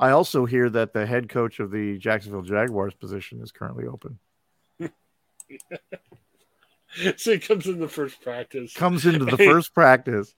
I 0.00 0.10
also 0.10 0.46
hear 0.46 0.68
that 0.70 0.92
the 0.92 1.06
head 1.06 1.28
coach 1.28 1.60
of 1.60 1.70
the 1.70 1.98
Jacksonville 1.98 2.42
Jaguars 2.42 2.94
position 2.94 3.40
is 3.42 3.52
currently 3.52 3.86
open. 3.86 4.18
So 7.16 7.30
he 7.32 7.38
comes 7.38 7.66
in 7.68 7.78
the 7.78 7.86
first 7.88 8.20
practice. 8.20 8.74
Comes 8.74 9.06
into 9.06 9.24
the 9.24 9.36
first 9.50 9.72
practice 9.72 10.34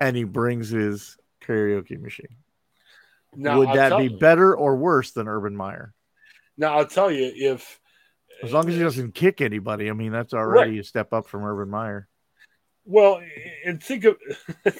and 0.00 0.16
he 0.16 0.24
brings 0.24 0.68
his 0.68 1.16
karaoke 1.40 2.00
machine. 2.00 2.34
Now, 3.36 3.58
Would 3.58 3.68
I'll 3.68 3.74
that 3.76 3.98
be 3.98 4.04
you- 4.04 4.18
better 4.18 4.56
or 4.56 4.74
worse 4.76 5.12
than 5.12 5.28
Urban 5.28 5.54
Meyer? 5.56 5.94
Now 6.56 6.78
I'll 6.78 6.86
tell 6.86 7.12
you 7.12 7.30
if 7.34 7.78
As 8.42 8.52
long 8.52 8.68
as 8.68 8.74
he 8.74 8.80
doesn't 8.80 9.14
kick 9.14 9.40
anybody, 9.40 9.88
I 9.88 9.92
mean 9.92 10.12
that's 10.12 10.34
already 10.34 10.78
a 10.78 10.84
step 10.84 11.12
up 11.12 11.26
from 11.26 11.44
Urban 11.44 11.70
Meyer. 11.70 12.08
Well, 12.84 13.22
and 13.64 13.82
think 13.82 14.04
of 14.04 14.16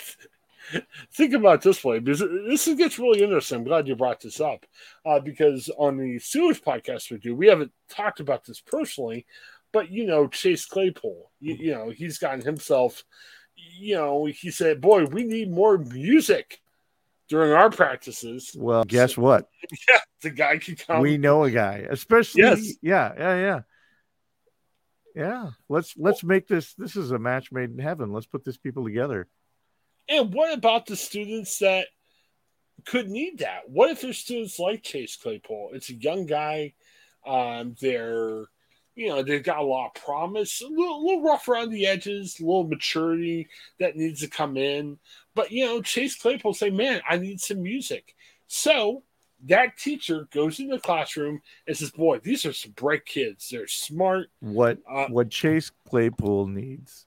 think 1.12 1.34
about 1.34 1.62
this 1.62 1.82
way 1.82 1.98
because 1.98 2.20
this 2.20 2.66
gets 2.76 2.98
really 2.98 3.22
interesting. 3.22 3.58
I'm 3.58 3.64
glad 3.64 3.88
you 3.88 3.96
brought 3.96 4.20
this 4.20 4.40
up 4.40 4.66
uh, 5.06 5.20
because 5.20 5.70
on 5.78 5.96
the 5.96 6.18
sewage 6.18 6.62
podcast 6.62 7.10
we 7.10 7.18
do, 7.18 7.34
we 7.34 7.46
haven't 7.46 7.72
talked 7.88 8.20
about 8.20 8.44
this 8.44 8.60
personally, 8.60 9.26
but 9.72 9.90
you 9.90 10.06
know 10.06 10.26
Chase 10.26 10.66
Claypool, 10.66 11.30
you, 11.40 11.54
you 11.54 11.72
know 11.72 11.90
he's 11.90 12.18
gotten 12.18 12.42
himself, 12.42 13.04
you 13.54 13.94
know 13.94 14.26
he 14.26 14.50
said, 14.50 14.80
"Boy, 14.80 15.06
we 15.06 15.24
need 15.24 15.50
more 15.50 15.78
music 15.78 16.60
during 17.34 17.52
our 17.52 17.70
practices." 17.70 18.54
Well, 18.58 18.84
guess 18.84 19.16
what? 19.16 19.48
Yeah, 19.88 20.00
the 20.22 20.30
guy 20.30 20.58
can 20.58 20.76
come. 20.76 21.00
we 21.00 21.18
know 21.18 21.44
a 21.44 21.50
guy, 21.50 21.86
especially 21.90 22.42
Yes. 22.42 22.74
yeah, 22.80 23.12
yeah, 23.18 23.36
yeah. 23.36 23.60
Yeah, 25.16 25.50
let's 25.68 25.94
let's 25.96 26.24
make 26.24 26.48
this. 26.48 26.74
This 26.74 26.96
is 26.96 27.12
a 27.12 27.18
match 27.18 27.52
made 27.52 27.70
in 27.70 27.78
heaven. 27.78 28.12
Let's 28.12 28.26
put 28.26 28.44
these 28.44 28.56
people 28.58 28.84
together. 28.84 29.28
And 30.08 30.32
what 30.34 30.52
about 30.52 30.86
the 30.86 30.96
students 30.96 31.58
that 31.58 31.86
could 32.84 33.08
need 33.08 33.38
that? 33.38 33.62
What 33.68 33.90
if 33.90 34.00
there's 34.00 34.18
students 34.18 34.58
like 34.58 34.82
Chase 34.82 35.16
Claypool? 35.16 35.70
It's 35.72 35.88
a 35.88 35.94
young 35.94 36.26
guy. 36.26 36.74
Um, 37.26 37.74
they're, 37.80 38.44
you 38.94 39.08
know, 39.08 39.22
they've 39.22 39.42
got 39.42 39.58
a 39.58 39.62
lot 39.62 39.88
of 39.88 40.02
promise, 40.02 40.60
a 40.62 40.66
little, 40.68 40.96
a 40.96 41.02
little 41.04 41.22
rough 41.22 41.48
around 41.48 41.70
the 41.70 41.86
edges, 41.86 42.38
a 42.38 42.44
little 42.44 42.64
maturity 42.66 43.48
that 43.80 43.96
needs 43.96 44.20
to 44.20 44.28
come 44.28 44.56
in. 44.56 44.98
But, 45.34 45.50
you 45.50 45.64
know, 45.64 45.82
Chase 45.82 46.16
Claypool 46.16 46.54
say, 46.54 46.70
man, 46.70 47.00
I 47.08 47.16
need 47.18 47.40
some 47.40 47.62
music. 47.62 48.14
So 48.46 49.02
that 49.46 49.76
teacher 49.76 50.28
goes 50.30 50.60
in 50.60 50.68
the 50.68 50.78
classroom 50.78 51.42
and 51.66 51.76
says, 51.76 51.90
"Boy, 51.90 52.18
these 52.18 52.46
are 52.46 52.52
some 52.52 52.72
bright 52.72 53.04
kids. 53.04 53.48
They're 53.50 53.66
smart." 53.66 54.30
What 54.40 54.78
Uh, 54.88 55.06
what 55.08 55.30
Chase 55.30 55.70
Claypool 55.88 56.46
needs 56.46 57.06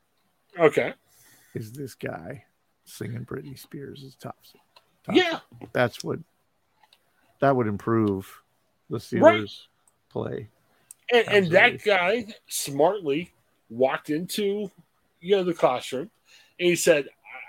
Okay, 0.60 0.94
is 1.54 1.72
this 1.72 1.96
guy 1.96 2.46
singing 2.86 3.26
Britney 3.26 3.58
Spears' 3.58 4.04
is 4.04 4.16
tops. 4.16 4.54
yeah, 5.12 5.40
That's 5.74 6.04
what 6.04 6.20
that 7.40 7.56
would 7.56 7.68
improve 7.68 8.42
the 8.90 8.96
Right. 8.96 9.42
Steelers 9.42 9.68
play. 10.10 10.50
And, 11.12 11.28
and 11.28 11.48
that 11.52 11.84
guy 11.84 12.28
smartly 12.48 13.32
walked 13.70 14.10
into 14.10 14.72
you 15.20 15.36
know 15.36 15.44
the 15.44 15.54
classroom 15.54 16.10
and 16.60 16.70
he 16.70 16.76
said, 16.76 17.08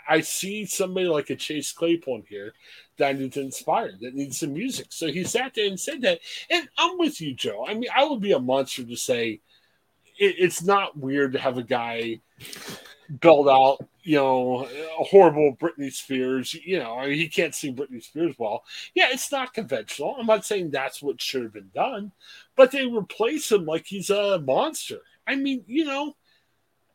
"I 0.08 0.20
see 0.20 0.66
somebody 0.66 1.06
like 1.06 1.30
a 1.30 1.36
Chase 1.36 1.72
Claypool 1.72 2.16
in 2.16 2.24
here 2.28 2.52
that 2.96 3.08
I 3.08 3.12
need 3.12 3.32
to 3.34 3.40
inspire, 3.40 3.92
that 4.00 4.14
needs 4.14 4.40
some 4.40 4.52
music." 4.52 4.86
So 4.90 5.08
he 5.08 5.24
sat 5.24 5.54
there 5.54 5.66
and 5.66 5.78
said 5.78 6.02
that, 6.02 6.20
and 6.50 6.68
I'm 6.78 6.98
with 6.98 7.20
you, 7.20 7.34
Joe. 7.34 7.66
I 7.66 7.74
mean, 7.74 7.90
I 7.94 8.04
would 8.04 8.20
be 8.20 8.32
a 8.32 8.38
monster 8.38 8.84
to 8.84 8.96
say 8.96 9.40
it, 10.18 10.34
it's 10.38 10.62
not 10.62 10.96
weird 10.96 11.32
to 11.32 11.38
have 11.38 11.58
a 11.58 11.62
guy 11.62 12.20
build 13.20 13.48
out, 13.48 13.78
you 14.02 14.16
know, 14.16 14.66
a 15.00 15.04
horrible 15.04 15.56
Britney 15.60 15.92
Spears. 15.92 16.54
You 16.54 16.78
know, 16.80 16.98
I 16.98 17.08
mean, 17.08 17.18
he 17.18 17.28
can't 17.28 17.54
sing 17.54 17.74
Britney 17.76 18.02
Spears 18.02 18.34
well. 18.38 18.64
Yeah, 18.94 19.08
it's 19.10 19.32
not 19.32 19.54
conventional. 19.54 20.16
I'm 20.18 20.26
not 20.26 20.44
saying 20.44 20.70
that's 20.70 21.02
what 21.02 21.20
should 21.20 21.42
have 21.42 21.52
been 21.52 21.70
done, 21.74 22.12
but 22.56 22.70
they 22.70 22.86
replace 22.86 23.50
him 23.50 23.64
like 23.64 23.86
he's 23.86 24.10
a 24.10 24.38
monster. 24.40 25.00
I 25.26 25.36
mean, 25.36 25.64
you 25.66 25.84
know, 25.84 26.16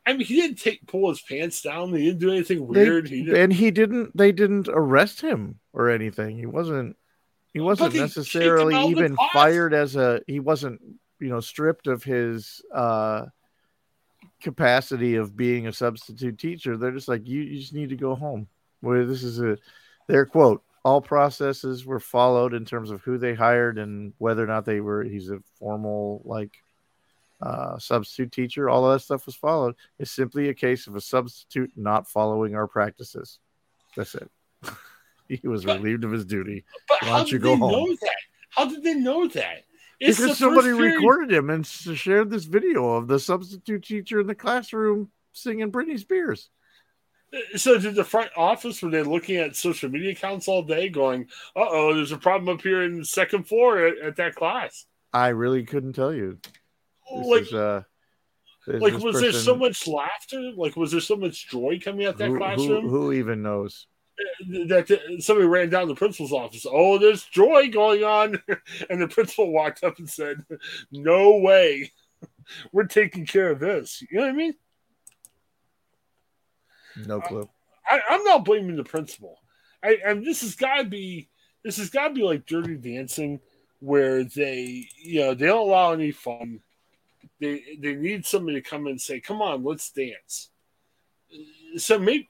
I 0.06 0.12
mean, 0.12 0.26
he 0.26 0.36
didn't 0.36 0.58
take 0.58 0.86
pull 0.86 1.08
his 1.08 1.20
pants 1.22 1.62
down. 1.62 1.94
He 1.94 2.06
didn't 2.06 2.20
do 2.20 2.30
anything 2.30 2.58
They- 2.58 2.88
weird. 2.88 3.08
he 3.08 3.24
didn't, 3.24 3.40
and 3.40 3.52
he 3.52 3.70
didn't 3.70 4.16
they 4.16 4.32
didn't 4.32 4.68
arrest 4.68 5.20
him 5.20 5.60
or 5.72 5.88
anything. 5.90 6.36
He 6.36 6.46
wasn't 6.46 6.96
he 7.52 7.60
wasn't 7.60 7.92
they 7.92 8.00
necessarily 8.00 8.74
out 8.74 8.84
of 8.84 8.90
the 8.90 8.90
even 9.04 9.16
fired 9.32 9.72
as 9.72 9.96
a 9.96 10.20
he 10.26 10.40
wasn't, 10.40 10.80
you 11.20 11.28
know, 11.28 11.40
stripped 11.40 11.86
of 11.86 12.02
his 12.04 12.60
uh 12.74 13.26
capacity 14.42 15.14
of 15.16 15.36
being 15.36 15.66
a 15.66 15.72
substitute 15.72 16.38
teacher. 16.38 16.76
They're 16.76 16.90
just 16.92 17.08
like 17.08 17.26
you, 17.26 17.40
you 17.42 17.60
just 17.60 17.74
need 17.74 17.88
to 17.90 17.96
go 17.96 18.14
home. 18.14 18.48
Where 18.80 19.04
this 19.06 19.22
is 19.22 19.40
a 19.40 19.56
their 20.08 20.26
quote, 20.26 20.62
all 20.84 21.00
processes 21.00 21.86
were 21.86 22.00
followed 22.00 22.52
in 22.52 22.64
terms 22.66 22.90
of 22.90 23.00
who 23.00 23.16
they 23.16 23.34
hired 23.34 23.78
and 23.78 24.12
whether 24.18 24.44
or 24.44 24.46
not 24.46 24.66
they 24.66 24.80
were 24.80 25.02
he's 25.02 25.30
a 25.30 25.38
formal 25.58 26.20
like 26.24 26.50
uh, 27.40 27.78
substitute 27.78 28.32
teacher, 28.32 28.68
all 28.68 28.86
of 28.86 28.92
that 28.94 29.04
stuff 29.04 29.26
was 29.26 29.34
followed. 29.34 29.74
It's 29.98 30.10
simply 30.10 30.48
a 30.48 30.54
case 30.54 30.86
of 30.86 30.96
a 30.96 31.00
substitute 31.00 31.72
not 31.76 32.08
following 32.08 32.54
our 32.54 32.66
practices. 32.66 33.38
That's 33.96 34.14
it. 34.14 34.30
he 35.28 35.46
was 35.48 35.64
But- 35.64 35.78
relieved 35.78 36.04
of 36.04 36.12
his 36.12 36.24
duty 36.26 36.64
but 36.88 36.98
why 37.02 37.08
how 37.08 37.16
don't 37.18 37.32
you 37.32 37.38
did 37.38 37.42
go 37.44 37.50
they 37.54 37.56
home? 37.60 37.70
know 37.72 37.96
that? 38.02 38.16
How 38.50 38.64
did 38.66 38.82
they 38.82 38.94
know 38.94 39.26
that? 39.28 39.64
It's 40.00 40.18
because 40.18 40.38
somebody 40.38 40.70
recorded 40.70 41.32
him 41.32 41.50
and 41.50 41.66
shared 41.66 42.30
this 42.30 42.44
video 42.44 42.90
of 42.90 43.06
the 43.06 43.18
substitute 43.18 43.84
teacher 43.84 44.20
in 44.20 44.26
the 44.26 44.34
classroom 44.34 45.10
singing 45.32 45.70
Britney 45.70 45.98
Spears. 45.98 46.50
So 47.56 47.78
did 47.78 47.94
the 47.94 48.04
front 48.04 48.30
office 48.36 48.80
were 48.80 48.90
they 48.90 49.02
looking 49.02 49.36
at 49.36 49.56
social 49.56 49.90
media 49.90 50.12
accounts 50.12 50.46
all 50.46 50.62
day, 50.62 50.88
going, 50.88 51.28
"Uh 51.56 51.66
oh, 51.68 51.94
there's 51.94 52.12
a 52.12 52.16
problem 52.16 52.54
up 52.54 52.62
here 52.62 52.82
in 52.82 52.98
the 53.00 53.04
second 53.04 53.44
floor 53.44 53.86
at, 53.86 53.98
at 53.98 54.16
that 54.16 54.34
class." 54.36 54.86
I 55.12 55.28
really 55.28 55.64
couldn't 55.64 55.94
tell 55.94 56.14
you. 56.14 56.38
This 57.12 57.26
like, 57.26 57.42
is, 57.42 57.52
uh, 57.52 57.82
like 58.66 58.98
was 58.98 59.20
there 59.20 59.32
so 59.32 59.56
much 59.56 59.86
laughter? 59.86 60.52
Like, 60.56 60.76
was 60.76 60.92
there 60.92 61.00
so 61.00 61.16
much 61.16 61.48
joy 61.48 61.80
coming 61.82 62.06
out 62.06 62.18
that 62.18 62.28
who, 62.28 62.34
who, 62.34 62.38
classroom 62.38 62.88
who 62.88 63.12
even 63.12 63.42
knows? 63.42 63.86
That 64.68 65.18
somebody 65.20 65.46
ran 65.46 65.70
down 65.70 65.88
the 65.88 65.94
principal's 65.94 66.32
office? 66.32 66.66
Oh, 66.68 66.98
there's 66.98 67.24
joy 67.24 67.70
going 67.70 68.04
on, 68.04 68.40
and 68.90 69.00
the 69.00 69.08
principal 69.08 69.50
walked 69.50 69.84
up 69.84 69.98
and 69.98 70.08
said, 70.08 70.44
"No 70.92 71.36
way, 71.36 71.92
we're 72.72 72.84
taking 72.84 73.26
care 73.26 73.50
of 73.50 73.60
this." 73.60 74.02
You 74.10 74.18
know 74.18 74.26
what 74.26 74.30
I 74.30 74.36
mean? 74.36 74.54
No 77.06 77.18
uh, 77.18 77.26
clue. 77.26 77.48
I, 77.86 78.00
I'm 78.08 78.24
not 78.24 78.44
blaming 78.44 78.76
the 78.76 78.84
principal. 78.84 79.38
I, 79.82 79.98
and 80.04 80.24
this 80.24 80.40
has 80.42 80.54
got 80.54 80.76
to 80.78 80.84
be 80.84 81.28
this 81.64 81.76
has 81.78 81.90
got 81.90 82.08
to 82.08 82.14
be 82.14 82.22
like 82.22 82.46
Dirty 82.46 82.76
Dancing, 82.76 83.40
where 83.80 84.24
they 84.24 84.86
you 85.02 85.20
know 85.20 85.34
they 85.34 85.46
don't 85.46 85.68
allow 85.68 85.92
any 85.92 86.12
fun. 86.12 86.60
They 87.40 87.62
they 87.80 87.94
need 87.94 88.26
somebody 88.26 88.60
to 88.60 88.68
come 88.68 88.82
in 88.82 88.92
and 88.92 89.00
say, 89.00 89.20
"Come 89.20 89.42
on, 89.42 89.64
let's 89.64 89.90
dance." 89.90 90.50
So 91.76 91.98
maybe 91.98 92.28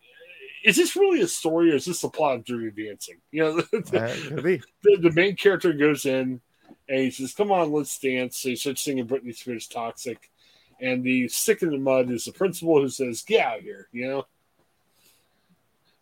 is 0.64 0.76
this 0.76 0.96
really 0.96 1.20
a 1.20 1.28
story, 1.28 1.70
or 1.70 1.76
is 1.76 1.84
this 1.84 2.00
the 2.00 2.08
plot 2.08 2.36
of 2.36 2.44
Dirty 2.44 2.70
Dancing? 2.70 3.20
You 3.30 3.42
know, 3.44 3.60
the, 3.60 3.78
Uh, 3.94 4.60
the, 4.82 4.96
the 5.08 5.12
main 5.12 5.36
character 5.36 5.72
goes 5.74 6.06
in 6.06 6.40
and 6.88 6.98
he 6.98 7.10
says, 7.10 7.34
"Come 7.34 7.52
on, 7.52 7.70
let's 7.70 7.98
dance." 7.98 8.38
So 8.38 8.48
he 8.48 8.56
starts 8.56 8.82
singing 8.82 9.06
Britney 9.06 9.36
Spears' 9.36 9.68
"Toxic," 9.68 10.30
and 10.80 11.04
the 11.04 11.28
stick 11.28 11.62
in 11.62 11.70
the 11.70 11.78
mud 11.78 12.10
is 12.10 12.24
the 12.24 12.32
principal 12.32 12.80
who 12.80 12.88
says, 12.88 13.22
"Get 13.22 13.44
out 13.46 13.58
of 13.58 13.64
here," 13.64 13.88
you 13.92 14.08
know. 14.08 14.26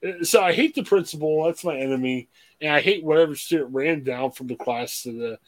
Uh, 0.08 0.24
So 0.24 0.42
I 0.42 0.52
hate 0.52 0.74
the 0.76 0.84
principal. 0.84 1.44
That's 1.44 1.64
my 1.64 1.76
enemy, 1.76 2.28
and 2.60 2.72
I 2.72 2.80
hate 2.80 3.04
whatever 3.04 3.34
student 3.34 3.74
ran 3.74 4.04
down 4.04 4.30
from 4.30 4.46
the 4.46 4.56
class 4.56 5.02
to 5.02 5.12
the 5.12 5.38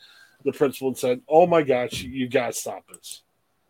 the 0.44 0.52
principal 0.52 0.88
and 0.88 0.98
said, 0.98 1.22
"Oh 1.28 1.46
my 1.46 1.62
gosh, 1.62 2.02
you 2.02 2.28
got 2.28 2.48
to 2.48 2.52
stop 2.52 2.86
this." 2.88 3.22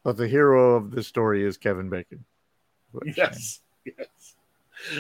But 0.03 0.16
the 0.16 0.28
hero 0.28 0.76
of 0.76 0.90
this 0.90 1.07
story 1.07 1.45
is 1.45 1.59
Kevin 1.59 1.90
Bacon. 1.90 2.24
What 2.92 3.07
you're 3.07 3.14
saying. 3.14 3.28
Yes, 3.32 3.61
yes. 3.99 4.07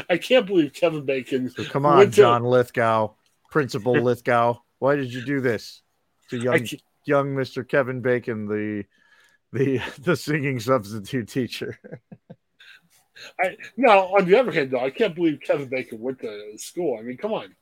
I 0.08 0.18
can't 0.18 0.46
believe 0.46 0.72
Kevin 0.72 1.04
Bacon. 1.04 1.50
So 1.50 1.64
come 1.64 1.86
on, 1.86 1.98
went 1.98 2.14
to- 2.14 2.20
John 2.20 2.44
Lithgow, 2.44 3.10
Principal 3.50 3.94
Lithgow. 3.94 4.58
Why 4.78 4.96
did 4.96 5.12
you 5.12 5.24
do 5.24 5.40
this 5.40 5.82
to 6.30 6.38
young 6.38 6.66
young 7.04 7.34
Mr. 7.34 7.66
Kevin 7.66 8.00
Bacon, 8.00 8.46
the 8.46 8.84
the 9.52 9.80
the 10.00 10.16
singing 10.16 10.60
substitute 10.60 11.28
teacher? 11.28 11.78
I, 13.40 13.56
now, 13.76 14.00
on 14.16 14.26
the 14.26 14.38
other 14.38 14.50
hand, 14.50 14.72
though, 14.72 14.80
I 14.80 14.90
can't 14.90 15.14
believe 15.14 15.40
Kevin 15.40 15.68
Bacon 15.68 16.00
went 16.00 16.20
to 16.20 16.58
school. 16.58 16.98
I 16.98 17.02
mean, 17.02 17.16
come 17.16 17.32
on. 17.32 17.54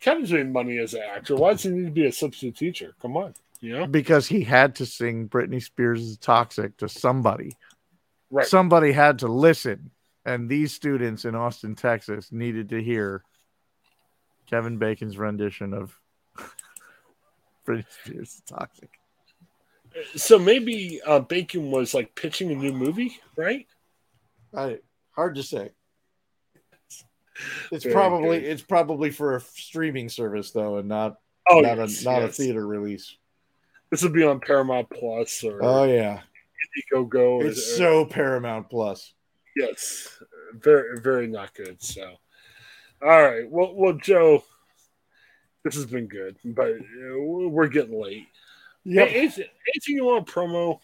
Kevin's 0.00 0.32
made 0.32 0.52
money 0.52 0.78
as 0.78 0.94
an 0.94 1.02
actor. 1.02 1.34
Why 1.34 1.50
does 1.50 1.64
he 1.64 1.70
need 1.70 1.86
to 1.86 1.90
be 1.90 2.06
a 2.06 2.12
substitute 2.12 2.56
teacher? 2.56 2.94
Come 3.02 3.16
on, 3.16 3.34
you 3.60 3.76
know? 3.76 3.86
Because 3.86 4.28
he 4.28 4.44
had 4.44 4.76
to 4.76 4.86
sing 4.86 5.28
Britney 5.28 5.60
Spears' 5.60 6.16
"Toxic" 6.18 6.76
to 6.76 6.88
somebody. 6.88 7.56
Right. 8.30 8.46
Somebody 8.46 8.92
had 8.92 9.18
to 9.20 9.28
listen, 9.28 9.90
and 10.24 10.48
these 10.48 10.74
students 10.74 11.24
in 11.24 11.34
Austin, 11.34 11.74
Texas, 11.74 12.30
needed 12.32 12.68
to 12.70 12.82
hear 12.82 13.22
Kevin 14.48 14.78
Bacon's 14.78 15.16
rendition 15.18 15.72
of 15.74 15.98
Britney 17.66 17.84
Spears' 18.04 18.42
"Toxic." 18.46 18.90
So 20.14 20.38
maybe 20.38 21.00
uh, 21.04 21.20
Bacon 21.20 21.70
was 21.70 21.94
like 21.94 22.14
pitching 22.14 22.50
a 22.50 22.54
new 22.54 22.72
movie, 22.72 23.18
right? 23.36 23.66
I, 24.54 24.78
hard 25.12 25.34
to 25.36 25.42
say. 25.42 25.70
It's 27.70 27.84
Very 27.84 27.94
probably 27.94 28.40
good. 28.40 28.48
it's 28.50 28.62
probably 28.62 29.10
for 29.10 29.36
a 29.36 29.40
streaming 29.40 30.08
service 30.08 30.50
though, 30.50 30.78
and 30.78 30.88
not 30.88 31.18
Oh, 31.50 31.60
not 31.60 31.78
yes, 31.78 32.02
a 32.02 32.04
not 32.04 32.22
yes. 32.22 32.30
a 32.30 32.42
theater 32.42 32.66
release. 32.66 33.16
This 33.90 34.02
would 34.02 34.12
be 34.12 34.24
on 34.24 34.40
Paramount 34.40 34.90
Plus 34.90 35.42
or 35.44 35.60
Oh 35.62 35.84
yeah, 35.84 36.20
Indiegogo. 36.92 37.44
it's 37.44 37.58
or- 37.74 37.76
so 37.76 38.04
Paramount 38.04 38.68
Plus. 38.68 39.14
Yes, 39.58 40.18
very 40.54 41.00
very 41.00 41.26
not 41.26 41.52
good. 41.54 41.82
So, 41.82 42.14
all 43.02 43.22
right, 43.22 43.48
well, 43.50 43.74
well, 43.74 43.92
Joe, 43.94 44.44
this 45.64 45.74
has 45.74 45.86
been 45.86 46.06
good, 46.06 46.36
but 46.44 46.70
uh, 46.72 47.18
we're 47.18 47.68
getting 47.68 48.00
late. 48.00 48.26
Yep. 48.84 49.08
Hey, 49.08 49.18
anything, 49.18 49.44
anything 49.74 49.96
you 49.96 50.04
want 50.04 50.26
to 50.26 50.32
promo? 50.32 50.78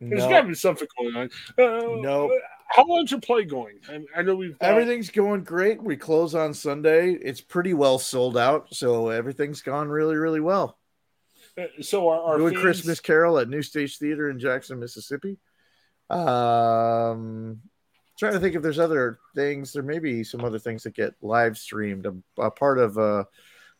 There's 0.00 0.22
No, 0.22 0.30
got 0.30 0.40
to 0.42 0.48
be 0.48 0.54
something 0.54 0.88
going 0.98 1.14
on. 1.16 1.30
Uh, 1.58 1.96
Nope. 2.00 2.30
How 2.68 2.86
long's 2.86 3.10
your 3.10 3.20
play 3.20 3.42
going? 3.44 3.80
I, 3.88 4.20
I 4.20 4.22
know 4.22 4.36
we've 4.36 4.56
got, 4.56 4.70
everything's 4.70 5.10
going 5.10 5.42
great. 5.42 5.82
We 5.82 5.96
close 5.96 6.36
on 6.36 6.54
Sunday. 6.54 7.14
It's 7.14 7.40
pretty 7.40 7.74
well 7.74 7.98
sold 7.98 8.38
out, 8.38 8.72
so 8.72 9.08
everything's 9.08 9.60
gone 9.60 9.88
really 9.88 10.14
really 10.16 10.38
well. 10.40 10.78
uh, 11.58 11.64
So 11.80 12.08
our, 12.08 12.20
our 12.22 12.38
Doing 12.38 12.54
fans- 12.54 12.62
Christmas 12.62 13.00
Carol 13.00 13.38
at 13.40 13.48
New 13.48 13.60
Stage 13.62 13.98
Theater 13.98 14.30
in 14.30 14.38
Jackson, 14.38 14.78
Mississippi. 14.78 15.36
Um, 16.08 17.60
trying 18.20 18.34
to 18.34 18.38
think 18.38 18.54
if 18.54 18.62
there's 18.62 18.78
other 18.78 19.18
things. 19.34 19.72
There 19.72 19.82
may 19.82 19.98
be 19.98 20.22
some 20.22 20.44
other 20.44 20.58
things 20.58 20.82
that 20.82 20.94
get 20.94 21.14
live 21.22 21.56
streamed. 21.56 22.06
A, 22.38 22.50
part 22.50 22.78
of 22.78 22.98
a, 22.98 23.26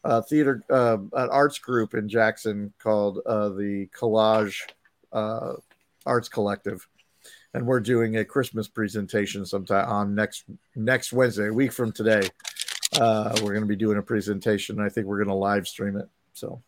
a 0.02 0.22
theater, 0.22 0.62
uh, 0.70 0.96
an 1.12 1.28
arts 1.30 1.58
group 1.58 1.92
in 1.92 2.08
Jackson 2.08 2.72
called 2.82 3.20
uh, 3.26 3.50
the 3.50 3.86
Collage 3.94 4.56
uh, 5.12 5.52
Arts 6.06 6.30
Collective, 6.30 6.88
and 7.52 7.66
we're 7.66 7.80
doing 7.80 8.16
a 8.16 8.24
Christmas 8.24 8.66
presentation 8.66 9.44
sometime 9.44 9.86
on 9.88 10.14
next 10.14 10.44
next 10.74 11.12
Wednesday, 11.12 11.48
a 11.48 11.52
week 11.52 11.72
from 11.72 11.92
today. 11.92 12.26
Uh, 12.98 13.32
we're 13.42 13.52
going 13.52 13.60
to 13.60 13.66
be 13.66 13.76
doing 13.76 13.98
a 13.98 14.02
presentation. 14.02 14.80
I 14.80 14.88
think 14.88 15.06
we're 15.06 15.18
going 15.18 15.28
to 15.28 15.34
live 15.34 15.68
stream 15.68 15.96
it. 15.96 16.08
So. 16.32 16.62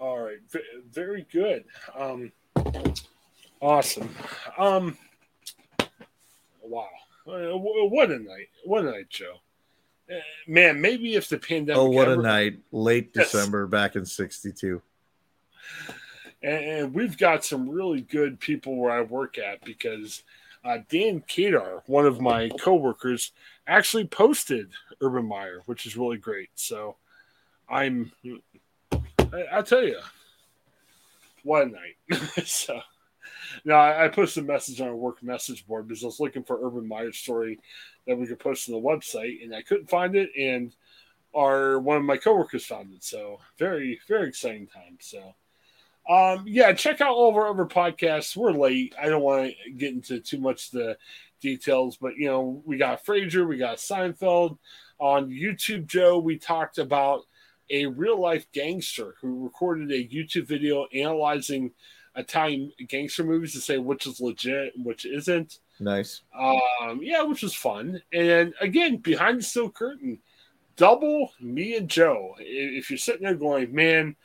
All 0.00 0.20
right, 0.20 0.38
v- 0.48 0.60
very 0.90 1.26
good. 1.30 1.64
Um, 1.94 2.32
awesome. 3.60 4.08
Um, 4.56 4.96
wow, 7.26 7.52
Uh, 7.52 7.56
what 7.56 8.10
a 8.10 8.18
night! 8.18 8.48
What 8.64 8.84
a 8.84 8.90
night, 8.90 9.08
Joe. 9.10 9.36
man, 10.46 10.80
maybe 10.80 11.14
if 11.14 11.28
the 11.28 11.38
pandemic. 11.38 11.80
Oh, 11.80 11.90
what 11.90 12.08
ever, 12.08 12.20
a 12.20 12.22
night! 12.22 12.58
Late 12.72 13.10
yes. 13.14 13.32
December, 13.32 13.66
back 13.66 13.96
in 13.96 14.04
'62. 14.06 14.80
And, 16.42 16.94
we've 16.94 17.18
got 17.18 17.44
some 17.44 17.68
really 17.68 18.00
good 18.00 18.38
people 18.38 18.76
where 18.76 18.92
I 18.92 19.02
work 19.02 19.38
at 19.38 19.64
because 19.64 20.22
uh, 20.64 20.78
Dan 20.88 21.22
Kadar, 21.28 21.82
one 21.86 22.06
of 22.06 22.20
my 22.20 22.48
coworkers, 22.60 23.32
actually 23.66 24.06
posted 24.06 24.70
Urban 25.00 25.26
Meyer, 25.26 25.62
which 25.66 25.84
is 25.84 25.96
really 25.96 26.16
great. 26.16 26.50
So 26.54 26.96
I'm, 27.68 28.12
I, 28.92 29.44
I 29.52 29.62
tell 29.62 29.82
you, 29.82 29.98
what 31.42 31.66
a 31.66 31.70
night. 31.70 32.20
so 32.46 32.80
now 33.64 33.80
I, 33.80 34.08
posted 34.08 34.44
a 34.44 34.46
message 34.46 34.80
on 34.80 34.88
our 34.88 34.96
work 34.96 35.22
message 35.22 35.66
board 35.66 35.88
because 35.88 36.02
I 36.02 36.06
was 36.06 36.20
looking 36.20 36.44
for 36.44 36.64
Urban 36.66 36.86
Meyer's 36.86 37.18
story 37.18 37.58
that 38.06 38.16
we 38.16 38.26
could 38.26 38.38
post 38.38 38.68
on 38.68 38.74
the 38.74 38.80
website, 38.80 39.42
and 39.42 39.54
I 39.54 39.62
couldn't 39.62 39.90
find 39.90 40.14
it. 40.16 40.30
And 40.38 40.74
our 41.34 41.78
one 41.78 41.96
of 41.96 42.04
my 42.04 42.16
coworkers 42.16 42.64
found 42.64 42.92
it. 42.92 43.04
So 43.04 43.38
very, 43.58 44.00
very 44.08 44.28
exciting 44.28 44.66
time. 44.66 44.98
So 45.00 45.34
um, 46.08 46.44
yeah, 46.46 46.72
check 46.72 47.00
out 47.00 47.14
all 47.14 47.28
of 47.28 47.36
our 47.36 47.48
other 47.48 47.66
podcasts. 47.66 48.34
We're 48.34 48.52
late. 48.52 48.94
I 49.00 49.08
don't 49.08 49.22
want 49.22 49.52
to 49.64 49.70
get 49.72 49.92
into 49.92 50.20
too 50.20 50.38
much 50.38 50.70
the 50.70 50.96
details, 51.40 51.96
but 51.96 52.16
you 52.16 52.26
know, 52.26 52.62
we 52.64 52.78
got 52.78 53.04
Frasier, 53.04 53.46
we 53.46 53.58
got 53.58 53.76
Seinfeld. 53.76 54.58
On 55.00 55.30
YouTube, 55.30 55.86
Joe, 55.86 56.18
we 56.18 56.38
talked 56.38 56.78
about 56.78 57.22
a 57.70 57.86
real 57.86 58.20
life 58.20 58.46
gangster 58.52 59.14
who 59.20 59.44
recorded 59.44 59.92
a 59.92 60.08
YouTube 60.08 60.46
video 60.46 60.86
analyzing 60.94 61.70
Italian 62.18 62.72
gangster 62.88 63.24
movies 63.24 63.52
to 63.52 63.60
say 63.60 63.78
which 63.78 64.06
is 64.06 64.20
legit 64.20 64.74
and 64.76 64.84
which 64.84 65.06
isn't. 65.06 65.60
Nice. 65.80 66.22
Um, 66.36 67.00
yeah, 67.02 67.22
which 67.22 67.42
was 67.42 67.54
fun. 67.54 68.02
And 68.12 68.52
again, 68.60 68.96
behind 68.96 69.38
the 69.38 69.42
steel 69.44 69.70
curtain, 69.70 70.18
double 70.76 71.32
me 71.40 71.76
and 71.76 71.88
Joe. 71.88 72.34
If 72.38 72.90
you're 72.90 72.98
sitting 72.98 73.22
there 73.22 73.34
going, 73.34 73.72
man, 73.72 74.16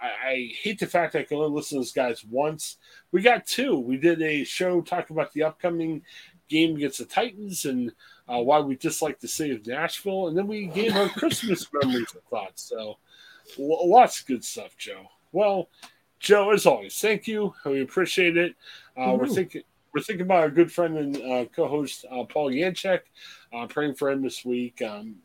I, 0.00 0.06
I, 0.28 0.52
hate 0.62 0.80
the 0.80 0.86
fact 0.86 1.12
that 1.12 1.20
I 1.20 1.24
can 1.24 1.36
only 1.36 1.50
listen 1.50 1.76
to 1.76 1.80
those 1.80 1.92
guys 1.92 2.24
once. 2.24 2.78
We 3.12 3.22
got 3.22 3.46
two. 3.46 3.78
We 3.78 3.98
did 3.98 4.20
a 4.22 4.44
show 4.44 4.80
talking 4.80 5.14
about 5.14 5.32
the 5.32 5.44
upcoming 5.44 6.02
game 6.48 6.76
against 6.76 6.98
the 6.98 7.04
Titans 7.04 7.66
and 7.66 7.92
uh, 8.28 8.38
why 8.38 8.60
we 8.60 8.76
dislike 8.76 9.20
the 9.20 9.28
city 9.28 9.54
of 9.54 9.66
Nashville, 9.66 10.28
and 10.28 10.36
then 10.36 10.46
we 10.46 10.66
gave 10.66 10.96
our 10.96 11.08
Christmas 11.18 11.66
memories 11.72 12.12
and 12.14 12.24
thoughts. 12.30 12.62
So 12.64 12.98
lots 13.58 14.20
of 14.20 14.26
good 14.26 14.44
stuff, 14.44 14.76
Joe. 14.76 15.06
Well, 15.32 15.68
Joe, 16.22 16.52
as 16.52 16.66
always, 16.66 16.98
thank 17.00 17.26
you. 17.26 17.52
We 17.64 17.82
appreciate 17.82 18.36
it. 18.36 18.54
Uh, 18.96 19.16
we're 19.18 19.26
thinking 19.26 19.62
we're 19.92 20.02
thinking 20.02 20.24
about 20.24 20.42
our 20.42 20.50
good 20.50 20.72
friend 20.72 20.96
and 20.96 21.16
uh, 21.16 21.44
co-host 21.54 22.04
uh, 22.10 22.22
Paul 22.24 22.50
Yanchek. 22.50 23.00
Uh, 23.52 23.66
praying 23.66 23.94
for 23.94 24.08
him 24.08 24.22
this 24.22 24.44
week. 24.44 24.80
Um, 24.80 25.16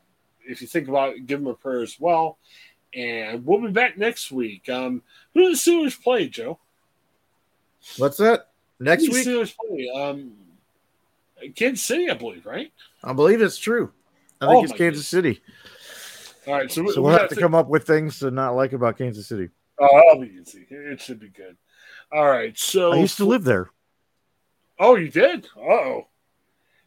if 0.43 0.59
you 0.59 0.67
think 0.67 0.87
about 0.87 1.13
it, 1.13 1.27
give 1.27 1.39
him 1.39 1.47
a 1.47 1.53
prayer 1.53 1.83
as 1.83 1.99
well. 1.99 2.39
And 2.95 3.45
we'll 3.45 3.61
be 3.61 3.69
back 3.69 3.97
next 3.97 4.31
week. 4.31 4.67
Um, 4.69 5.03
who 5.33 5.47
does 5.47 5.63
the 5.63 5.71
Steelers 5.71 6.01
play, 6.01 6.27
Joe? 6.29 6.57
What's 7.97 8.17
that? 8.17 8.49
Next 8.79 9.05
who 9.05 9.11
week? 9.11 9.27
Steelers 9.27 9.55
play? 9.55 9.89
Um, 9.95 10.31
Kansas 11.55 11.85
City, 11.85 12.09
I 12.09 12.15
believe, 12.15 12.45
right? 12.45 12.73
I 13.03 13.13
believe 13.13 13.41
it's 13.41 13.57
true. 13.57 13.91
I 14.41 14.47
think 14.47 14.57
oh 14.57 14.63
it's 14.63 14.73
Kansas 14.73 15.11
goodness. 15.11 15.39
City. 15.39 15.41
All 16.47 16.53
right, 16.53 16.71
so, 16.71 16.87
so 16.87 17.01
we, 17.01 17.09
we'll 17.09 17.19
have 17.19 17.29
to 17.29 17.35
come 17.35 17.53
up 17.53 17.67
with 17.67 17.85
things 17.85 18.19
to 18.19 18.31
not 18.31 18.55
like 18.55 18.73
about 18.73 18.97
Kansas 18.97 19.27
City. 19.27 19.49
Oh, 19.79 19.87
that'll 19.93 20.21
be 20.21 20.39
easy. 20.41 20.65
It 20.69 20.99
should 21.01 21.19
be 21.19 21.29
good. 21.29 21.57
All 22.11 22.25
right, 22.25 22.57
so 22.57 22.93
I 22.93 22.97
used 22.97 23.17
to 23.17 23.25
live 23.25 23.43
there. 23.43 23.69
Oh, 24.79 24.95
you 24.95 25.09
did? 25.09 25.47
Oh, 25.57 26.07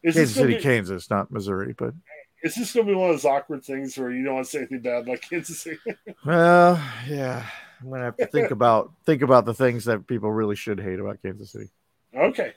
Kansas 0.03 0.34
City, 0.34 0.55
be... 0.55 0.61
Kansas, 0.61 1.11
not 1.11 1.30
Missouri, 1.30 1.74
but 1.76 1.95
is 2.43 2.55
this 2.55 2.72
going 2.72 2.86
to 2.86 2.93
be 2.93 2.97
one 2.97 3.11
of 3.11 3.14
those 3.14 3.24
awkward 3.24 3.64
things 3.64 3.99
where 3.99 4.11
you 4.11 4.24
don't 4.24 4.34
want 4.34 4.47
to 4.47 4.51
say 4.51 4.59
anything 4.59 4.80
bad 4.80 5.03
about 5.03 5.20
Kansas 5.20 5.61
City? 5.61 5.78
well, 6.24 6.80
yeah, 7.07 7.45
I'm 7.80 7.88
going 7.88 8.01
to 8.01 8.07
have 8.07 8.16
to 8.16 8.26
think 8.26 8.51
about 8.51 8.93
think 9.05 9.22
about 9.22 9.45
the 9.45 9.55
things 9.55 9.84
that 9.84 10.07
people 10.07 10.32
really 10.32 10.57
should 10.57 10.80
hate 10.80 11.01
about 11.01 11.22
Kansas 11.22 11.51
City. 11.51 11.68
Okay, 12.14 12.55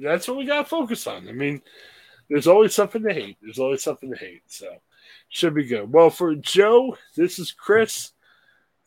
that's 0.00 0.28
what 0.28 0.36
we 0.36 0.44
got 0.44 0.62
to 0.62 0.68
focus 0.68 1.06
on. 1.06 1.28
I 1.28 1.32
mean, 1.32 1.60
there's 2.28 2.46
always 2.46 2.74
something 2.74 3.02
to 3.02 3.12
hate. 3.12 3.36
There's 3.42 3.58
always 3.58 3.82
something 3.82 4.10
to 4.10 4.16
hate. 4.16 4.42
So, 4.46 4.68
should 5.28 5.54
be 5.54 5.64
good. 5.64 5.92
Well, 5.92 6.10
for 6.10 6.34
Joe, 6.34 6.96
this 7.16 7.38
is 7.38 7.50
Chris. 7.50 8.12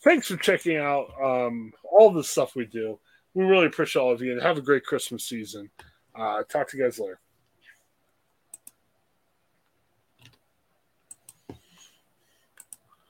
Thanks 0.05 0.27
for 0.27 0.37
checking 0.37 0.77
out 0.77 1.07
um, 1.21 1.73
all 1.83 2.11
the 2.11 2.23
stuff 2.23 2.55
we 2.55 2.67
do. 2.67 2.99
We 3.33 3.43
really 3.43 3.65
appreciate 3.65 4.01
all 4.03 4.13
of 4.13 4.21
you 4.21 4.33
and 4.33 4.41
have 4.41 4.59
a 4.59 4.61
great 4.61 4.85
Christmas 4.85 5.25
season. 5.25 5.71
Uh, 6.15 6.43
talk 6.43 6.69
to 6.69 6.77
you 6.77 6.83
guys 6.83 6.99
later. 6.99 7.19